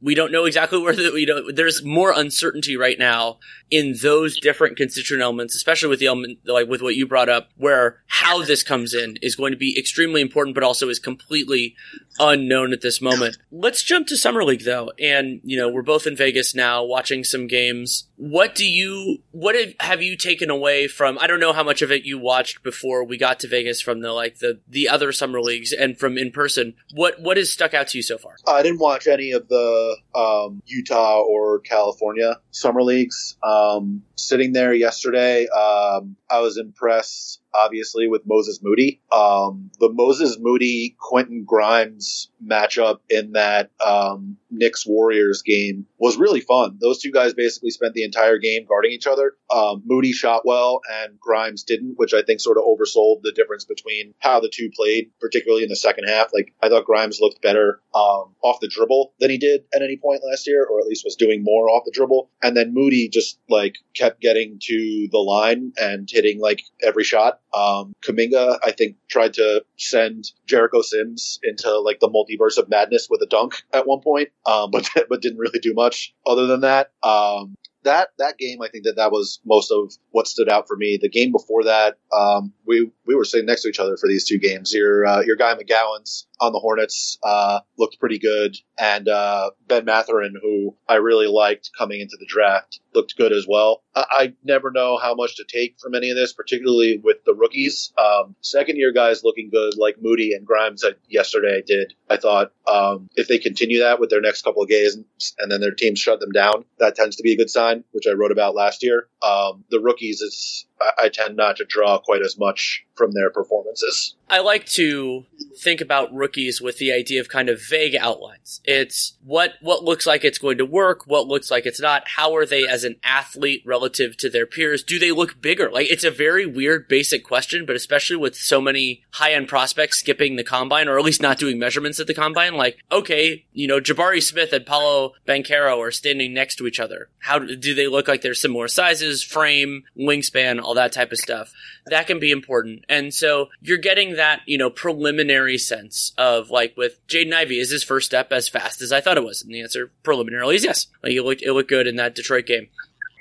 we 0.00 0.14
don't 0.14 0.32
know 0.32 0.44
exactly 0.44 0.78
where 0.82 0.94
the, 0.94 1.24
don't. 1.26 1.56
there's 1.56 1.84
more 1.84 2.12
uncertainty 2.12 2.76
right 2.76 2.98
now 2.98 3.38
in 3.70 3.94
those 4.02 4.38
different 4.38 4.76
constituent 4.76 5.22
elements, 5.22 5.54
especially 5.54 5.88
with 5.88 6.00
the 6.00 6.06
element, 6.06 6.38
like 6.44 6.68
with 6.68 6.82
what 6.82 6.96
you 6.96 7.06
brought 7.06 7.28
up, 7.28 7.50
where 7.56 8.02
how 8.06 8.42
this 8.44 8.62
comes 8.62 8.94
in 8.94 9.16
is 9.22 9.36
going 9.36 9.52
to 9.52 9.58
be 9.58 9.78
extremely 9.78 10.20
important, 10.20 10.54
but 10.54 10.64
also 10.64 10.88
is 10.88 10.98
completely 10.98 11.74
unknown 12.18 12.72
at 12.72 12.80
this 12.80 13.00
moment. 13.00 13.38
Let's 13.50 13.82
jump 13.82 14.06
to 14.08 14.16
Summer 14.16 14.44
League 14.44 14.64
though. 14.64 14.92
And, 15.00 15.40
you 15.44 15.56
know, 15.56 15.68
we're 15.68 15.82
both 15.82 16.06
in 16.06 16.16
Vegas 16.16 16.54
now 16.54 16.84
watching 16.84 17.24
some 17.24 17.46
games. 17.46 18.08
What 18.16 18.54
do 18.54 18.64
you, 18.64 19.18
what 19.32 19.56
have 19.80 20.00
you 20.00 20.16
taken 20.16 20.48
away 20.48 20.86
from, 20.86 21.18
I 21.20 21.26
don't 21.26 21.40
know 21.40 21.52
how 21.52 21.64
much 21.64 21.82
of 21.82 21.90
it 21.90 22.04
you 22.04 22.18
watched 22.18 22.62
before 22.62 23.04
we 23.04 23.16
got 23.16 23.40
to 23.40 23.48
Vegas 23.48 23.80
from 23.80 24.00
the, 24.00 24.12
like 24.12 24.38
the, 24.38 24.60
the 24.68 24.88
other 24.88 25.10
Summer 25.10 25.40
Leagues 25.40 25.72
and 25.72 25.98
from 25.98 26.16
in 26.16 26.30
person. 26.30 26.74
What, 26.92 27.20
what 27.20 27.36
has 27.36 27.52
stuck 27.52 27.74
out 27.74 27.88
to 27.88 27.98
you 27.98 28.02
so 28.02 28.16
far? 28.18 28.36
I 28.46 28.62
didn't 28.62 28.78
watch 28.78 29.06
any 29.06 29.32
of 29.32 29.48
the, 29.48 29.96
um, 30.14 30.62
Utah 30.66 31.22
or 31.22 31.58
California 31.60 32.38
Summer 32.50 32.82
Leagues. 32.82 33.36
Um, 33.42 34.04
sitting 34.16 34.52
there 34.52 34.72
yesterday, 34.72 35.48
um, 35.48 36.16
I 36.34 36.40
was 36.40 36.58
impressed 36.58 37.40
obviously 37.54 38.08
with 38.08 38.22
Moses 38.26 38.60
Moody. 38.62 39.00
Um, 39.12 39.70
the 39.78 39.90
Moses 39.92 40.36
Moody 40.40 40.96
Quentin 40.98 41.44
Grimes 41.44 42.28
matchup 42.44 42.98
in 43.08 43.32
that 43.32 43.70
um, 43.84 44.36
Knicks 44.50 44.86
Warriors 44.86 45.42
game 45.42 45.86
was 45.98 46.16
really 46.16 46.40
fun. 46.40 46.78
Those 46.80 47.00
two 47.00 47.12
guys 47.12 47.32
basically 47.32 47.70
spent 47.70 47.94
the 47.94 48.02
entire 48.02 48.38
game 48.38 48.66
guarding 48.68 48.92
each 48.92 49.06
other. 49.06 49.34
Um, 49.54 49.82
Moody 49.86 50.12
shot 50.12 50.44
well 50.44 50.80
and 50.90 51.18
Grimes 51.20 51.62
didn't, 51.62 51.94
which 51.96 52.12
I 52.12 52.22
think 52.22 52.40
sort 52.40 52.58
of 52.58 52.64
oversold 52.64 53.22
the 53.22 53.32
difference 53.34 53.64
between 53.64 54.14
how 54.18 54.40
the 54.40 54.50
two 54.52 54.70
played, 54.74 55.10
particularly 55.20 55.62
in 55.62 55.68
the 55.68 55.76
second 55.76 56.04
half. 56.08 56.30
Like 56.34 56.52
I 56.62 56.68
thought 56.68 56.84
Grimes 56.86 57.20
looked 57.20 57.40
better 57.40 57.80
um, 57.94 58.34
off 58.42 58.60
the 58.60 58.68
dribble 58.68 59.14
than 59.20 59.30
he 59.30 59.38
did 59.38 59.64
at 59.74 59.82
any 59.82 59.96
point 59.96 60.22
last 60.28 60.46
year, 60.46 60.64
or 60.64 60.80
at 60.80 60.86
least 60.86 61.04
was 61.04 61.16
doing 61.16 61.44
more 61.44 61.70
off 61.70 61.84
the 61.84 61.92
dribble. 61.94 62.30
And 62.42 62.56
then 62.56 62.74
Moody 62.74 63.08
just 63.08 63.38
like 63.48 63.76
kept 63.94 64.20
getting 64.20 64.58
to 64.62 65.08
the 65.10 65.18
line 65.18 65.72
and 65.76 66.08
hitting 66.10 66.23
like 66.40 66.62
every 66.82 67.04
shot. 67.04 67.40
Um, 67.52 67.94
Kuminga, 68.06 68.58
I 68.64 68.72
think, 68.72 68.96
tried 69.08 69.34
to 69.34 69.64
send 69.76 70.30
Jericho 70.46 70.82
Sims 70.82 71.38
into 71.42 71.78
like 71.80 72.00
the 72.00 72.08
multiverse 72.08 72.58
of 72.58 72.68
madness 72.68 73.08
with 73.10 73.22
a 73.22 73.26
dunk 73.26 73.62
at 73.72 73.86
one 73.86 74.00
point, 74.00 74.30
um, 74.46 74.70
but 74.72 74.88
but 75.08 75.22
didn't 75.22 75.38
really 75.38 75.60
do 75.60 75.74
much 75.74 76.14
other 76.26 76.46
than 76.46 76.60
that. 76.60 76.92
Um, 77.02 77.56
that 77.84 78.08
that 78.18 78.38
game, 78.38 78.60
I 78.62 78.68
think 78.68 78.84
that 78.84 78.96
that 78.96 79.12
was 79.12 79.40
most 79.44 79.70
of 79.70 79.92
what 80.10 80.26
stood 80.26 80.48
out 80.48 80.66
for 80.66 80.76
me. 80.76 80.98
The 81.00 81.08
game 81.08 81.32
before 81.32 81.64
that, 81.64 81.98
um, 82.12 82.52
we 82.66 82.90
we 83.06 83.14
were 83.14 83.24
sitting 83.24 83.46
next 83.46 83.62
to 83.62 83.68
each 83.68 83.78
other 83.78 83.96
for 83.96 84.08
these 84.08 84.24
two 84.24 84.38
games. 84.38 84.72
Your 84.72 85.06
uh, 85.06 85.20
your 85.22 85.36
guy 85.36 85.54
McGowan's 85.54 86.26
on 86.40 86.52
the 86.52 86.58
Hornets 86.58 87.18
uh, 87.22 87.60
looked 87.78 87.98
pretty 88.00 88.18
good, 88.18 88.56
and 88.78 89.08
uh, 89.08 89.50
Ben 89.68 89.84
Mathurin, 89.84 90.34
who 90.40 90.76
I 90.88 90.96
really 90.96 91.26
liked 91.26 91.70
coming 91.76 92.00
into 92.00 92.16
the 92.18 92.26
draft, 92.26 92.80
looked 92.94 93.16
good 93.16 93.32
as 93.32 93.46
well. 93.48 93.82
I, 93.94 94.04
I 94.10 94.32
never 94.44 94.70
know 94.70 94.98
how 94.98 95.14
much 95.14 95.36
to 95.36 95.44
take 95.44 95.78
from 95.80 95.94
any 95.94 96.10
of 96.10 96.16
this, 96.16 96.32
particularly 96.32 97.00
with 97.02 97.24
the 97.24 97.34
rookies. 97.34 97.92
Um, 97.98 98.34
second 98.40 98.76
year 98.76 98.92
guys 98.92 99.24
looking 99.24 99.50
good, 99.50 99.74
like 99.76 99.96
Moody 100.00 100.32
and 100.32 100.46
Grimes. 100.46 100.84
I, 100.84 100.90
yesterday 101.08 101.58
I 101.58 101.62
did. 101.66 101.94
I 102.10 102.16
thought 102.16 102.52
um, 102.66 103.08
if 103.16 103.28
they 103.28 103.38
continue 103.38 103.80
that 103.80 104.00
with 104.00 104.10
their 104.10 104.20
next 104.20 104.42
couple 104.42 104.62
of 104.62 104.68
games, 104.68 105.04
and 105.38 105.50
then 105.50 105.60
their 105.60 105.74
teams 105.74 105.98
shut 105.98 106.20
them 106.20 106.32
down, 106.32 106.64
that 106.78 106.96
tends 106.96 107.16
to 107.16 107.22
be 107.22 107.32
a 107.32 107.36
good 107.36 107.50
sign, 107.50 107.84
which 107.92 108.06
I 108.06 108.12
wrote 108.12 108.32
about 108.32 108.54
last 108.54 108.82
year. 108.82 109.08
Um, 109.22 109.64
the 109.70 109.80
rookies 109.80 110.20
is 110.20 110.66
I, 110.98 111.08
tend 111.08 111.36
not 111.36 111.56
to 111.56 111.64
draw 111.64 111.98
quite 111.98 112.22
as 112.22 112.38
much 112.38 112.84
from 112.94 113.12
their 113.12 113.30
performances. 113.30 114.14
I 114.28 114.40
like 114.40 114.66
to 114.66 115.26
think 115.62 115.80
about 115.80 116.12
rookies 116.12 116.60
with 116.60 116.78
the 116.78 116.92
idea 116.92 117.20
of 117.20 117.28
kind 117.28 117.48
of 117.48 117.60
vague 117.62 117.94
outlines. 117.94 118.60
It's 118.64 119.16
what 119.22 119.54
what 119.60 119.84
looks 119.84 120.06
like 120.06 120.24
it's 120.24 120.38
going 120.38 120.58
to 120.58 120.64
work, 120.64 121.06
what 121.06 121.28
looks 121.28 121.50
like 121.50 121.66
it's 121.66 121.80
not. 121.80 122.08
How 122.16 122.34
are 122.36 122.46
they 122.46 122.66
as 122.66 122.84
an 122.84 122.96
athlete 123.04 123.62
relative 123.66 124.16
to 124.18 124.30
their 124.30 124.46
peers? 124.46 124.82
Do 124.82 124.98
they 124.98 125.12
look 125.12 125.40
bigger? 125.40 125.70
Like 125.70 125.90
it's 125.90 126.04
a 126.04 126.10
very 126.10 126.46
weird 126.46 126.88
basic 126.88 127.24
question, 127.24 127.66
but 127.66 127.76
especially 127.76 128.16
with 128.16 128.34
so 128.34 128.60
many 128.60 129.04
high-end 129.12 129.48
prospects 129.48 129.98
skipping 129.98 130.36
the 130.36 130.44
combine 130.44 130.88
or 130.88 130.98
at 130.98 131.04
least 131.04 131.22
not 131.22 131.38
doing 131.38 131.58
measurements 131.58 132.00
at 132.00 132.06
the 132.06 132.14
combine, 132.14 132.54
like 132.54 132.78
okay, 132.90 133.44
you 133.52 133.66
know, 133.66 133.80
Jabari 133.80 134.22
Smith 134.22 134.52
and 134.52 134.66
Paolo 134.66 135.12
Banchero 135.26 135.78
are 135.78 135.90
standing 135.90 136.32
next 136.32 136.56
to 136.56 136.66
each 136.66 136.80
other. 136.80 137.08
How 137.18 137.38
do 137.38 137.74
they 137.74 137.86
look 137.86 138.08
like 138.08 138.22
they're 138.22 138.34
similar 138.34 138.68
sizes, 138.68 139.22
frame, 139.22 139.84
wingspan, 139.98 140.62
all 140.62 140.73
that 140.74 140.92
type 140.92 141.12
of 141.12 141.18
stuff? 141.18 141.52
That 141.86 142.06
can 142.06 142.18
be 142.18 142.30
important. 142.30 142.84
And 142.88 143.12
so 143.12 143.48
you're 143.60 143.78
getting 143.78 144.16
that, 144.16 144.40
you 144.46 144.58
know, 144.58 144.70
preliminary 144.70 145.58
sense 145.58 146.12
of 146.18 146.50
like 146.50 146.76
with 146.76 147.06
Jaden 147.06 147.32
Ivey, 147.32 147.58
is 147.58 147.70
his 147.70 147.84
first 147.84 148.06
step 148.06 148.32
as 148.32 148.48
fast 148.48 148.80
as 148.82 148.92
I 148.92 149.00
thought 149.00 149.16
it 149.16 149.24
was? 149.24 149.42
And 149.42 149.52
the 149.52 149.60
answer 149.60 149.90
preliminarily 150.02 150.56
is 150.56 150.64
yes. 150.64 150.86
Like 151.02 151.12
it 151.12 151.22
looked, 151.22 151.42
it 151.42 151.52
looked 151.52 151.68
good 151.70 151.86
in 151.86 151.96
that 151.96 152.14
Detroit 152.14 152.46
game. 152.46 152.68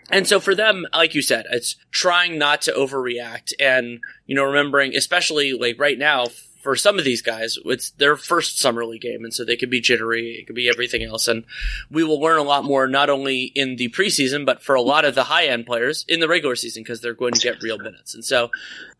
And 0.09 0.27
so 0.27 0.39
for 0.39 0.53
them, 0.53 0.85
like 0.93 1.15
you 1.15 1.21
said, 1.21 1.45
it's 1.49 1.75
trying 1.91 2.37
not 2.37 2.61
to 2.63 2.73
overreact 2.73 3.53
and, 3.59 3.99
you 4.27 4.35
know, 4.35 4.43
remembering, 4.43 4.95
especially 4.95 5.53
like 5.53 5.79
right 5.79 5.97
now, 5.97 6.27
for 6.63 6.77
some 6.77 6.97
of 6.97 7.03
these 7.03 7.21
guys, 7.21 7.57
it's 7.65 7.91
their 7.91 8.15
first 8.15 8.57
summer 8.57 8.85
league 8.85 9.01
game, 9.01 9.25
and 9.25 9.33
so 9.33 9.43
they 9.43 9.57
could 9.57 9.69
be 9.69 9.81
jittery. 9.81 10.37
It 10.39 10.47
could 10.47 10.55
be 10.55 10.69
everything 10.69 11.03
else, 11.03 11.27
and 11.27 11.43
we 11.91 12.05
will 12.05 12.21
learn 12.21 12.39
a 12.39 12.43
lot 12.43 12.63
more 12.63 12.87
not 12.87 13.09
only 13.09 13.43
in 13.43 13.75
the 13.75 13.89
preseason, 13.89 14.45
but 14.45 14.63
for 14.63 14.73
a 14.73 14.81
lot 14.81 15.03
of 15.03 15.13
the 15.13 15.25
high 15.25 15.45
end 15.45 15.65
players 15.65 16.05
in 16.07 16.21
the 16.21 16.27
regular 16.27 16.55
season 16.55 16.81
because 16.81 17.01
they're 17.01 17.13
going 17.13 17.33
to 17.33 17.41
get 17.41 17.61
real 17.61 17.77
minutes. 17.77 18.15
And 18.15 18.23
so, 18.23 18.49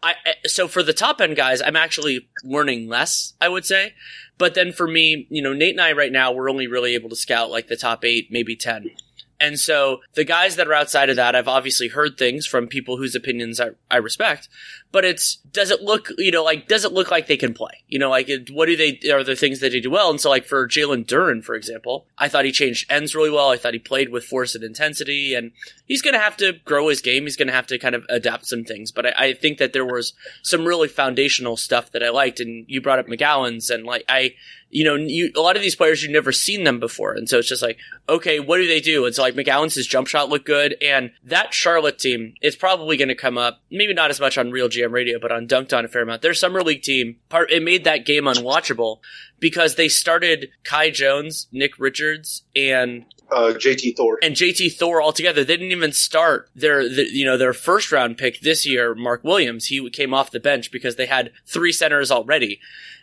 I 0.03 0.15
so 0.45 0.67
for 0.67 0.83
the 0.83 0.93
top 0.93 1.21
end 1.21 1.37
guys, 1.37 1.61
I'm 1.61 1.77
actually 1.77 2.27
learning 2.43 2.89
less, 2.89 3.33
I 3.39 3.47
would 3.47 3.65
say. 3.65 3.93
But 4.37 4.55
then 4.55 4.73
for 4.73 4.87
me, 4.87 5.25
you 5.29 5.41
know, 5.41 5.53
Nate 5.53 5.75
and 5.75 5.81
I 5.81 5.93
right 5.93 6.11
now, 6.11 6.33
we're 6.33 6.49
only 6.49 6.67
really 6.67 6.95
able 6.95 7.09
to 7.09 7.15
scout 7.15 7.49
like 7.49 7.67
the 7.67 7.77
top 7.77 8.03
eight, 8.03 8.27
maybe 8.29 8.57
ten. 8.57 8.91
And 9.39 9.59
so 9.59 9.99
the 10.13 10.23
guys 10.23 10.55
that 10.55 10.67
are 10.67 10.73
outside 10.73 11.09
of 11.09 11.17
that, 11.17 11.35
I've 11.35 11.49
obviously 11.49 11.89
heard 11.89 12.17
things 12.17 12.45
from 12.47 12.67
people 12.67 12.95
whose 12.95 13.13
opinions 13.13 13.59
I, 13.59 13.71
I 13.91 13.97
respect, 13.97 14.47
but 14.93 15.03
it's, 15.03 15.37
does 15.51 15.71
it 15.71 15.81
look, 15.81 16.09
you 16.19 16.31
know, 16.31 16.43
like, 16.43 16.67
does 16.67 16.85
it 16.85 16.93
look 16.93 17.09
like 17.09 17.25
they 17.25 17.35
can 17.35 17.53
play? 17.55 17.83
You 17.87 17.97
know, 17.97 18.11
like, 18.11 18.29
what 18.51 18.67
do 18.67 18.77
they, 18.77 18.99
are 19.11 19.23
the 19.23 19.35
things 19.35 19.59
that 19.59 19.71
they 19.71 19.79
do 19.79 19.89
well? 19.89 20.11
And 20.11 20.21
so 20.21 20.29
like 20.29 20.45
for 20.45 20.67
Jalen 20.67 21.07
Duren, 21.07 21.43
for 21.43 21.55
example, 21.55 22.05
I 22.19 22.29
thought 22.29 22.45
he 22.45 22.51
changed 22.51 22.89
ends 22.91 23.15
really 23.15 23.31
well. 23.31 23.49
I 23.49 23.57
thought 23.57 23.73
he 23.73 23.79
played 23.79 24.09
with 24.09 24.23
force 24.23 24.53
and 24.53 24.63
intensity 24.63 25.33
and 25.33 25.51
he's 25.87 26.03
going 26.03 26.13
to 26.13 26.19
have 26.19 26.37
to 26.37 26.53
grow 26.63 26.89
his 26.89 27.01
game. 27.01 27.23
He's 27.23 27.35
going 27.35 27.47
to 27.47 27.55
have 27.55 27.67
to 27.67 27.79
kind 27.79 27.95
of 27.95 28.05
adapt 28.07 28.45
some 28.45 28.63
things, 28.63 28.91
but 28.91 29.07
I, 29.07 29.13
I 29.17 29.33
think 29.33 29.57
that 29.57 29.73
there 29.73 29.85
was 29.85 30.13
some 30.43 30.63
really 30.63 30.87
foundational 30.87 31.57
stuff 31.57 31.91
that 31.91 32.03
I 32.03 32.09
liked. 32.09 32.39
And 32.39 32.65
you 32.67 32.79
brought 32.79 32.99
up 32.99 33.07
McGowens 33.07 33.73
and 33.73 33.85
like, 33.85 34.05
I, 34.07 34.35
you 34.73 34.83
know, 34.83 34.95
you, 34.95 35.31
a 35.35 35.41
lot 35.41 35.55
of 35.55 35.61
these 35.61 35.75
players, 35.75 36.01
you've 36.01 36.11
never 36.11 36.31
seen 36.31 36.63
them 36.63 36.79
before. 36.79 37.13
And 37.13 37.29
so 37.29 37.37
it's 37.37 37.47
just 37.47 37.61
like, 37.61 37.77
okay, 38.09 38.39
what 38.39 38.57
do 38.57 38.67
they 38.67 38.79
do? 38.79 39.05
And 39.05 39.13
so 39.13 39.21
like 39.21 39.35
McGowens 39.35 39.75
his 39.75 39.87
jump 39.87 40.07
shot 40.07 40.29
looked 40.29 40.47
good. 40.47 40.75
And 40.81 41.11
that 41.23 41.53
Charlotte 41.53 41.99
team 41.99 42.33
is 42.41 42.55
probably 42.55 42.97
going 42.97 43.09
to 43.09 43.15
come 43.15 43.37
up, 43.37 43.61
maybe 43.69 43.93
not 43.93 44.09
as 44.09 44.19
much 44.19 44.37
on 44.37 44.51
Real 44.51 44.69
GM 44.83 44.91
radio, 44.91 45.19
but 45.19 45.31
on 45.31 45.47
Dunked 45.47 45.75
On 45.77 45.85
a 45.85 45.87
fair 45.87 46.03
amount. 46.03 46.21
Their 46.21 46.33
summer 46.33 46.61
league 46.61 46.81
team, 46.81 47.17
part, 47.29 47.51
it 47.51 47.63
made 47.63 47.83
that 47.83 48.05
game 48.05 48.23
unwatchable 48.23 48.99
because 49.39 49.75
they 49.75 49.89
started 49.89 50.49
Kai 50.63 50.89
Jones, 50.89 51.47
Nick 51.51 51.77
Richards, 51.79 52.43
and 52.55 53.05
uh, 53.31 53.53
JT 53.55 53.97
Thor 53.97 54.19
and 54.21 54.35
JT 54.35 54.73
Thor 54.73 55.01
all 55.01 55.13
together. 55.13 55.43
They 55.43 55.57
didn't 55.57 55.71
even 55.71 55.91
start 55.91 56.49
their, 56.55 56.87
the, 56.87 57.07
you 57.11 57.25
know, 57.25 57.37
their 57.37 57.53
first 57.53 57.91
round 57.91 58.17
pick 58.17 58.41
this 58.41 58.65
year, 58.65 58.93
Mark 58.93 59.23
Williams. 59.23 59.65
He 59.65 59.89
came 59.89 60.13
off 60.13 60.31
the 60.31 60.39
bench 60.39 60.71
because 60.71 60.95
they 60.95 61.07
had 61.07 61.31
three 61.45 61.71
centers 61.71 62.11
already. 62.11 62.59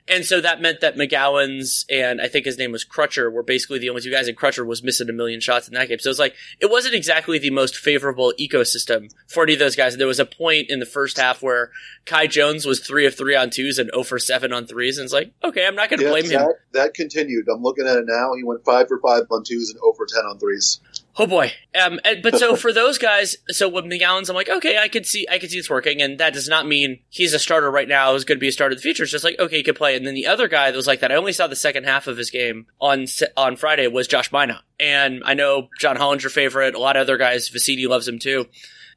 And 0.09 0.25
so 0.25 0.41
that 0.41 0.61
meant 0.61 0.81
that 0.81 0.97
McGowens 0.97 1.85
and 1.91 2.21
I 2.21 2.29
think 2.29 2.45
his 2.45 2.59
name 2.59 2.73
was 2.73 2.85
Crutcher 2.85 3.33
were 3.33 3.43
basically 3.43 3.79
the 3.79 3.89
only 3.91 4.03
two 4.03 4.11
guys, 4.11 4.29
and 4.29 4.37
Crutcher 4.37 4.67
was 4.67 4.83
missing 4.83 5.09
a 5.09 5.13
million 5.13 5.41
shots 5.41 5.69
in 5.69 5.75
that 5.75 5.89
game. 5.89 5.99
So 5.99 6.11
it's 6.11 6.19
like, 6.19 6.35
it 6.61 6.71
wasn't 6.71 6.95
exactly 6.95 7.39
the 7.39 7.51
most 7.51 7.77
favorable 7.77 8.33
ecosystem 8.39 9.13
for 9.29 9.43
any 9.45 9.53
of 9.53 9.59
those 9.59 9.77
guys. 9.77 9.95
And 9.95 10.01
There 10.01 10.09
was 10.09 10.21
a 10.21 10.27
point 10.27 10.71
in 10.71 10.81
the 10.81 10.87
first 10.87 11.19
half 11.19 11.43
where 11.43 11.71
Kai 12.07 12.27
Jones 12.27 12.67
was 12.67 12.81
three 12.81 13.07
of 13.07 13.15
three 13.15 13.37
on 13.37 13.51
twos 13.51 13.79
and 13.79 13.91
0 13.93 14.05
for 14.05 14.19
7 14.19 14.53
on 14.53 14.67
threes. 14.67 14.99
And 14.99 15.05
it's 15.05 15.13
like, 15.13 15.33
okay, 15.45 15.67
I'm 15.67 15.75
not 15.77 15.91
going 15.91 16.01
to 16.01 16.05
Yeah, 16.07 16.11
blame 16.11 16.27
that, 16.29 16.41
him. 16.41 16.49
That 16.73 16.95
continued. 16.95 17.47
I'm 17.53 17.63
looking 17.63 17.87
at 17.87 17.97
it 17.97 18.05
now. 18.07 18.35
He 18.37 18.43
went 18.43 18.65
five 18.65 18.89
for 18.89 19.01
five 19.01 19.25
on 19.31 19.45
twos 19.45 19.71
and 19.71 19.79
0 19.81 19.93
for 19.97 20.07
10 20.07 20.21
on 20.25 20.39
threes. 20.39 20.81
Oh 21.21 21.27
boy. 21.27 21.53
Um, 21.79 22.01
and- 22.03 22.23
but 22.23 22.39
so 22.39 22.57
for 22.65 22.73
those 22.73 22.97
guys, 22.97 23.37
so 23.49 23.69
with 23.69 23.85
McGowens, 23.85 24.31
I'm 24.31 24.35
like, 24.35 24.49
okay, 24.49 24.79
I 24.79 24.89
could 24.89 25.05
see, 25.05 25.27
I 25.31 25.39
could 25.39 25.51
see 25.51 25.59
it's 25.59 25.69
working, 25.69 26.01
and 26.01 26.19
that 26.19 26.33
does 26.33 26.49
not 26.49 26.67
mean 26.67 27.01
he's 27.11 27.35
a 27.35 27.39
starter 27.39 27.71
right 27.71 27.87
now. 27.87 28.15
Is 28.15 28.25
going 28.25 28.39
to 28.39 28.41
be 28.41 28.49
a 28.49 28.53
starter 28.53 28.73
in 28.73 28.79
the 28.79 28.83
future. 28.83 29.03
It's 29.03 29.13
just 29.13 29.23
like, 29.23 29.39
okay, 29.39 29.59
he 29.59 29.63
could 29.63 29.77
play. 29.77 29.95
And 29.97 30.07
then 30.07 30.15
the 30.15 30.27
other 30.27 30.49
guy 30.49 30.71
that 30.71 30.77
was 30.77 30.87
like 30.87 31.01
that, 31.01 31.13
I 31.13 31.17
only 31.17 31.35
saw 31.35 31.47
the 31.47 31.57
second 31.57 31.85
half 31.85 32.07
of 32.07 32.17
his 32.17 32.31
game 32.31 32.69
on 32.81 33.05
on 33.37 33.57
Friday 33.57 33.87
was 33.87 34.09
Josh 34.09 34.31
Minott, 34.31 34.63
and 34.79 35.23
I 35.27 35.35
know 35.35 35.69
John 35.79 35.97
Holland's 35.97 36.25
your 36.25 36.31
favorite. 36.31 36.75
A 36.75 36.79
lot 36.79 36.97
of 36.97 37.03
other 37.03 37.19
guys, 37.19 37.51
Vecenie 37.51 37.87
loves 37.87 38.09
him 38.09 38.19
too. 38.19 38.47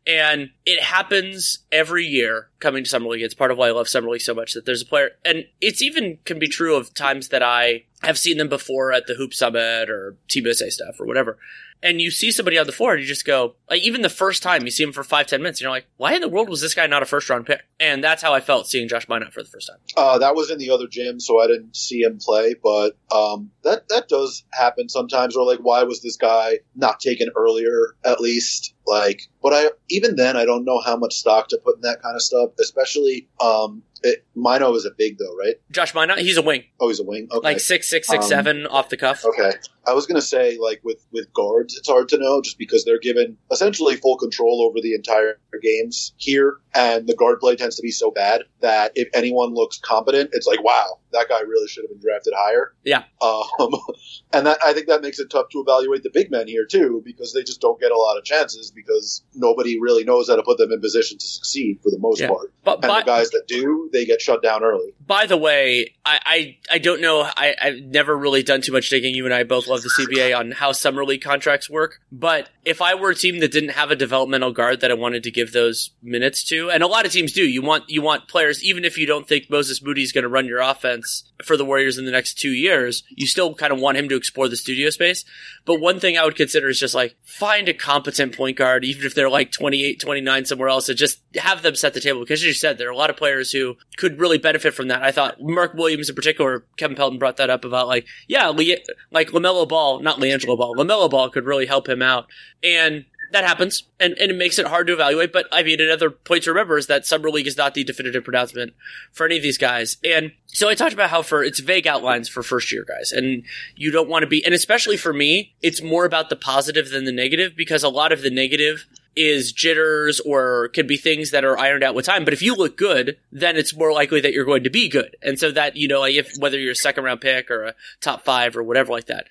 And 0.06 0.50
it 0.66 0.82
happens 0.82 1.60
every 1.72 2.06
year 2.06 2.50
coming 2.60 2.84
to 2.84 2.90
Summer 2.90 3.08
League. 3.08 3.22
It's 3.22 3.34
part 3.34 3.52
of 3.52 3.58
why 3.58 3.70
I 3.70 3.72
love 3.72 3.88
Summer 3.88 4.10
League 4.10 4.20
so 4.22 4.34
much 4.34 4.54
that 4.54 4.66
there's 4.66 4.82
a 4.82 4.86
player, 4.86 5.12
and 5.26 5.46
it's 5.60 5.82
even 5.82 6.20
can 6.26 6.40
be 6.40 6.48
true 6.48 6.76
of 6.76 6.94
times 6.94 7.30
that 7.30 7.44
I 7.44 7.84
have 8.02 8.18
seen 8.18 8.38
them 8.38 8.50
before 8.50 8.92
at 8.94 9.08
the 9.08 9.16
Hoop 9.16 9.34
Summit 9.34 9.90
or 9.90 10.18
TBSA 10.30 10.72
stuff 10.72 11.00
or 11.00 11.06
whatever. 11.06 11.38
And 11.84 12.02
you 12.02 12.12
see 12.12 12.32
somebody 12.32 12.58
on 12.58 12.65
the 12.65 12.72
floor 12.72 12.93
and 12.93 13.02
you 13.02 13.08
just 13.08 13.26
go, 13.26 13.56
like, 13.69 13.82
even 13.82 14.02
the 14.02 14.10
first 14.10 14.41
time 14.41 14.63
you 14.63 14.72
see 14.72 14.84
him 14.84 14.93
for 14.93 15.04
five, 15.04 15.28
ten 15.28 15.41
minutes, 15.41 15.60
you're 15.60 15.69
like, 15.69 15.86
why 15.98 16.13
in 16.13 16.22
the 16.22 16.30
world 16.30 16.48
was 16.48 16.62
this 16.62 16.74
guy 16.74 16.88
not 16.88 17.04
a 17.04 17.06
first 17.06 17.30
round 17.30 17.46
pick? 17.46 17.62
And 17.84 18.02
that's 18.02 18.22
how 18.22 18.34
I 18.34 18.39
felt 18.39 18.67
seeing 18.67 18.88
Josh 18.88 19.08
Minott 19.08 19.34
for 19.34 19.43
the 19.43 19.50
first 19.50 19.67
time. 19.67 19.78
Uh, 19.98 20.17
that 20.19 20.36
was 20.36 20.50
in 20.50 20.58
the 20.58 20.69
other 20.69 20.88
gym, 20.88 21.19
so 21.19 21.41
I 21.41 21.48
didn't 21.48 21.76
see 21.76 22.00
him 22.02 22.17
play. 22.17 22.56
But 22.63 22.96
um, 23.13 23.52
that 23.63 23.89
that 23.89 24.08
does 24.08 24.46
happen 24.54 24.88
sometimes. 24.88 25.36
Or 25.36 25.46
like, 25.46 25.60
why 25.60 25.84
was 25.84 26.02
this 26.02 26.15
guy 26.15 26.60
not 26.76 27.02
taken 27.02 27.30
earlier? 27.36 27.96
At 28.06 28.22
least, 28.22 28.74
like, 28.88 29.24
but 29.41 29.54
I 29.54 29.72
even 29.89 30.15
then 30.15 30.38
I 30.38 30.46
don't 30.46 30.63
know 30.63 30.80
how 30.80 30.96
much 30.96 31.15
stock 31.15 31.50
to 31.50 31.58
put 31.58 31.76
in 31.76 31.82
that 31.82 32.02
kind 32.02 32.15
of 32.15 32.22
stuff. 32.22 32.52
Especially, 32.58 33.28
um, 33.41 33.84
it, 34.02 34.26
Minott 34.36 34.76
is 34.78 34.86
a 34.86 34.91
big 34.98 35.17
though, 35.17 35.36
right? 35.36 35.56
Josh 35.72 35.93
Minott, 35.93 36.19
he's 36.19 36.38
a 36.38 36.41
wing, 36.41 36.63
Oh, 36.80 36.88
he's 36.88 37.00
a 37.00 37.04
wing. 37.04 37.28
Okay. 37.32 37.43
like 37.48 37.60
six, 37.60 37.89
six, 37.89 38.08
six, 38.08 38.26
Um, 38.26 38.30
seven 38.30 38.67
off 38.67 38.89
the 38.89 38.98
cuff. 38.98 39.26
Okay. 39.26 39.52
I 39.86 39.93
was 39.93 40.06
going 40.06 40.15
to 40.15 40.26
say, 40.26 40.58
like, 40.62 40.80
with, 40.86 41.06
with 41.12 41.32
guards, 41.34 41.76
it's 41.78 41.89
hard 41.89 42.08
to 42.10 42.17
know 42.17 42.41
just 42.41 42.58
because 42.58 42.86
they're 42.86 43.00
given 43.00 43.36
essentially 43.52 43.98
full 43.98 44.17
control 44.17 44.65
over 44.69 44.80
the 44.82 44.93
entire 44.93 45.39
games 45.62 46.13
here. 46.17 46.58
And 46.74 47.06
the 47.06 47.15
guard 47.15 47.39
play 47.41 47.56
tends 47.58 47.73
to 47.76 47.82
be 47.82 47.92
so 47.92 48.12
bad 48.12 48.44
that 48.62 48.92
if 48.96 49.10
anyone 49.14 49.54
looks 49.54 49.78
competent, 49.78 50.30
it's 50.34 50.48
like, 50.48 50.64
wow, 50.64 51.00
that 51.13 51.30
guy 51.30 51.41
really 51.41 51.67
should 51.67 51.84
have 51.84 51.89
been 51.89 51.99
drafted 51.99 52.34
higher. 52.36 52.73
Yeah. 52.84 53.04
Um, 53.21 53.39
and 54.34 54.45
that, 54.47 54.58
I 54.65 54.73
think 54.73 54.88
that 54.88 55.02
makes 55.02 55.19
it 55.19 55.30
tough 55.30 55.49
to 55.52 55.60
evaluate 55.62 56.04
the 56.04 56.10
big 56.13 56.30
men 56.32 56.47
here, 56.47 56.65
too, 56.65 57.02
because 57.06 57.34
they 57.34 57.43
just 57.43 57.62
don't 57.62 57.80
get 57.80 57.91
a 57.91 57.97
lot 57.97 58.17
of 58.17 58.23
chances 58.23 58.71
because 58.71 59.23
nobody 59.34 59.80
really 59.80 60.04
knows 60.04 60.30
how 60.30 60.36
to 60.36 60.43
put 60.43 60.58
them 60.58 60.71
in 60.71 60.82
position 60.82 61.17
to 61.17 61.26
succeed 61.26 61.80
for 61.84 61.89
the 61.89 61.99
most 61.99 62.19
Yeah. 62.19 62.28
part. 62.30 62.52
But 62.63 62.76
And 62.76 62.82
by, 62.89 62.99
the 63.02 63.06
guys 63.06 63.30
that 63.32 63.47
do, 63.47 63.89
they 63.93 64.06
get 64.06 64.21
shut 64.21 64.41
down 64.43 64.63
early. 64.63 64.93
by 65.06 65.26
the 65.26 65.38
way, 65.38 65.93
I, 66.06 66.19
I, 66.26 66.58
I 66.73 66.78
don't 66.80 67.02
know. 67.02 67.21
I, 67.21 67.56
I've 67.62 67.80
never 67.84 68.17
really 68.17 68.43
done 68.43 68.62
too 68.62 68.71
much 68.73 68.89
digging. 68.89 69.13
You 69.15 69.26
and 69.26 69.34
I 69.34 69.43
both 69.43 69.67
love 69.67 69.82
the 69.84 69.89
CBA 69.89 70.38
on 70.38 70.52
how 70.52 70.71
summer 70.71 71.06
league 71.06 71.21
contracts 71.21 71.69
work. 71.69 71.99
But 72.12 72.49
if 72.65 72.82
I 72.82 72.95
were 72.95 73.12
a 73.12 73.15
team 73.15 73.39
that 73.39 73.52
didn't 73.52 73.69
have 73.71 73.91
a 73.91 73.95
developmental 73.95 74.52
guard 74.52 74.82
that 74.82 74.91
I 74.91 74.95
wanted 74.95 75.23
to 75.23 75.32
give 75.32 75.52
those 75.54 75.91
minutes 76.02 76.43
to, 76.45 76.69
and 76.69 76.82
a 76.84 76.88
lot 76.88 77.06
of 77.06 77.12
teams 77.12 77.32
do, 77.34 77.43
you 77.47 77.62
want 77.62 77.86
you 77.88 78.02
want 78.02 78.28
players, 78.28 78.63
even 78.63 78.86
if 78.86 78.97
you 78.97 79.06
don't 79.06 79.28
think 79.28 79.49
Moses 79.49 79.82
Moody 79.84 80.04
is 80.04 80.12
going 80.12 80.23
to 80.23 80.30
run 80.30 80.45
your 80.45 80.60
offense 80.60 81.03
for 81.44 81.58
the 81.58 81.66
Warriors 81.66 81.98
in 81.98 82.06
the 82.06 82.12
next 82.12 82.36
two 82.36 82.52
years, 82.52 83.04
you 83.10 83.28
still 83.28 83.54
kind 83.54 83.74
of 83.74 83.80
want 83.80 83.98
him 83.98 84.10
to 84.10 84.16
explore 84.16 84.48
the 84.48 84.56
studio 84.56 84.89
space. 84.89 85.26
But 85.66 85.80
one 85.80 86.00
thing 86.00 86.18
I 86.18 86.26
would 86.26 86.36
consider 86.36 86.70
is 86.70 86.80
just 86.80 86.96
like 86.96 87.16
find 87.24 87.68
a 87.68 87.74
competent 87.74 88.36
point 88.36 88.58
guard, 88.58 88.86
even 88.86 89.06
if 89.06 89.16
they're 89.16 89.30
like 89.30 89.52
28, 89.52 90.00
29 90.00 90.46
somewhere 90.46 90.70
else, 90.70 90.89
and 90.89 90.98
just 90.98 91.20
have 91.36 91.62
them 91.62 91.76
set 91.76 91.94
the 91.94 92.00
table. 92.00 92.22
Because 92.22 92.42
as 92.42 92.46
you 92.46 92.54
said, 92.54 92.78
there 92.78 92.88
are 92.88 92.92
a 92.92 92.98
lot 92.98 93.10
of 93.10 93.18
players 93.18 93.52
who 93.52 93.76
could 93.98 94.20
really 94.20 94.38
benefit 94.38 94.74
from 94.74 94.88
that. 94.88 95.04
I 95.04 95.12
thought 95.12 95.42
Mark 95.42 95.74
Williams 95.74 96.10
in 96.10 96.16
particular, 96.16 96.66
Kevin 96.78 96.96
Pelton 96.96 97.20
brought 97.20 97.38
that 97.38 97.50
up 97.50 97.66
about 97.66 97.88
like, 97.88 98.06
yeah, 98.28 98.48
Le- 98.48 98.78
like 99.12 99.32
LaMelo 99.32 99.68
Ball, 99.68 100.00
not 100.00 100.20
LiAngelo 100.20 100.58
Ball, 100.58 100.76
LaMelo 100.76 101.10
Ball 101.10 101.30
could 101.30 101.46
really 101.46 101.66
help 101.66 101.88
him 101.88 102.02
out. 102.02 102.28
And 102.63 103.06
that 103.34 103.43
happens, 103.43 103.84
and, 104.00 104.13
and 104.19 104.30
it 104.30 104.38
makes 104.38 104.60
it 104.60 104.67
hard 104.67 104.86
to 104.88 104.93
evaluate. 104.93 105.34
But 105.34 105.48
I 105.52 105.63
mean, 105.63 105.82
another 105.82 106.12
point 106.12 106.43
to 106.43 106.52
remember 106.52 106.78
is 106.78 106.86
that 106.86 107.06
summer 107.06 107.32
league 107.32 107.48
is 107.48 107.58
not 107.58 107.74
the 107.74 107.84
definitive 107.84 108.24
pronouncement 108.24 108.74
for 109.12 109.26
any 109.26 109.38
of 109.38 109.43
these 109.43 109.58
guys. 109.58 109.98
And 110.04 110.34
so 110.46 110.69
I 110.69 110.76
talked 110.76 110.93
about 110.93 111.10
how 111.10 111.24
for 111.24 111.43
it's 111.43 111.60
vague 111.60 111.88
outlines 111.88 112.30
for 112.30 112.43
first 112.43 112.72
year 112.72 112.86
guys, 112.88 113.12
and 113.12 113.43
you 113.76 113.91
don't 113.91 114.08
want 114.08 114.22
to 114.22 114.28
be, 114.28 114.46
and 114.46 114.54
especially 114.54 114.98
for 114.98 115.13
me, 115.13 115.56
it's 115.63 115.82
more 115.82 116.06
about 116.06 116.30
the 116.30 116.36
positive 116.36 116.91
than 116.91 117.06
the 117.06 117.12
negative 117.12 117.56
because 117.58 117.84
a 117.84 117.89
lot 117.89 118.12
of 118.12 118.22
the 118.22 118.30
negative 118.30 118.86
is 119.15 119.52
jitters 119.52 120.19
or 120.19 120.69
could 120.69 120.88
be 120.88 120.98
things 120.98 121.32
that 121.32 121.43
are 121.43 121.58
ironed 121.58 121.84
out 121.84 121.95
with 121.95 122.05
time. 122.05 122.26
But 122.26 122.34
if 122.34 122.41
you 122.43 122.55
look 122.55 122.78
good, 122.78 123.18
then 123.32 123.58
it's 123.58 123.76
more 123.76 123.91
likely 123.91 124.22
that 124.22 124.34
you're 124.34 124.45
going 124.45 124.64
to 124.64 124.70
be 124.70 124.89
good. 124.89 125.18
And 125.24 125.39
so 125.39 125.51
that, 125.51 125.76
you 125.76 125.88
know, 125.88 126.03
if 126.03 126.32
whether 126.38 126.60
you're 126.60 126.72
a 126.72 126.76
second 126.76 127.03
round 127.03 127.22
pick 127.22 127.49
or 127.49 127.64
a 127.64 127.76
top 127.99 128.24
five 128.24 128.55
or 128.55 128.64
whatever 128.64 128.91
like 128.91 129.05
that. 129.05 129.28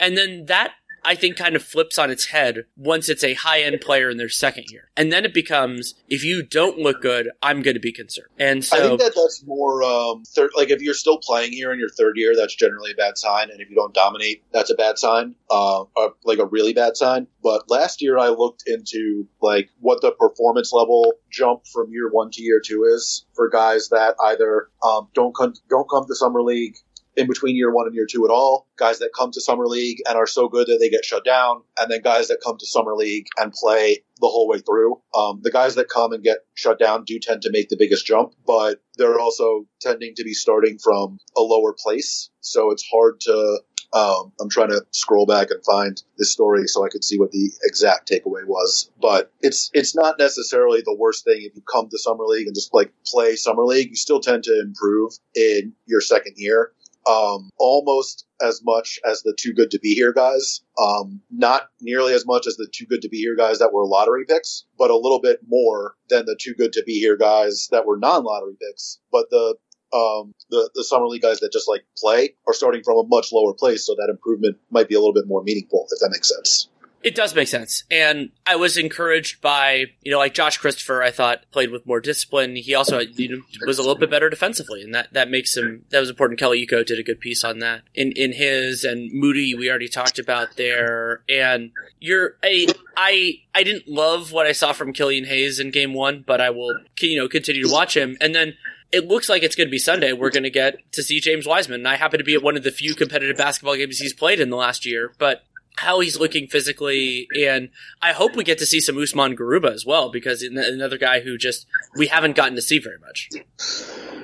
And 0.00 0.16
then 0.16 0.46
that 0.46 0.72
I 1.04 1.14
think 1.14 1.36
kind 1.36 1.56
of 1.56 1.62
flips 1.62 1.98
on 1.98 2.10
its 2.10 2.26
head 2.26 2.64
once 2.76 3.08
it's 3.08 3.24
a 3.24 3.34
high 3.34 3.62
end 3.62 3.80
player 3.80 4.10
in 4.10 4.16
their 4.16 4.28
second 4.28 4.66
year. 4.70 4.90
And 4.96 5.12
then 5.12 5.24
it 5.24 5.34
becomes, 5.34 5.94
if 6.08 6.24
you 6.24 6.42
don't 6.42 6.78
look 6.78 7.02
good, 7.02 7.30
I'm 7.42 7.62
going 7.62 7.74
to 7.74 7.80
be 7.80 7.92
concerned. 7.92 8.28
And 8.38 8.64
so 8.64 8.76
I 8.76 8.80
think 8.80 9.00
that 9.00 9.14
that's 9.14 9.44
more 9.46 9.82
um, 9.82 10.22
third. 10.24 10.50
Like 10.56 10.70
if 10.70 10.80
you're 10.80 10.94
still 10.94 11.18
playing 11.18 11.52
here 11.52 11.72
in 11.72 11.78
your 11.78 11.90
third 11.90 12.16
year, 12.16 12.34
that's 12.36 12.54
generally 12.54 12.92
a 12.92 12.96
bad 12.96 13.18
sign. 13.18 13.50
And 13.50 13.60
if 13.60 13.68
you 13.68 13.76
don't 13.76 13.94
dominate, 13.94 14.42
that's 14.52 14.70
a 14.70 14.74
bad 14.74 14.98
sign. 14.98 15.34
Uh, 15.50 15.84
or 15.96 16.14
like 16.24 16.38
a 16.38 16.46
really 16.46 16.72
bad 16.72 16.96
sign. 16.96 17.26
But 17.42 17.70
last 17.70 18.00
year 18.00 18.18
I 18.18 18.28
looked 18.28 18.64
into 18.66 19.28
like 19.42 19.70
what 19.80 20.00
the 20.00 20.12
performance 20.12 20.72
level 20.72 21.14
jump 21.30 21.66
from 21.66 21.90
year 21.90 22.08
one 22.10 22.30
to 22.32 22.42
year 22.42 22.60
two 22.64 22.84
is 22.84 23.26
for 23.34 23.48
guys 23.48 23.88
that 23.90 24.14
either 24.24 24.68
um, 24.82 25.08
don't 25.14 25.34
come 25.34 25.54
don't 25.68 25.88
come 25.88 26.06
to 26.06 26.14
summer 26.14 26.42
league 26.42 26.76
in 27.16 27.26
between 27.26 27.56
year 27.56 27.72
one 27.72 27.86
and 27.86 27.94
year 27.94 28.06
two 28.08 28.24
at 28.24 28.30
all. 28.30 28.66
Guys 28.76 28.98
that 28.98 29.10
come 29.16 29.30
to 29.32 29.40
summer 29.40 29.66
league 29.66 29.98
and 30.08 30.16
are 30.16 30.26
so 30.26 30.48
good 30.48 30.66
that 30.66 30.78
they 30.80 30.88
get 30.88 31.04
shut 31.04 31.24
down, 31.24 31.62
and 31.78 31.90
then 31.90 32.02
guys 32.02 32.28
that 32.28 32.40
come 32.44 32.56
to 32.58 32.66
summer 32.66 32.94
league 32.94 33.26
and 33.38 33.52
play 33.52 34.02
the 34.20 34.28
whole 34.28 34.48
way 34.48 34.58
through. 34.58 35.00
Um, 35.16 35.40
the 35.42 35.50
guys 35.50 35.74
that 35.74 35.88
come 35.88 36.12
and 36.12 36.22
get 36.22 36.38
shut 36.54 36.78
down 36.78 37.04
do 37.04 37.18
tend 37.18 37.42
to 37.42 37.50
make 37.50 37.68
the 37.68 37.76
biggest 37.78 38.06
jump, 38.06 38.34
but 38.46 38.80
they're 38.96 39.18
also 39.18 39.66
tending 39.80 40.14
to 40.16 40.24
be 40.24 40.34
starting 40.34 40.78
from 40.78 41.18
a 41.36 41.40
lower 41.40 41.74
place. 41.78 42.30
So 42.40 42.70
it's 42.70 42.84
hard 42.90 43.20
to. 43.22 43.60
Um, 43.92 44.32
I'm 44.40 44.50
trying 44.50 44.70
to 44.70 44.84
scroll 44.90 45.24
back 45.24 45.52
and 45.52 45.64
find 45.64 46.02
this 46.18 46.32
story 46.32 46.66
so 46.66 46.84
I 46.84 46.88
could 46.88 47.04
see 47.04 47.16
what 47.16 47.30
the 47.30 47.52
exact 47.62 48.10
takeaway 48.10 48.44
was. 48.44 48.90
But 49.00 49.30
it's 49.40 49.70
it's 49.72 49.94
not 49.94 50.18
necessarily 50.18 50.80
the 50.80 50.96
worst 50.98 51.22
thing 51.22 51.42
if 51.42 51.54
you 51.54 51.62
come 51.62 51.88
to 51.90 51.98
summer 51.98 52.24
league 52.24 52.48
and 52.48 52.56
just 52.56 52.74
like 52.74 52.92
play 53.06 53.36
summer 53.36 53.62
league. 53.62 53.90
You 53.90 53.96
still 53.96 54.18
tend 54.18 54.42
to 54.44 54.60
improve 54.60 55.12
in 55.36 55.74
your 55.86 56.00
second 56.00 56.34
year 56.38 56.72
um, 57.06 57.50
almost 57.58 58.26
as 58.42 58.60
much 58.64 58.98
as 59.04 59.22
the 59.22 59.34
too 59.38 59.52
good 59.52 59.70
to 59.70 59.78
be 59.78 59.94
here 59.94 60.12
guys. 60.12 60.62
Um, 60.78 61.20
not 61.30 61.68
nearly 61.80 62.14
as 62.14 62.26
much 62.26 62.46
as 62.46 62.56
the 62.56 62.68
too 62.72 62.86
good 62.86 63.02
to 63.02 63.08
be 63.08 63.18
here 63.18 63.36
guys 63.36 63.58
that 63.58 63.72
were 63.72 63.86
lottery 63.86 64.24
picks, 64.24 64.64
but 64.78 64.90
a 64.90 64.96
little 64.96 65.20
bit 65.20 65.40
more 65.46 65.94
than 66.08 66.26
the 66.26 66.36
too 66.40 66.54
good 66.54 66.72
to 66.74 66.82
be 66.84 66.98
here 66.98 67.16
guys 67.16 67.68
that 67.70 67.86
were 67.86 67.98
non 67.98 68.24
lottery 68.24 68.56
picks. 68.60 68.98
But 69.12 69.30
the 69.30 69.56
um, 69.92 70.34
the 70.50 70.70
the 70.74 70.84
summer 70.84 71.06
league 71.06 71.22
guys 71.22 71.40
that 71.40 71.52
just 71.52 71.68
like 71.68 71.84
play 71.96 72.34
are 72.46 72.54
starting 72.54 72.82
from 72.82 72.98
a 72.98 73.06
much 73.06 73.32
lower 73.32 73.54
place, 73.54 73.86
so 73.86 73.94
that 73.94 74.10
improvement 74.10 74.56
might 74.70 74.88
be 74.88 74.94
a 74.94 74.98
little 74.98 75.14
bit 75.14 75.28
more 75.28 75.42
meaningful, 75.42 75.86
if 75.90 76.00
that 76.00 76.10
makes 76.10 76.28
sense. 76.28 76.68
It 77.04 77.14
does 77.14 77.34
make 77.34 77.48
sense. 77.48 77.84
And 77.90 78.30
I 78.46 78.56
was 78.56 78.78
encouraged 78.78 79.42
by, 79.42 79.84
you 80.00 80.10
know, 80.10 80.18
like 80.18 80.32
Josh 80.32 80.56
Christopher, 80.56 81.02
I 81.02 81.10
thought 81.10 81.44
played 81.52 81.70
with 81.70 81.86
more 81.86 82.00
discipline. 82.00 82.56
He 82.56 82.74
also 82.74 82.98
you 82.98 83.28
know, 83.28 83.42
was 83.66 83.78
a 83.78 83.82
little 83.82 83.98
bit 83.98 84.10
better 84.10 84.30
defensively. 84.30 84.82
And 84.82 84.94
that, 84.94 85.12
that 85.12 85.30
makes 85.30 85.54
him, 85.54 85.84
that 85.90 86.00
was 86.00 86.08
important. 86.08 86.40
Kelly 86.40 86.66
Iko 86.66 86.84
did 86.84 86.98
a 86.98 87.02
good 87.02 87.20
piece 87.20 87.44
on 87.44 87.58
that 87.58 87.82
in, 87.94 88.12
in 88.12 88.32
his 88.32 88.84
and 88.84 89.12
Moody, 89.12 89.54
we 89.54 89.68
already 89.68 89.88
talked 89.88 90.18
about 90.18 90.56
there. 90.56 91.22
And 91.28 91.72
you're, 92.00 92.38
I, 92.42 92.68
I, 92.96 93.40
I 93.54 93.64
didn't 93.64 93.86
love 93.86 94.32
what 94.32 94.46
I 94.46 94.52
saw 94.52 94.72
from 94.72 94.94
Killian 94.94 95.26
Hayes 95.26 95.60
in 95.60 95.70
game 95.70 95.92
one, 95.92 96.24
but 96.26 96.40
I 96.40 96.48
will, 96.48 96.74
you 97.00 97.18
know, 97.18 97.28
continue 97.28 97.66
to 97.66 97.72
watch 97.72 97.94
him. 97.94 98.16
And 98.22 98.34
then 98.34 98.54
it 98.92 99.06
looks 99.06 99.28
like 99.28 99.42
it's 99.42 99.56
going 99.56 99.66
to 99.66 99.70
be 99.70 99.78
Sunday. 99.78 100.14
We're 100.14 100.30
going 100.30 100.44
to 100.44 100.50
get 100.50 100.76
to 100.92 101.02
see 101.02 101.20
James 101.20 101.46
Wiseman. 101.46 101.80
And 101.80 101.88
I 101.88 101.96
happen 101.96 102.16
to 102.16 102.24
be 102.24 102.34
at 102.34 102.42
one 102.42 102.56
of 102.56 102.62
the 102.62 102.70
few 102.70 102.94
competitive 102.94 103.36
basketball 103.36 103.76
games 103.76 103.98
he's 103.98 104.14
played 104.14 104.40
in 104.40 104.48
the 104.48 104.56
last 104.56 104.86
year, 104.86 105.12
but 105.18 105.44
how 105.76 106.00
he's 106.00 106.18
looking 106.18 106.46
physically, 106.46 107.26
and 107.38 107.70
I 108.00 108.12
hope 108.12 108.36
we 108.36 108.44
get 108.44 108.58
to 108.58 108.66
see 108.66 108.80
some 108.80 108.96
Usman 108.96 109.36
Garuba 109.36 109.72
as 109.72 109.84
well, 109.84 110.10
because 110.10 110.42
another 110.42 110.98
guy 110.98 111.20
who 111.20 111.36
just 111.36 111.66
we 111.96 112.06
haven't 112.06 112.36
gotten 112.36 112.54
to 112.54 112.62
see 112.62 112.78
very 112.78 112.98
much. 112.98 113.30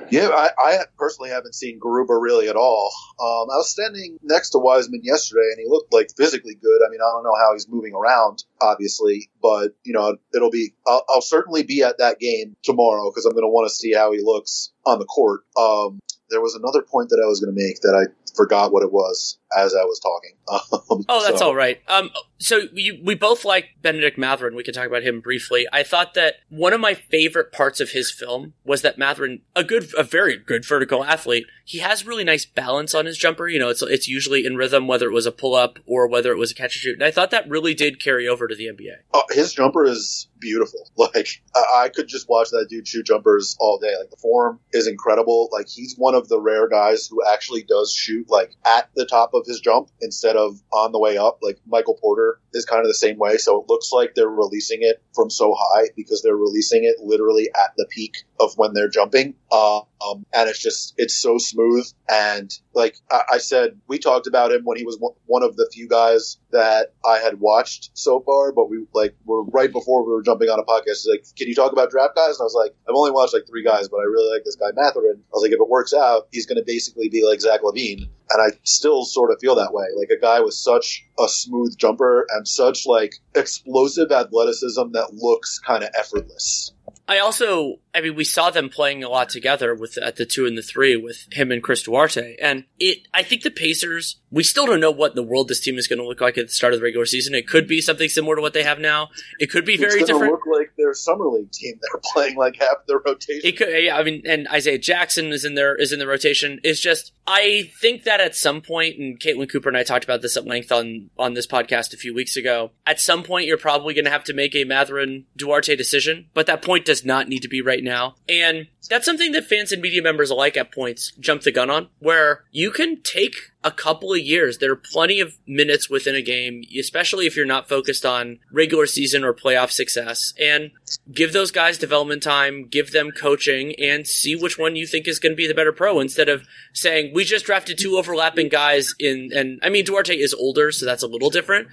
Yeah, 0.09 0.29
I, 0.29 0.49
I 0.57 0.77
personally 0.97 1.29
haven't 1.29 1.55
seen 1.55 1.79
Garuba 1.79 2.21
really 2.21 2.49
at 2.49 2.55
all. 2.55 2.91
Um, 3.19 3.49
I 3.49 3.57
was 3.57 3.69
standing 3.69 4.17
next 4.21 4.49
to 4.51 4.59
Wiseman 4.59 5.01
yesterday, 5.03 5.49
and 5.51 5.59
he 5.59 5.69
looked 5.69 5.93
like 5.93 6.11
physically 6.15 6.55
good. 6.55 6.81
I 6.85 6.89
mean, 6.89 6.99
I 7.01 7.11
don't 7.11 7.23
know 7.23 7.35
how 7.35 7.53
he's 7.53 7.67
moving 7.69 7.93
around, 7.93 8.43
obviously, 8.61 9.29
but 9.41 9.71
you 9.83 9.93
know, 9.93 10.17
it'll 10.33 10.51
be. 10.51 10.73
I'll, 10.87 11.03
I'll 11.09 11.21
certainly 11.21 11.63
be 11.63 11.83
at 11.83 11.97
that 11.99 12.19
game 12.19 12.55
tomorrow 12.63 13.09
because 13.09 13.25
I'm 13.25 13.33
going 13.33 13.45
to 13.45 13.49
want 13.49 13.69
to 13.69 13.75
see 13.75 13.93
how 13.93 14.11
he 14.11 14.19
looks 14.21 14.71
on 14.85 14.99
the 14.99 15.05
court. 15.05 15.41
Um, 15.57 15.99
there 16.29 16.41
was 16.41 16.55
another 16.55 16.81
point 16.81 17.09
that 17.09 17.21
I 17.23 17.27
was 17.27 17.41
going 17.41 17.53
to 17.53 17.61
make 17.61 17.81
that 17.81 17.93
I 17.93 18.11
forgot 18.35 18.71
what 18.71 18.83
it 18.83 18.91
was 18.91 19.37
as 19.57 19.75
I 19.75 19.83
was 19.83 19.99
talking. 19.99 20.31
Um, 20.91 21.05
oh, 21.07 21.23
that's 21.23 21.39
so. 21.39 21.47
all 21.47 21.55
right. 21.55 21.79
Um, 21.87 22.09
so 22.37 22.61
you, 22.73 22.99
we 23.03 23.15
both 23.15 23.45
like 23.45 23.69
Benedict 23.81 24.17
Mathurin. 24.17 24.55
We 24.55 24.63
can 24.63 24.73
talk 24.73 24.87
about 24.87 25.03
him 25.03 25.21
briefly. 25.21 25.65
I 25.71 25.83
thought 25.83 26.15
that 26.15 26.35
one 26.49 26.73
of 26.73 26.81
my 26.81 26.95
favorite 26.95 27.51
parts 27.51 27.79
of 27.79 27.91
his 27.91 28.11
film 28.11 28.53
was 28.65 28.81
that 28.81 28.97
Mathurin, 28.97 29.41
a 29.55 29.63
good, 29.63 29.89
a 29.97 30.03
very 30.03 30.37
good 30.37 30.65
vertical 30.65 31.05
athlete, 31.05 31.45
he 31.63 31.79
has 31.79 32.05
really 32.05 32.25
nice 32.25 32.45
balance 32.45 32.93
on 32.93 33.05
his 33.05 33.17
jumper. 33.17 33.47
You 33.47 33.59
know, 33.59 33.69
it's 33.69 33.81
it's 33.81 34.07
usually 34.07 34.45
in 34.45 34.57
rhythm, 34.57 34.87
whether 34.87 35.07
it 35.07 35.13
was 35.13 35.25
a 35.25 35.31
pull 35.31 35.55
up 35.55 35.79
or 35.85 36.07
whether 36.07 36.31
it 36.31 36.37
was 36.37 36.51
a 36.51 36.55
catch 36.55 36.75
and 36.75 36.81
shoot. 36.81 36.93
And 36.95 37.03
I 37.03 37.11
thought 37.11 37.31
that 37.31 37.49
really 37.49 37.73
did 37.73 38.03
carry 38.03 38.27
over 38.27 38.47
to 38.47 38.55
the 38.55 38.65
NBA. 38.65 38.97
Oh, 39.13 39.23
his 39.29 39.53
jumper 39.53 39.85
is 39.85 40.27
beautiful. 40.39 40.89
Like 40.97 41.41
I 41.75 41.89
could 41.89 42.07
just 42.07 42.29
watch 42.29 42.49
that 42.51 42.67
dude 42.69 42.87
shoot 42.87 43.07
jumpers 43.07 43.57
all 43.59 43.79
day. 43.79 43.93
Like 43.99 44.11
the 44.11 44.17
form 44.17 44.59
is 44.71 44.87
incredible. 44.87 45.49
Like 45.51 45.67
he's 45.67 45.95
one 45.97 46.13
of 46.13 46.29
the 46.29 46.39
rare 46.39 46.69
guys 46.69 47.07
who 47.07 47.21
actually 47.27 47.63
does 47.63 47.91
shoot 47.91 48.29
like 48.29 48.51
at 48.65 48.89
the 48.95 49.05
top 49.05 49.33
of 49.33 49.40
his 49.47 49.59
jump 49.59 49.89
instead 50.01 50.35
of 50.35 50.61
on 50.71 50.91
the 50.91 50.99
way 50.99 51.17
up. 51.17 51.39
Like 51.41 51.59
Michael 51.65 51.97
Porter 51.99 52.39
is 52.53 52.65
kind 52.65 52.81
of 52.81 52.87
the 52.87 52.93
same 52.93 53.17
way. 53.17 53.37
So 53.37 53.61
it 53.61 53.69
looks 53.69 53.91
like 53.91 54.13
they're 54.15 54.27
releasing 54.29 54.79
it 54.81 55.01
from 55.13 55.29
so 55.29 55.55
high 55.57 55.89
because 55.95 56.21
they're 56.21 56.35
releasing 56.35 56.83
it 56.83 56.95
literally 56.99 57.49
at 57.55 57.73
the 57.77 57.87
peak 57.89 58.15
of 58.41 58.53
when 58.57 58.73
they're 58.73 58.89
jumping. 58.89 59.35
Um, 59.51 60.25
and 60.33 60.49
it's 60.49 60.61
just, 60.61 60.93
it's 60.97 61.15
so 61.15 61.37
smooth. 61.37 61.85
And 62.09 62.51
like 62.73 62.97
I, 63.11 63.21
I 63.33 63.37
said, 63.37 63.79
we 63.87 63.99
talked 63.99 64.27
about 64.27 64.51
him 64.51 64.63
when 64.63 64.77
he 64.77 64.83
was 64.83 64.97
one 65.25 65.43
of 65.43 65.55
the 65.55 65.69
few 65.73 65.87
guys 65.87 66.37
that 66.51 66.93
I 67.05 67.17
had 67.17 67.39
watched 67.39 67.91
so 67.93 68.19
far, 68.21 68.51
but 68.51 68.69
we 68.69 68.85
like 68.93 69.15
were 69.25 69.43
right 69.43 69.71
before 69.71 70.05
we 70.05 70.11
were 70.11 70.23
jumping 70.23 70.49
on 70.49 70.59
a 70.59 70.63
podcast. 70.63 71.03
He's 71.03 71.07
like, 71.09 71.25
can 71.37 71.47
you 71.47 71.55
talk 71.55 71.71
about 71.71 71.91
draft 71.91 72.15
guys? 72.15 72.39
And 72.39 72.41
I 72.41 72.43
was 72.43 72.55
like, 72.55 72.73
I've 72.89 72.95
only 72.95 73.11
watched 73.11 73.33
like 73.33 73.47
three 73.47 73.63
guys, 73.63 73.89
but 73.89 73.97
I 73.97 74.03
really 74.03 74.33
like 74.33 74.43
this 74.43 74.55
guy 74.55 74.71
Mathurin. 74.75 75.21
I 75.21 75.33
was 75.33 75.43
like, 75.43 75.51
if 75.51 75.59
it 75.59 75.69
works 75.69 75.93
out, 75.93 76.27
he's 76.31 76.45
going 76.45 76.57
to 76.57 76.65
basically 76.65 77.09
be 77.09 77.25
like 77.25 77.41
Zach 77.41 77.61
LaVine. 77.61 78.09
And 78.33 78.41
I 78.41 78.57
still 78.63 79.03
sort 79.03 79.31
of 79.31 79.39
feel 79.39 79.55
that 79.55 79.73
way. 79.73 79.85
Like 79.97 80.09
a 80.09 80.19
guy 80.19 80.39
with 80.39 80.53
such 80.53 81.05
a 81.19 81.27
smooth 81.27 81.77
jumper 81.77 82.25
and 82.29 82.47
such 82.47 82.87
like 82.87 83.13
explosive 83.35 84.11
athleticism 84.11 84.91
that 84.93 85.13
looks 85.13 85.59
kind 85.59 85.83
of 85.83 85.89
effortless. 85.97 86.71
I 87.11 87.19
also, 87.19 87.81
I 87.93 87.99
mean, 87.99 88.15
we 88.15 88.23
saw 88.23 88.51
them 88.51 88.69
playing 88.69 89.03
a 89.03 89.09
lot 89.09 89.27
together 89.27 89.75
with 89.75 89.97
at 89.97 90.15
the 90.15 90.25
two 90.25 90.45
and 90.45 90.57
the 90.57 90.61
three 90.61 90.95
with 90.95 91.27
him 91.33 91.51
and 91.51 91.61
Chris 91.61 91.83
Duarte, 91.83 92.37
and 92.41 92.63
it. 92.79 92.99
I 93.13 93.21
think 93.21 93.41
the 93.41 93.51
Pacers. 93.51 94.15
We 94.31 94.43
still 94.43 94.65
don't 94.65 94.79
know 94.79 94.91
what 94.91 95.11
in 95.11 95.15
the 95.17 95.23
world 95.23 95.49
this 95.49 95.59
team 95.59 95.77
is 95.77 95.89
going 95.89 95.99
to 95.99 96.07
look 96.07 96.21
like 96.21 96.37
at 96.37 96.47
the 96.47 96.53
start 96.53 96.71
of 96.71 96.79
the 96.79 96.85
regular 96.85 97.05
season. 97.05 97.35
It 97.35 97.49
could 97.49 97.67
be 97.67 97.81
something 97.81 98.07
similar 98.07 98.37
to 98.37 98.41
what 98.41 98.53
they 98.53 98.63
have 98.63 98.79
now. 98.79 99.09
It 99.39 99.47
could 99.47 99.65
be 99.65 99.75
very 99.75 99.99
it's 99.99 100.07
different. 100.07 100.31
Look 100.31 100.47
like 100.49 100.71
their 100.77 100.93
summer 100.93 101.25
league 101.25 101.51
team. 101.51 101.77
They're 101.81 102.01
playing 102.13 102.37
like 102.37 102.55
half 102.57 102.77
their 102.87 102.99
rotation. 102.99 103.41
It 103.43 103.57
could. 103.57 103.67
Yeah, 103.67 103.97
I 103.97 104.03
mean, 104.03 104.21
and 104.25 104.47
Isaiah 104.47 104.77
Jackson 104.77 105.33
is 105.33 105.43
in 105.43 105.55
there. 105.55 105.75
Is 105.75 105.91
in 105.91 105.99
the 105.99 106.07
rotation. 106.07 106.61
It's 106.63 106.79
just. 106.79 107.11
I 107.27 107.71
think 107.81 108.03
that 108.05 108.21
at 108.21 108.35
some 108.35 108.61
point, 108.61 108.97
and 108.97 109.19
Caitlin 109.19 109.51
Cooper 109.51 109.67
and 109.67 109.77
I 109.77 109.83
talked 109.83 110.05
about 110.05 110.21
this 110.21 110.37
at 110.37 110.45
length 110.45 110.71
on 110.71 111.09
on 111.19 111.33
this 111.33 111.45
podcast 111.45 111.93
a 111.93 111.97
few 111.97 112.13
weeks 112.13 112.37
ago. 112.37 112.71
At 112.87 113.01
some 113.01 113.23
point, 113.23 113.47
you're 113.47 113.57
probably 113.57 113.93
going 113.93 114.05
to 114.05 114.11
have 114.11 114.23
to 114.25 114.33
make 114.33 114.55
a 114.55 114.63
Mathurin 114.63 115.25
Duarte 115.35 115.75
decision, 115.75 116.29
but 116.33 116.45
that 116.45 116.61
point 116.61 116.85
does 116.85 117.00
not 117.05 117.29
need 117.29 117.41
to 117.41 117.47
be 117.47 117.61
right 117.61 117.83
now. 117.83 118.15
And 118.27 118.67
that's 118.89 119.05
something 119.05 119.31
that 119.31 119.45
fans 119.45 119.71
and 119.71 119.81
media 119.81 120.01
members 120.01 120.29
alike 120.29 120.57
at 120.57 120.71
points 120.71 121.11
jump 121.19 121.43
the 121.43 121.51
gun 121.51 121.69
on, 121.69 121.87
where 121.99 122.43
you 122.51 122.71
can 122.71 123.01
take 123.01 123.35
a 123.63 123.71
couple 123.71 124.11
of 124.11 124.19
years. 124.19 124.57
There 124.57 124.71
are 124.71 124.75
plenty 124.75 125.19
of 125.19 125.37
minutes 125.45 125.89
within 125.89 126.15
a 126.15 126.21
game, 126.21 126.63
especially 126.77 127.27
if 127.27 127.35
you're 127.35 127.45
not 127.45 127.69
focused 127.69 128.05
on 128.05 128.39
regular 128.51 128.85
season 128.85 129.23
or 129.23 129.33
playoff 129.33 129.71
success, 129.71 130.33
and 130.39 130.71
give 131.11 131.31
those 131.31 131.51
guys 131.51 131.77
development 131.77 132.23
time, 132.23 132.67
give 132.67 132.91
them 132.91 133.11
coaching, 133.11 133.75
and 133.79 134.07
see 134.07 134.35
which 134.35 134.57
one 134.57 134.75
you 134.75 134.87
think 134.87 135.07
is 135.07 135.19
going 135.19 135.33
to 135.33 135.37
be 135.37 135.47
the 135.47 135.53
better 135.53 135.71
pro 135.71 135.99
instead 135.99 136.27
of 136.27 136.45
saying, 136.73 137.13
we 137.13 137.23
just 137.23 137.45
drafted 137.45 137.77
two 137.77 137.97
overlapping 137.97 138.49
guys 138.49 138.93
in, 138.99 139.29
and 139.33 139.59
I 139.63 139.69
mean, 139.69 139.85
Duarte 139.85 140.15
is 140.15 140.33
older, 140.33 140.71
so 140.71 140.85
that's 140.85 141.03
a 141.03 141.07
little 141.07 141.29
different. 141.29 141.67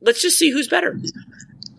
Let's 0.00 0.22
just 0.22 0.38
see 0.38 0.50
who's 0.50 0.68
better 0.68 1.00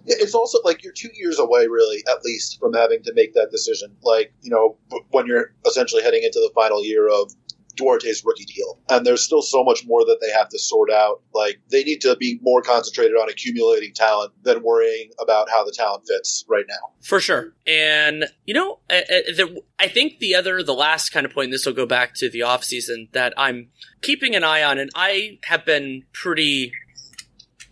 it's 0.06 0.36
also 0.36 0.60
like 0.64 0.84
you're 0.84 0.94
two 0.94 1.10
years 1.14 1.40
away, 1.40 1.68
really, 1.68 2.04
at 2.08 2.24
least, 2.24 2.60
from 2.60 2.74
having 2.74 3.04
to 3.04 3.14
make 3.14 3.34
that 3.34 3.52
decision. 3.52 3.96
Like, 4.04 4.34
you 4.42 4.52
know, 4.52 4.78
when 5.12 5.28
you're 5.28 5.54
essentially 5.66 6.04
heading 6.04 6.24
into 6.24 6.40
the 6.40 6.52
final 6.56 6.84
year 6.84 7.08
of 7.08 7.32
Duarte's 7.76 8.24
rookie 8.26 8.46
deal. 8.46 8.80
And 8.90 9.06
there's 9.06 9.22
still 9.22 9.42
so 9.42 9.64
much 9.64 9.86
more 9.86 10.06
that 10.06 10.20
they 10.22 10.32
have 10.32 10.50
to 10.50 10.60
sort 10.60 10.92
out. 10.92 11.22
Like 11.34 11.60
they 11.70 11.84
need 11.84 12.02
to 12.02 12.16
be 12.16 12.40
more 12.42 12.62
concentrated 12.62 13.16
on 13.16 13.30
accumulating 13.30 13.94
talent 13.94 14.34
than 14.44 14.64
worrying 14.64 15.12
about 15.22 15.50
how 15.50 15.64
the 15.64 15.72
talent 15.72 16.06
fits 16.08 16.46
right 16.48 16.66
now. 16.68 16.94
For 17.02 17.20
sure. 17.20 17.54
And, 17.68 18.26
you 18.46 18.54
know, 18.54 18.80
I, 18.90 19.88
think 19.88 20.20
the 20.20 20.36
other, 20.36 20.64
the 20.64 20.74
last 20.74 21.10
kind 21.10 21.26
of 21.26 21.34
point, 21.34 21.52
this 21.52 21.66
will 21.66 21.74
go 21.74 21.86
back 21.86 22.14
to 22.16 22.30
the 22.30 22.40
offseason 22.40 23.12
that 23.12 23.34
I'm 23.38 23.70
keeping 24.02 24.36
an 24.36 24.44
eye 24.44 24.64
on, 24.64 24.78
and 24.78 24.90
I 24.96 25.40
have 25.46 25.66
been 25.66 26.04
pretty 26.14 26.72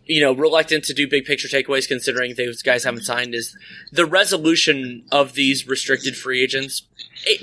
you 0.06 0.22
know, 0.22 0.34
reluctant 0.34 0.84
to 0.86 0.94
do 0.94 1.08
big 1.08 1.26
picture 1.26 1.48
takeaways 1.48 1.88
considering 1.88 2.36
those 2.36 2.62
guys 2.62 2.84
haven't 2.84 3.04
signed 3.04 3.34
is 3.34 3.58
the 3.92 4.06
resolution 4.06 5.04
of 5.12 5.34
these 5.34 5.68
restricted 5.68 6.16
free 6.16 6.44
agents. 6.44 6.84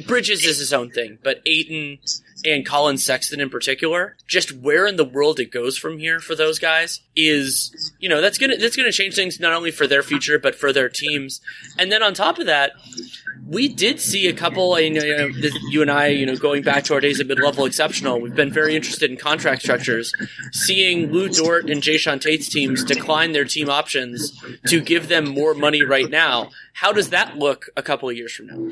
Bridges 0.07 0.45
is 0.45 0.59
his 0.59 0.73
own 0.73 0.91
thing, 0.91 1.19
but 1.23 1.41
Ayton 1.47 1.99
and 2.45 2.67
Collin 2.67 2.99
Sexton 2.99 3.41
in 3.41 3.51
particular, 3.51 4.17
just 4.27 4.53
where 4.53 4.87
in 4.87 4.97
the 4.97 5.05
world 5.05 5.41
it 5.41 5.51
goes 5.51 5.77
from 5.77 5.99
here 5.99 6.21
for 6.21 6.35
those 6.35 6.59
guys 6.59 7.01
is, 7.17 7.93
you 7.99 8.09
know, 8.09 8.21
that's 8.21 8.39
gonna 8.39 8.57
that's 8.57 8.77
gonna 8.77 8.93
change 8.93 9.15
things 9.15 9.41
not 9.41 9.53
only 9.53 9.71
for 9.71 9.87
their 9.87 10.03
future 10.03 10.39
but 10.39 10.55
for 10.55 10.73
their 10.73 10.89
teams. 10.89 11.41
And 11.79 11.91
then 11.91 12.03
on 12.03 12.15
top 12.15 12.39
of 12.39 12.47
that, 12.47 12.73
we 13.47 13.69
did 13.69 14.01
see 14.01 14.29
a 14.29 14.33
couple. 14.33 14.79
You 14.79 14.91
know, 14.91 15.31
you 15.71 15.83
and 15.83 15.91
I, 15.91 16.07
you 16.09 16.25
know, 16.25 16.37
going 16.37 16.63
back 16.63 16.85
to 16.85 16.95
our 16.95 17.01
days 17.01 17.21
at 17.21 17.27
mid-level 17.27 17.65
exceptional, 17.65 18.21
we've 18.21 18.35
been 18.35 18.53
very 18.53 18.77
interested 18.77 19.11
in 19.11 19.17
contract 19.17 19.63
structures. 19.63 20.13
Seeing 20.53 21.11
Lu 21.11 21.29
Dort 21.29 21.69
and 21.69 21.83
Jae'Sean 21.83 22.21
Tate's 22.21 22.49
teams 22.49 22.85
decline 22.85 23.33
their 23.33 23.45
team 23.45 23.69
options 23.69 24.33
to 24.69 24.81
give 24.81 25.09
them 25.09 25.29
more 25.29 25.55
money 25.55 25.83
right 25.83 26.09
now. 26.09 26.51
How 26.75 26.93
does 26.93 27.11
that 27.11 27.37
look 27.37 27.67
a 27.77 27.83
couple 27.83 28.09
of 28.09 28.17
years 28.17 28.33
from 28.33 28.47
now? 28.47 28.71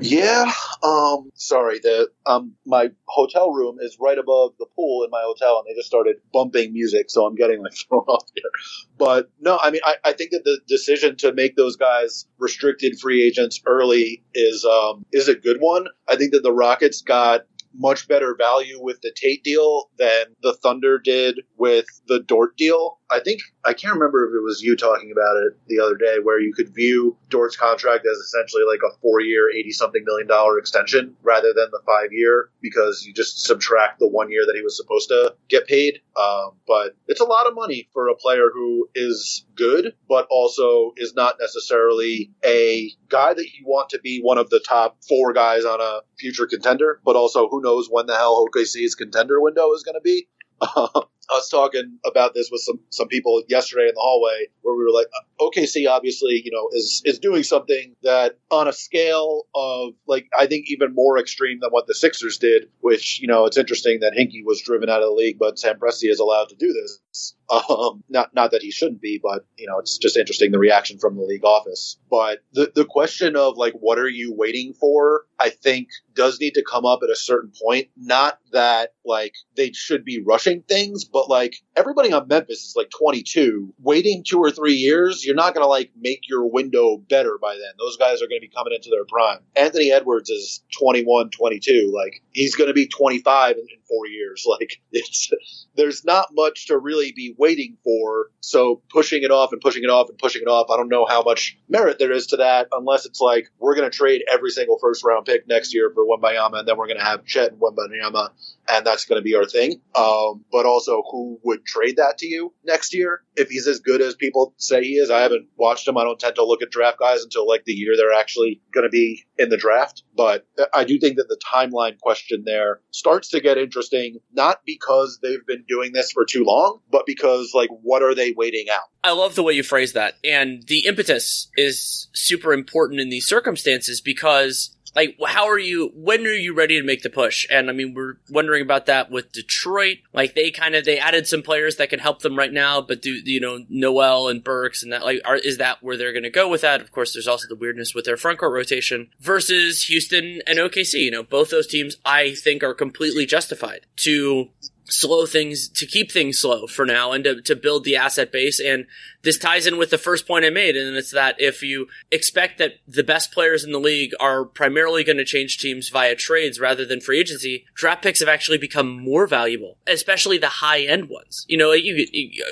Yeah. 0.00 0.52
Um. 0.82 1.30
Sorry. 1.34 1.78
The 1.78 2.08
um. 2.26 2.54
My 2.66 2.90
hotel 3.06 3.52
room 3.52 3.78
is 3.80 3.98
right 4.00 4.18
above 4.18 4.52
the 4.58 4.66
pool 4.76 5.04
in 5.04 5.10
my 5.10 5.22
hotel, 5.24 5.58
and 5.58 5.66
they 5.66 5.78
just 5.78 5.88
started 5.88 6.16
bumping 6.32 6.72
music, 6.72 7.10
so 7.10 7.26
I'm 7.26 7.34
getting 7.34 7.62
like 7.62 7.74
thrown 7.88 8.02
off 8.02 8.24
here. 8.34 8.50
But 8.98 9.30
no, 9.40 9.58
I 9.60 9.70
mean, 9.70 9.82
I, 9.84 9.96
I 10.04 10.12
think 10.12 10.30
that 10.32 10.44
the 10.44 10.60
decision 10.68 11.16
to 11.18 11.32
make 11.32 11.56
those 11.56 11.76
guys 11.76 12.26
restricted 12.38 12.98
free 13.00 13.26
agents 13.26 13.60
early 13.66 14.22
is 14.34 14.64
um 14.64 15.04
is 15.12 15.28
a 15.28 15.34
good 15.34 15.58
one. 15.60 15.86
I 16.08 16.16
think 16.16 16.32
that 16.32 16.42
the 16.42 16.52
Rockets 16.52 17.02
got 17.02 17.42
much 17.74 18.08
better 18.08 18.34
value 18.36 18.82
with 18.82 19.00
the 19.02 19.12
Tate 19.14 19.44
deal 19.44 19.90
than 19.98 20.26
the 20.42 20.54
Thunder 20.54 20.98
did 20.98 21.40
with 21.56 21.86
the 22.08 22.20
Dort 22.20 22.56
deal. 22.56 22.99
I 23.10 23.20
think 23.20 23.42
I 23.64 23.72
can't 23.72 23.94
remember 23.94 24.28
if 24.28 24.34
it 24.34 24.42
was 24.42 24.62
you 24.62 24.76
talking 24.76 25.10
about 25.10 25.36
it 25.36 25.58
the 25.66 25.80
other 25.80 25.96
day, 25.96 26.16
where 26.22 26.40
you 26.40 26.52
could 26.54 26.74
view 26.74 27.16
Dort's 27.28 27.56
contract 27.56 28.06
as 28.06 28.16
essentially 28.18 28.62
like 28.68 28.80
a 28.86 28.96
four-year, 29.00 29.50
eighty-something 29.50 30.04
million 30.04 30.28
dollar 30.28 30.58
extension 30.58 31.16
rather 31.22 31.52
than 31.52 31.68
the 31.72 31.80
five-year, 31.84 32.50
because 32.60 33.04
you 33.04 33.12
just 33.12 33.44
subtract 33.44 33.98
the 33.98 34.06
one 34.06 34.30
year 34.30 34.46
that 34.46 34.54
he 34.54 34.62
was 34.62 34.76
supposed 34.76 35.08
to 35.08 35.34
get 35.48 35.66
paid. 35.66 36.00
Um, 36.16 36.52
but 36.66 36.96
it's 37.08 37.20
a 37.20 37.24
lot 37.24 37.46
of 37.46 37.54
money 37.54 37.88
for 37.92 38.08
a 38.08 38.14
player 38.14 38.50
who 38.52 38.88
is 38.94 39.44
good, 39.56 39.94
but 40.08 40.26
also 40.30 40.92
is 40.96 41.14
not 41.14 41.36
necessarily 41.40 42.30
a 42.44 42.90
guy 43.08 43.34
that 43.34 43.46
you 43.58 43.64
want 43.66 43.90
to 43.90 43.98
be 44.00 44.20
one 44.22 44.38
of 44.38 44.50
the 44.50 44.60
top 44.60 44.98
four 45.08 45.32
guys 45.32 45.64
on 45.64 45.80
a 45.80 46.00
future 46.18 46.46
contender, 46.46 47.00
but 47.04 47.16
also 47.16 47.48
who 47.48 47.60
knows 47.60 47.88
when 47.90 48.06
the 48.06 48.16
hell 48.16 48.46
OKC's 48.46 48.94
contender 48.94 49.40
window 49.40 49.72
is 49.72 49.82
going 49.82 49.94
to 49.94 50.00
be. 50.00 50.28
Was 51.32 51.48
talking 51.48 51.98
about 52.06 52.34
this 52.34 52.48
with 52.50 52.60
some 52.62 52.80
some 52.90 53.08
people 53.08 53.42
yesterday 53.48 53.84
in 53.84 53.94
the 53.94 54.00
hallway 54.00 54.46
where 54.62 54.74
we 54.74 54.84
were 54.84 54.92
like, 54.92 55.06
uh, 55.06 55.44
OKC 55.44 55.88
obviously, 55.88 56.42
you 56.44 56.50
know, 56.50 56.68
is 56.72 57.02
is 57.04 57.18
doing 57.18 57.42
something 57.42 57.94
that 58.02 58.38
on 58.50 58.68
a 58.68 58.72
scale 58.72 59.44
of 59.54 59.94
like 60.06 60.26
I 60.36 60.46
think 60.46 60.66
even 60.68 60.94
more 60.94 61.18
extreme 61.18 61.58
than 61.60 61.70
what 61.70 61.86
the 61.86 61.94
Sixers 61.94 62.38
did. 62.38 62.68
Which 62.80 63.20
you 63.20 63.28
know, 63.28 63.46
it's 63.46 63.56
interesting 63.56 64.00
that 64.00 64.14
Hinkie 64.14 64.44
was 64.44 64.60
driven 64.62 64.88
out 64.88 65.02
of 65.02 65.08
the 65.08 65.14
league, 65.14 65.38
but 65.38 65.58
Sam 65.58 65.78
Presti 65.78 66.10
is 66.10 66.20
allowed 66.20 66.48
to 66.50 66.56
do 66.56 66.72
this. 66.72 67.34
Um, 67.50 68.04
not 68.08 68.32
not 68.32 68.52
that 68.52 68.62
he 68.62 68.70
shouldn't 68.70 69.00
be, 69.00 69.18
but 69.20 69.44
you 69.56 69.66
know, 69.66 69.78
it's 69.78 69.98
just 69.98 70.16
interesting 70.16 70.52
the 70.52 70.58
reaction 70.58 70.98
from 70.98 71.16
the 71.16 71.22
league 71.22 71.44
office. 71.44 71.98
But 72.08 72.44
the 72.52 72.70
the 72.74 72.84
question 72.84 73.34
of 73.34 73.56
like, 73.56 73.74
what 73.74 73.98
are 73.98 74.08
you 74.08 74.32
waiting 74.32 74.72
for? 74.72 75.24
I 75.40 75.50
think 75.50 75.88
does 76.14 76.38
need 76.38 76.54
to 76.54 76.62
come 76.62 76.84
up 76.84 77.00
at 77.02 77.10
a 77.10 77.16
certain 77.16 77.50
point. 77.62 77.88
Not 77.96 78.38
that 78.52 78.92
like 79.04 79.34
they 79.56 79.72
should 79.72 80.04
be 80.04 80.22
rushing 80.22 80.62
things, 80.62 81.04
but 81.04 81.30
like 81.30 81.54
everybody 81.76 82.12
on 82.12 82.28
Memphis 82.28 82.66
is 82.66 82.74
like 82.76 82.90
22. 82.90 83.74
Waiting 83.80 84.22
two 84.22 84.38
or 84.38 84.50
three 84.50 84.74
years, 84.74 85.24
you're 85.24 85.34
not 85.34 85.54
going 85.54 85.64
to 85.64 85.68
like 85.68 85.92
make 85.98 86.28
your 86.28 86.46
window 86.46 86.98
better 86.98 87.38
by 87.40 87.54
then. 87.54 87.72
Those 87.78 87.96
guys 87.96 88.20
are 88.20 88.26
going 88.26 88.40
to 88.40 88.46
be 88.46 88.52
coming 88.54 88.74
into 88.74 88.90
their 88.90 89.04
prime. 89.06 89.38
Anthony 89.56 89.90
Edwards 89.90 90.28
is 90.30 90.62
21, 90.78 91.30
22. 91.30 91.90
Like 91.94 92.22
he's 92.32 92.54
going 92.54 92.68
to 92.68 92.74
be 92.74 92.86
25 92.86 93.56
in, 93.56 93.60
in 93.60 93.80
four 93.88 94.06
years. 94.06 94.46
Like 94.60 94.80
it's 94.90 95.30
there's 95.76 96.04
not 96.04 96.28
much 96.32 96.66
to 96.66 96.76
really 96.76 97.12
be 97.12 97.34
waiting 97.40 97.78
for. 97.82 98.28
So 98.40 98.82
pushing 98.90 99.22
it 99.22 99.30
off 99.30 99.52
and 99.52 99.60
pushing 99.60 99.82
it 99.82 99.90
off 99.90 100.10
and 100.10 100.18
pushing 100.18 100.42
it 100.42 100.48
off, 100.48 100.70
I 100.70 100.76
don't 100.76 100.90
know 100.90 101.06
how 101.06 101.22
much 101.22 101.58
merit 101.68 101.98
there 101.98 102.12
is 102.12 102.28
to 102.28 102.36
that 102.36 102.68
unless 102.70 103.06
it's 103.06 103.20
like 103.20 103.50
we're 103.58 103.74
going 103.74 103.90
to 103.90 103.96
trade 103.96 104.22
every 104.30 104.50
single 104.50 104.78
first 104.78 105.02
round 105.04 105.24
pick 105.26 105.48
next 105.48 105.74
year 105.74 105.90
for 105.94 106.04
Wembanyama 106.04 106.60
and 106.60 106.68
then 106.68 106.76
we're 106.76 106.86
going 106.86 106.98
to 106.98 107.04
have 107.04 107.24
Chet 107.24 107.52
and 107.52 107.60
Wembanyama 107.60 108.30
and 108.70 108.86
that's 108.86 109.04
going 109.04 109.18
to 109.18 109.24
be 109.24 109.34
our 109.34 109.46
thing. 109.46 109.80
Um, 109.94 110.44
but 110.52 110.66
also, 110.66 111.02
who 111.10 111.38
would 111.44 111.64
trade 111.64 111.96
that 111.96 112.18
to 112.18 112.26
you 112.26 112.52
next 112.64 112.94
year 112.94 113.22
if 113.36 113.48
he's 113.48 113.66
as 113.66 113.80
good 113.80 114.00
as 114.00 114.14
people 114.14 114.54
say 114.56 114.82
he 114.82 114.94
is? 114.94 115.10
I 115.10 115.20
haven't 115.20 115.48
watched 115.56 115.88
him. 115.88 115.96
I 115.96 116.04
don't 116.04 116.18
tend 116.18 116.36
to 116.36 116.44
look 116.44 116.62
at 116.62 116.70
draft 116.70 116.98
guys 116.98 117.22
until 117.22 117.46
like 117.46 117.64
the 117.64 117.72
year 117.72 117.94
they're 117.96 118.12
actually 118.12 118.60
going 118.72 118.84
to 118.84 118.90
be 118.90 119.24
in 119.38 119.48
the 119.48 119.56
draft. 119.56 120.04
But 120.16 120.46
I 120.72 120.84
do 120.84 120.98
think 120.98 121.16
that 121.16 121.28
the 121.28 121.40
timeline 121.52 121.98
question 121.98 122.44
there 122.44 122.80
starts 122.90 123.30
to 123.30 123.40
get 123.40 123.58
interesting, 123.58 124.18
not 124.32 124.60
because 124.64 125.18
they've 125.22 125.44
been 125.46 125.64
doing 125.68 125.92
this 125.92 126.12
for 126.12 126.24
too 126.24 126.44
long, 126.44 126.80
but 126.90 127.06
because 127.06 127.52
like, 127.54 127.70
what 127.82 128.02
are 128.02 128.14
they 128.14 128.32
waiting 128.32 128.66
out? 128.70 128.84
I 129.02 129.12
love 129.12 129.34
the 129.34 129.42
way 129.42 129.54
you 129.54 129.62
phrase 129.62 129.94
that. 129.94 130.14
And 130.22 130.62
the 130.66 130.86
impetus 130.86 131.50
is 131.56 132.08
super 132.12 132.52
important 132.52 133.00
in 133.00 133.08
these 133.08 133.26
circumstances 133.26 134.00
because 134.00 134.76
like 134.94 135.16
how 135.26 135.48
are 135.48 135.58
you 135.58 135.92
when 135.94 136.26
are 136.26 136.32
you 136.32 136.54
ready 136.54 136.78
to 136.78 136.86
make 136.86 137.02
the 137.02 137.10
push? 137.10 137.46
And 137.50 137.68
i 137.70 137.72
mean 137.72 137.94
we're 137.94 138.14
wondering 138.28 138.62
about 138.62 138.86
that 138.86 139.10
with 139.10 139.32
detroit. 139.32 139.98
Like 140.12 140.34
they 140.34 140.50
kind 140.50 140.74
of 140.74 140.84
they 140.84 140.98
added 140.98 141.26
some 141.26 141.42
players 141.42 141.76
that 141.76 141.90
can 141.90 141.98
help 141.98 142.20
them 142.22 142.36
right 142.36 142.52
now 142.52 142.80
but 142.80 143.02
do 143.02 143.10
you 143.10 143.40
know 143.40 143.64
noel 143.68 144.28
and 144.28 144.42
burks 144.42 144.82
and 144.82 144.92
that 144.92 145.02
like 145.02 145.20
are, 145.24 145.36
is 145.36 145.58
that 145.58 145.82
where 145.82 145.96
they're 145.96 146.12
going 146.12 146.22
to 146.24 146.30
go 146.30 146.48
with 146.48 146.62
that? 146.62 146.80
Of 146.80 146.92
course 146.92 147.12
there's 147.12 147.28
also 147.28 147.48
the 147.48 147.56
weirdness 147.56 147.94
with 147.94 148.04
their 148.04 148.16
front 148.16 148.38
court 148.38 148.52
rotation 148.52 149.08
versus 149.20 149.84
houston 149.84 150.40
and 150.46 150.58
okc 150.58 150.92
you 150.94 151.10
know 151.10 151.22
both 151.22 151.50
those 151.50 151.66
teams 151.66 151.96
i 152.04 152.34
think 152.34 152.62
are 152.62 152.74
completely 152.74 153.26
justified 153.26 153.86
to 153.96 154.48
slow 154.90 155.26
things 155.26 155.68
to 155.68 155.86
keep 155.86 156.10
things 156.10 156.38
slow 156.38 156.66
for 156.66 156.84
now 156.84 157.12
and 157.12 157.24
to, 157.24 157.40
to 157.42 157.56
build 157.56 157.84
the 157.84 157.96
asset 157.96 158.32
base. 158.32 158.60
And 158.60 158.86
this 159.22 159.38
ties 159.38 159.66
in 159.66 159.76
with 159.76 159.90
the 159.90 159.98
first 159.98 160.26
point 160.26 160.44
i 160.44 160.50
made 160.50 160.76
and 160.76 160.96
it's 160.96 161.10
that 161.10 161.36
if 161.38 161.62
you 161.62 161.86
expect 162.10 162.58
that 162.58 162.74
the 162.86 163.02
best 163.02 163.32
players 163.32 163.64
in 163.64 163.72
the 163.72 163.80
league 163.80 164.12
are 164.18 164.44
primarily 164.44 165.04
going 165.04 165.16
to 165.16 165.24
change 165.24 165.58
teams 165.58 165.88
via 165.88 166.14
trades 166.14 166.60
rather 166.60 166.84
than 166.84 167.00
free 167.00 167.20
agency 167.20 167.64
draft 167.74 168.02
picks 168.02 168.20
have 168.20 168.28
actually 168.28 168.58
become 168.58 169.02
more 169.02 169.26
valuable 169.26 169.76
especially 169.86 170.38
the 170.38 170.48
high 170.48 170.80
end 170.80 171.08
ones. 171.08 171.44
You 171.48 171.56
know 171.56 171.72
you, 171.72 172.06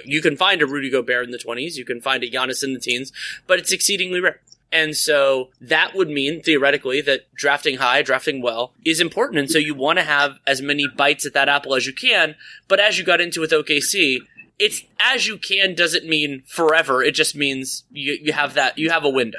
you 0.05 0.23
can 0.23 0.37
find 0.37 0.63
a 0.63 0.67
rudy 0.67 0.91
gobert 0.91 1.25
in 1.25 1.31
the 1.31 1.39
20s 1.39 1.77
you 1.77 1.85
can 1.85 2.01
find 2.01 2.23
a 2.23 2.31
Giannis 2.31 2.63
in 2.63 2.75
the 2.75 2.81
teens 2.81 3.13
but 3.47 3.59
it's 3.59 3.73
exceedingly 3.73 4.21
rare 4.21 4.41
and 4.71 4.97
so 4.97 5.49
that 5.61 5.95
would 5.95 6.09
mean 6.09 6.43
theoretically 6.43 7.01
that 7.03 7.33
drafting 7.35 7.79
high, 7.79 8.03
drafting 8.03 8.43
well 8.43 8.75
is 8.85 9.01
important. 9.01 9.39
And 9.39 9.51
so 9.51 9.59
you 9.59 9.75
want 9.75 9.99
to 9.99 10.05
have 10.05 10.39
as 10.47 10.61
many 10.61 10.87
bites 10.87 11.25
at 11.25 11.33
that 11.35 11.49
apple 11.49 11.75
as 11.75 11.87
you 11.87 11.95
can. 11.95 12.37
But 12.69 12.81
as 12.81 12.99
you 12.99 13.05
got 13.05 13.21
into 13.21 13.41
with 13.41 13.51
OKC, 13.51 14.19
it's 14.59 14.83
as 15.01 15.27
you 15.27 15.39
can 15.39 15.75
doesn't 15.75 16.07
mean 16.07 16.43
forever. 16.47 17.03
It 17.03 17.13
just 17.13 17.35
means 17.35 17.85
you, 17.91 18.19
you 18.21 18.33
have 18.33 18.55
that, 18.55 18.77
you 18.79 18.91
have 18.91 19.05
a 19.05 19.11
window. 19.11 19.39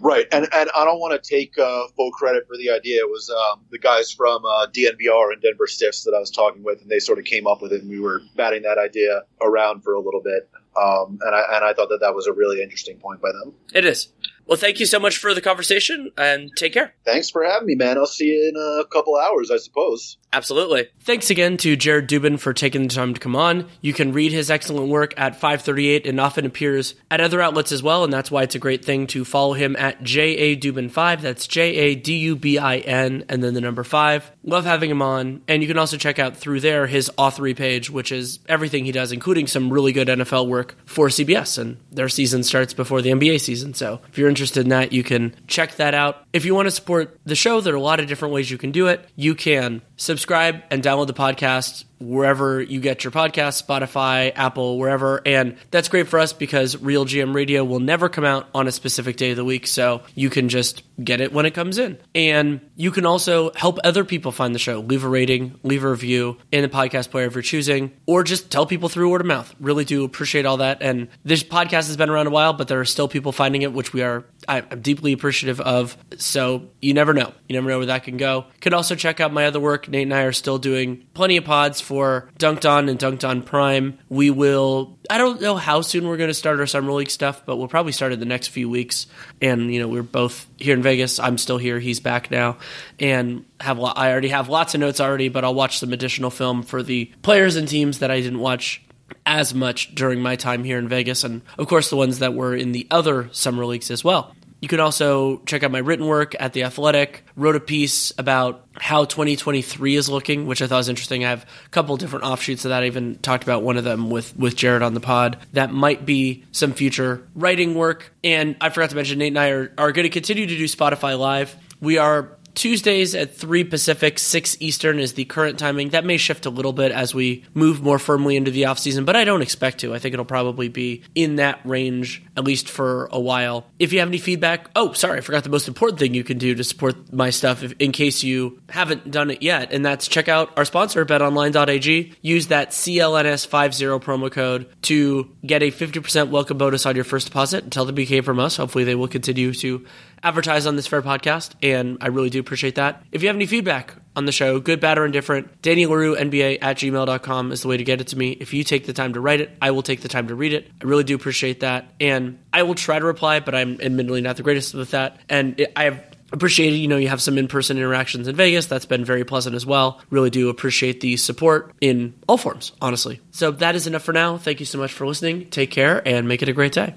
Right, 0.00 0.26
and 0.30 0.46
and 0.52 0.70
I 0.76 0.84
don't 0.84 1.00
want 1.00 1.20
to 1.20 1.28
take 1.28 1.58
uh, 1.58 1.88
full 1.96 2.12
credit 2.12 2.46
for 2.46 2.56
the 2.56 2.70
idea. 2.70 3.00
It 3.00 3.10
was 3.10 3.30
um, 3.30 3.64
the 3.70 3.80
guys 3.80 4.12
from 4.12 4.44
uh, 4.44 4.68
DNVR 4.68 5.32
and 5.32 5.42
Denver 5.42 5.66
Stiffs 5.66 6.04
that 6.04 6.14
I 6.14 6.20
was 6.20 6.30
talking 6.30 6.62
with, 6.62 6.80
and 6.82 6.88
they 6.88 7.00
sort 7.00 7.18
of 7.18 7.24
came 7.24 7.48
up 7.48 7.60
with 7.60 7.72
it, 7.72 7.82
and 7.82 7.90
we 7.90 7.98
were 7.98 8.22
batting 8.36 8.62
that 8.62 8.78
idea 8.78 9.22
around 9.42 9.82
for 9.82 9.94
a 9.94 10.00
little 10.00 10.22
bit. 10.22 10.48
Um, 10.80 11.18
and 11.20 11.34
I 11.34 11.56
and 11.56 11.64
I 11.64 11.72
thought 11.72 11.88
that 11.88 11.98
that 12.02 12.14
was 12.14 12.28
a 12.28 12.32
really 12.32 12.62
interesting 12.62 12.98
point 12.98 13.20
by 13.20 13.32
them. 13.32 13.54
It 13.74 13.84
is. 13.84 14.08
Well, 14.48 14.56
thank 14.56 14.80
you 14.80 14.86
so 14.86 14.98
much 14.98 15.18
for 15.18 15.34
the 15.34 15.42
conversation 15.42 16.10
and 16.16 16.50
take 16.56 16.72
care. 16.72 16.94
Thanks 17.04 17.28
for 17.28 17.44
having 17.44 17.66
me, 17.66 17.74
man. 17.74 17.98
I'll 17.98 18.06
see 18.06 18.24
you 18.24 18.48
in 18.48 18.80
a 18.80 18.86
couple 18.86 19.14
hours, 19.14 19.50
I 19.50 19.58
suppose. 19.58 20.16
Absolutely. 20.32 20.88
Thanks 21.00 21.30
again 21.30 21.56
to 21.58 21.74
Jared 21.74 22.08
Dubin 22.08 22.38
for 22.38 22.52
taking 22.52 22.82
the 22.82 22.94
time 22.94 23.14
to 23.14 23.20
come 23.20 23.34
on. 23.34 23.66
You 23.80 23.94
can 23.94 24.12
read 24.12 24.30
his 24.30 24.50
excellent 24.50 24.88
work 24.88 25.14
at 25.16 25.36
538 25.36 26.06
and 26.06 26.20
often 26.20 26.44
appears 26.44 26.94
at 27.10 27.20
other 27.20 27.40
outlets 27.40 27.72
as 27.72 27.82
well, 27.82 28.04
and 28.04 28.12
that's 28.12 28.30
why 28.30 28.42
it's 28.42 28.54
a 28.54 28.58
great 28.58 28.84
thing 28.84 29.06
to 29.08 29.24
follow 29.24 29.54
him 29.54 29.74
at 29.76 30.02
JA 30.02 30.54
Dubin5. 30.54 31.22
That's 31.22 31.46
J 31.46 31.74
A 31.76 31.94
D 31.94 32.18
U 32.18 32.36
B 32.36 32.58
I 32.58 32.78
N 32.78 33.24
and 33.28 33.42
then 33.42 33.54
the 33.54 33.60
number 33.62 33.84
5. 33.84 34.30
Love 34.44 34.66
having 34.66 34.90
him 34.90 35.00
on. 35.00 35.42
And 35.48 35.62
you 35.62 35.68
can 35.68 35.78
also 35.78 35.96
check 35.96 36.18
out 36.18 36.36
through 36.36 36.60
there 36.60 36.86
his 36.86 37.10
authory 37.16 37.56
page, 37.56 37.88
which 37.88 38.12
is 38.12 38.38
everything 38.48 38.84
he 38.84 38.92
does, 38.92 39.12
including 39.12 39.46
some 39.46 39.72
really 39.72 39.92
good 39.92 40.08
NFL 40.08 40.46
work 40.48 40.76
for 40.84 41.08
CBS. 41.08 41.56
And 41.56 41.78
their 41.90 42.08
season 42.10 42.42
starts 42.42 42.74
before 42.74 43.00
the 43.00 43.10
NBA 43.10 43.40
season. 43.40 43.72
So 43.72 44.00
if 44.10 44.18
you're 44.18 44.28
interested 44.28 44.60
in 44.60 44.68
that, 44.68 44.92
you 44.92 45.02
can 45.02 45.34
check 45.46 45.76
that 45.76 45.94
out. 45.94 46.26
If 46.34 46.44
you 46.44 46.54
want 46.54 46.66
to 46.66 46.70
support 46.70 47.18
the 47.24 47.34
show, 47.34 47.62
there 47.62 47.72
are 47.72 47.76
a 47.76 47.80
lot 47.80 48.00
of 48.00 48.06
different 48.06 48.34
ways 48.34 48.50
you 48.50 48.58
can 48.58 48.72
do 48.72 48.88
it. 48.88 49.08
You 49.16 49.34
can 49.34 49.80
subscribe 49.98 50.62
and 50.70 50.82
download 50.82 51.08
the 51.08 51.12
podcast 51.14 51.84
wherever 52.00 52.60
you 52.62 52.80
get 52.80 53.04
your 53.04 53.10
podcast, 53.10 53.64
Spotify, 53.64 54.32
Apple, 54.34 54.78
wherever. 54.78 55.20
And 55.26 55.56
that's 55.70 55.88
great 55.88 56.08
for 56.08 56.18
us 56.18 56.32
because 56.32 56.76
Real 56.76 57.04
GM 57.04 57.34
Radio 57.34 57.64
will 57.64 57.80
never 57.80 58.08
come 58.08 58.24
out 58.24 58.48
on 58.54 58.68
a 58.68 58.72
specific 58.72 59.16
day 59.16 59.32
of 59.32 59.36
the 59.36 59.44
week. 59.44 59.66
So 59.66 60.02
you 60.14 60.30
can 60.30 60.48
just 60.48 60.82
get 61.02 61.20
it 61.20 61.32
when 61.32 61.44
it 61.44 61.54
comes 61.54 61.78
in. 61.78 61.98
And 62.14 62.60
you 62.76 62.90
can 62.90 63.04
also 63.04 63.52
help 63.54 63.78
other 63.84 64.04
people 64.04 64.32
find 64.32 64.54
the 64.54 64.60
show. 64.60 64.80
Leave 64.80 65.04
a 65.04 65.08
rating, 65.08 65.58
leave 65.62 65.84
a 65.84 65.90
review 65.90 66.38
in 66.52 66.62
the 66.62 66.68
podcast 66.68 67.10
player 67.10 67.26
if 67.26 67.34
you're 67.34 67.42
choosing, 67.42 67.92
or 68.06 68.22
just 68.22 68.50
tell 68.50 68.66
people 68.66 68.88
through 68.88 69.10
word 69.10 69.20
of 69.20 69.26
mouth. 69.26 69.52
Really 69.60 69.84
do 69.84 70.04
appreciate 70.04 70.46
all 70.46 70.58
that. 70.58 70.78
And 70.80 71.08
this 71.24 71.42
podcast 71.42 71.88
has 71.88 71.96
been 71.96 72.10
around 72.10 72.28
a 72.28 72.30
while, 72.30 72.52
but 72.52 72.68
there 72.68 72.80
are 72.80 72.84
still 72.84 73.08
people 73.08 73.32
finding 73.32 73.62
it, 73.62 73.72
which 73.72 73.92
we 73.92 74.02
are 74.02 74.24
I'm 74.48 74.80
deeply 74.80 75.12
appreciative 75.12 75.60
of. 75.60 75.96
So 76.16 76.68
you 76.80 76.94
never 76.94 77.12
know. 77.12 77.32
You 77.48 77.54
never 77.54 77.68
know 77.68 77.78
where 77.78 77.86
that 77.86 78.04
can 78.04 78.16
go. 78.16 78.46
Could 78.60 78.74
also 78.74 78.94
check 78.94 79.20
out 79.20 79.32
my 79.32 79.46
other 79.46 79.60
work. 79.60 79.88
Nate 79.88 80.04
and 80.04 80.14
I 80.14 80.22
are 80.22 80.32
still 80.32 80.58
doing 80.58 81.06
plenty 81.14 81.36
of 81.36 81.44
pods 81.44 81.80
for 81.80 82.30
Dunked 82.38 82.68
On 82.68 82.88
and 82.88 82.98
Dunked 82.98 83.28
On 83.28 83.42
Prime. 83.42 83.98
We 84.08 84.30
will, 84.30 84.98
I 85.10 85.18
don't 85.18 85.40
know 85.40 85.56
how 85.56 85.82
soon 85.82 86.08
we're 86.08 86.16
going 86.16 86.30
to 86.30 86.34
start 86.34 86.60
our 86.60 86.66
Summer 86.66 86.92
League 86.92 87.10
stuff, 87.10 87.44
but 87.44 87.56
we'll 87.56 87.68
probably 87.68 87.92
start 87.92 88.12
in 88.12 88.20
the 88.20 88.26
next 88.26 88.48
few 88.48 88.70
weeks. 88.70 89.06
And, 89.42 89.72
you 89.72 89.80
know, 89.80 89.88
we're 89.88 90.02
both 90.02 90.46
here 90.56 90.74
in 90.74 90.82
Vegas. 90.82 91.20
I'm 91.20 91.38
still 91.38 91.58
here. 91.58 91.78
He's 91.78 92.00
back 92.00 92.30
now. 92.30 92.56
And 92.98 93.44
have 93.60 93.78
I 93.78 94.10
already 94.10 94.28
have 94.28 94.48
lots 94.48 94.74
of 94.74 94.80
notes 94.80 95.00
already, 95.00 95.28
but 95.28 95.44
I'll 95.44 95.54
watch 95.54 95.78
some 95.78 95.92
additional 95.92 96.30
film 96.30 96.62
for 96.62 96.82
the 96.82 97.12
players 97.22 97.56
and 97.56 97.68
teams 97.68 97.98
that 97.98 98.10
I 98.10 98.20
didn't 98.20 98.40
watch 98.40 98.82
as 99.24 99.54
much 99.54 99.94
during 99.94 100.20
my 100.20 100.36
time 100.36 100.64
here 100.64 100.78
in 100.78 100.88
Vegas, 100.88 101.24
and 101.24 101.42
of 101.58 101.66
course 101.68 101.90
the 101.90 101.96
ones 101.96 102.18
that 102.18 102.34
were 102.34 102.54
in 102.54 102.72
the 102.72 102.86
other 102.90 103.28
summer 103.32 103.64
leagues 103.64 103.90
as 103.90 104.04
well. 104.04 104.34
You 104.60 104.68
can 104.68 104.80
also 104.80 105.38
check 105.46 105.62
out 105.62 105.70
my 105.70 105.78
written 105.78 106.06
work 106.06 106.34
at 106.38 106.52
The 106.52 106.64
Athletic. 106.64 107.24
Wrote 107.36 107.54
a 107.54 107.60
piece 107.60 108.12
about 108.18 108.66
how 108.74 109.04
2023 109.04 109.94
is 109.94 110.08
looking, 110.08 110.46
which 110.46 110.62
I 110.62 110.66
thought 110.66 110.78
was 110.78 110.88
interesting. 110.88 111.24
I 111.24 111.30
have 111.30 111.46
a 111.66 111.68
couple 111.68 111.96
different 111.96 112.24
offshoots 112.24 112.64
of 112.64 112.70
that. 112.70 112.82
I 112.82 112.86
even 112.86 113.16
talked 113.18 113.44
about 113.44 113.62
one 113.62 113.76
of 113.76 113.84
them 113.84 114.10
with, 114.10 114.36
with 114.36 114.56
Jared 114.56 114.82
on 114.82 114.94
the 114.94 115.00
pod. 115.00 115.38
That 115.52 115.72
might 115.72 116.04
be 116.04 116.44
some 116.50 116.72
future 116.72 117.26
writing 117.34 117.74
work. 117.74 118.12
And 118.24 118.56
I 118.60 118.70
forgot 118.70 118.90
to 118.90 118.96
mention, 118.96 119.18
Nate 119.18 119.28
and 119.28 119.38
I 119.38 119.50
are, 119.50 119.72
are 119.78 119.92
going 119.92 120.04
to 120.04 120.10
continue 120.10 120.46
to 120.46 120.56
do 120.56 120.64
Spotify 120.64 121.18
Live. 121.18 121.56
We 121.80 121.98
are 121.98 122.37
Tuesdays 122.58 123.14
at 123.14 123.36
3 123.36 123.62
Pacific, 123.62 124.18
6 124.18 124.56
Eastern 124.58 124.98
is 124.98 125.12
the 125.12 125.24
current 125.26 125.60
timing. 125.60 125.90
That 125.90 126.04
may 126.04 126.16
shift 126.16 126.44
a 126.44 126.50
little 126.50 126.72
bit 126.72 126.90
as 126.90 127.14
we 127.14 127.44
move 127.54 127.82
more 127.82 128.00
firmly 128.00 128.34
into 128.34 128.50
the 128.50 128.64
off 128.64 128.80
season, 128.80 129.04
but 129.04 129.14
I 129.14 129.22
don't 129.22 129.42
expect 129.42 129.78
to. 129.78 129.94
I 129.94 130.00
think 130.00 130.12
it'll 130.12 130.24
probably 130.24 130.66
be 130.66 131.04
in 131.14 131.36
that 131.36 131.60
range 131.64 132.20
at 132.36 132.42
least 132.42 132.68
for 132.68 133.08
a 133.12 133.20
while. 133.20 133.68
If 133.78 133.92
you 133.92 134.00
have 134.00 134.08
any 134.08 134.18
feedback, 134.18 134.70
oh, 134.74 134.92
sorry, 134.92 135.18
I 135.18 135.20
forgot 135.20 135.44
the 135.44 135.50
most 135.50 135.68
important 135.68 136.00
thing 136.00 136.14
you 136.14 136.24
can 136.24 136.36
do 136.36 136.56
to 136.56 136.64
support 136.64 137.12
my 137.12 137.30
stuff 137.30 137.62
if, 137.62 137.74
in 137.78 137.92
case 137.92 138.24
you 138.24 138.60
haven't 138.68 139.08
done 139.08 139.30
it 139.30 139.40
yet, 139.40 139.72
and 139.72 139.86
that's 139.86 140.08
check 140.08 140.28
out 140.28 140.50
our 140.58 140.64
sponsor, 140.64 141.06
betonline.ag. 141.06 142.12
Use 142.22 142.48
that 142.48 142.70
CLNS50 142.70 144.02
promo 144.02 144.32
code 144.32 144.68
to 144.82 145.30
get 145.46 145.62
a 145.62 145.70
50% 145.70 146.30
welcome 146.30 146.58
bonus 146.58 146.86
on 146.86 146.96
your 146.96 147.04
first 147.04 147.28
deposit 147.28 147.62
and 147.62 147.72
tell 147.72 147.84
them 147.84 147.96
you 148.00 148.06
came 148.06 148.24
from 148.24 148.40
us. 148.40 148.56
Hopefully, 148.56 148.82
they 148.82 148.96
will 148.96 149.06
continue 149.06 149.54
to 149.54 149.86
advertise 150.22 150.66
on 150.66 150.76
this 150.76 150.86
fair 150.86 151.02
podcast, 151.02 151.52
and 151.62 151.98
I 152.00 152.08
really 152.08 152.30
do 152.30 152.40
appreciate 152.40 152.76
that. 152.76 153.02
If 153.12 153.22
you 153.22 153.28
have 153.28 153.36
any 153.36 153.46
feedback 153.46 153.94
on 154.16 154.24
the 154.24 154.32
show, 154.32 154.58
good, 154.60 154.80
bad, 154.80 154.98
or 154.98 155.06
indifferent, 155.06 155.62
Danny 155.62 155.86
Leroux, 155.86 156.16
NBA 156.16 156.58
at 156.60 156.78
gmail.com 156.78 157.52
is 157.52 157.62
the 157.62 157.68
way 157.68 157.76
to 157.76 157.84
get 157.84 158.00
it 158.00 158.08
to 158.08 158.18
me. 158.18 158.32
If 158.32 158.52
you 158.52 158.64
take 158.64 158.86
the 158.86 158.92
time 158.92 159.12
to 159.14 159.20
write 159.20 159.40
it, 159.40 159.56
I 159.62 159.70
will 159.70 159.82
take 159.82 160.00
the 160.00 160.08
time 160.08 160.28
to 160.28 160.34
read 160.34 160.52
it. 160.52 160.68
I 160.82 160.84
really 160.86 161.04
do 161.04 161.14
appreciate 161.14 161.60
that. 161.60 161.92
And 162.00 162.38
I 162.52 162.64
will 162.64 162.74
try 162.74 162.98
to 162.98 163.04
reply, 163.04 163.40
but 163.40 163.54
I'm 163.54 163.80
admittedly 163.80 164.20
not 164.20 164.36
the 164.36 164.42
greatest 164.42 164.74
with 164.74 164.90
that. 164.90 165.20
And 165.28 165.60
it, 165.60 165.72
I 165.76 165.84
have 165.84 166.02
appreciated 166.32 166.76
you 166.76 166.88
know 166.88 166.96
you 166.96 167.08
have 167.08 167.22
some 167.22 167.38
in-person 167.38 167.78
interactions 167.78 168.28
in 168.28 168.36
vegas 168.36 168.66
that's 168.66 168.84
been 168.84 169.04
very 169.04 169.24
pleasant 169.24 169.56
as 169.56 169.64
well 169.64 170.00
really 170.10 170.30
do 170.30 170.48
appreciate 170.48 171.00
the 171.00 171.16
support 171.16 171.72
in 171.80 172.14
all 172.28 172.36
forms 172.36 172.72
honestly 172.82 173.20
so 173.30 173.50
that 173.50 173.74
is 173.74 173.86
enough 173.86 174.02
for 174.02 174.12
now 174.12 174.36
thank 174.36 174.60
you 174.60 174.66
so 174.66 174.78
much 174.78 174.92
for 174.92 175.06
listening 175.06 175.48
take 175.48 175.70
care 175.70 176.06
and 176.06 176.28
make 176.28 176.42
it 176.42 176.48
a 176.48 176.52
great 176.52 176.72
day 176.72 176.94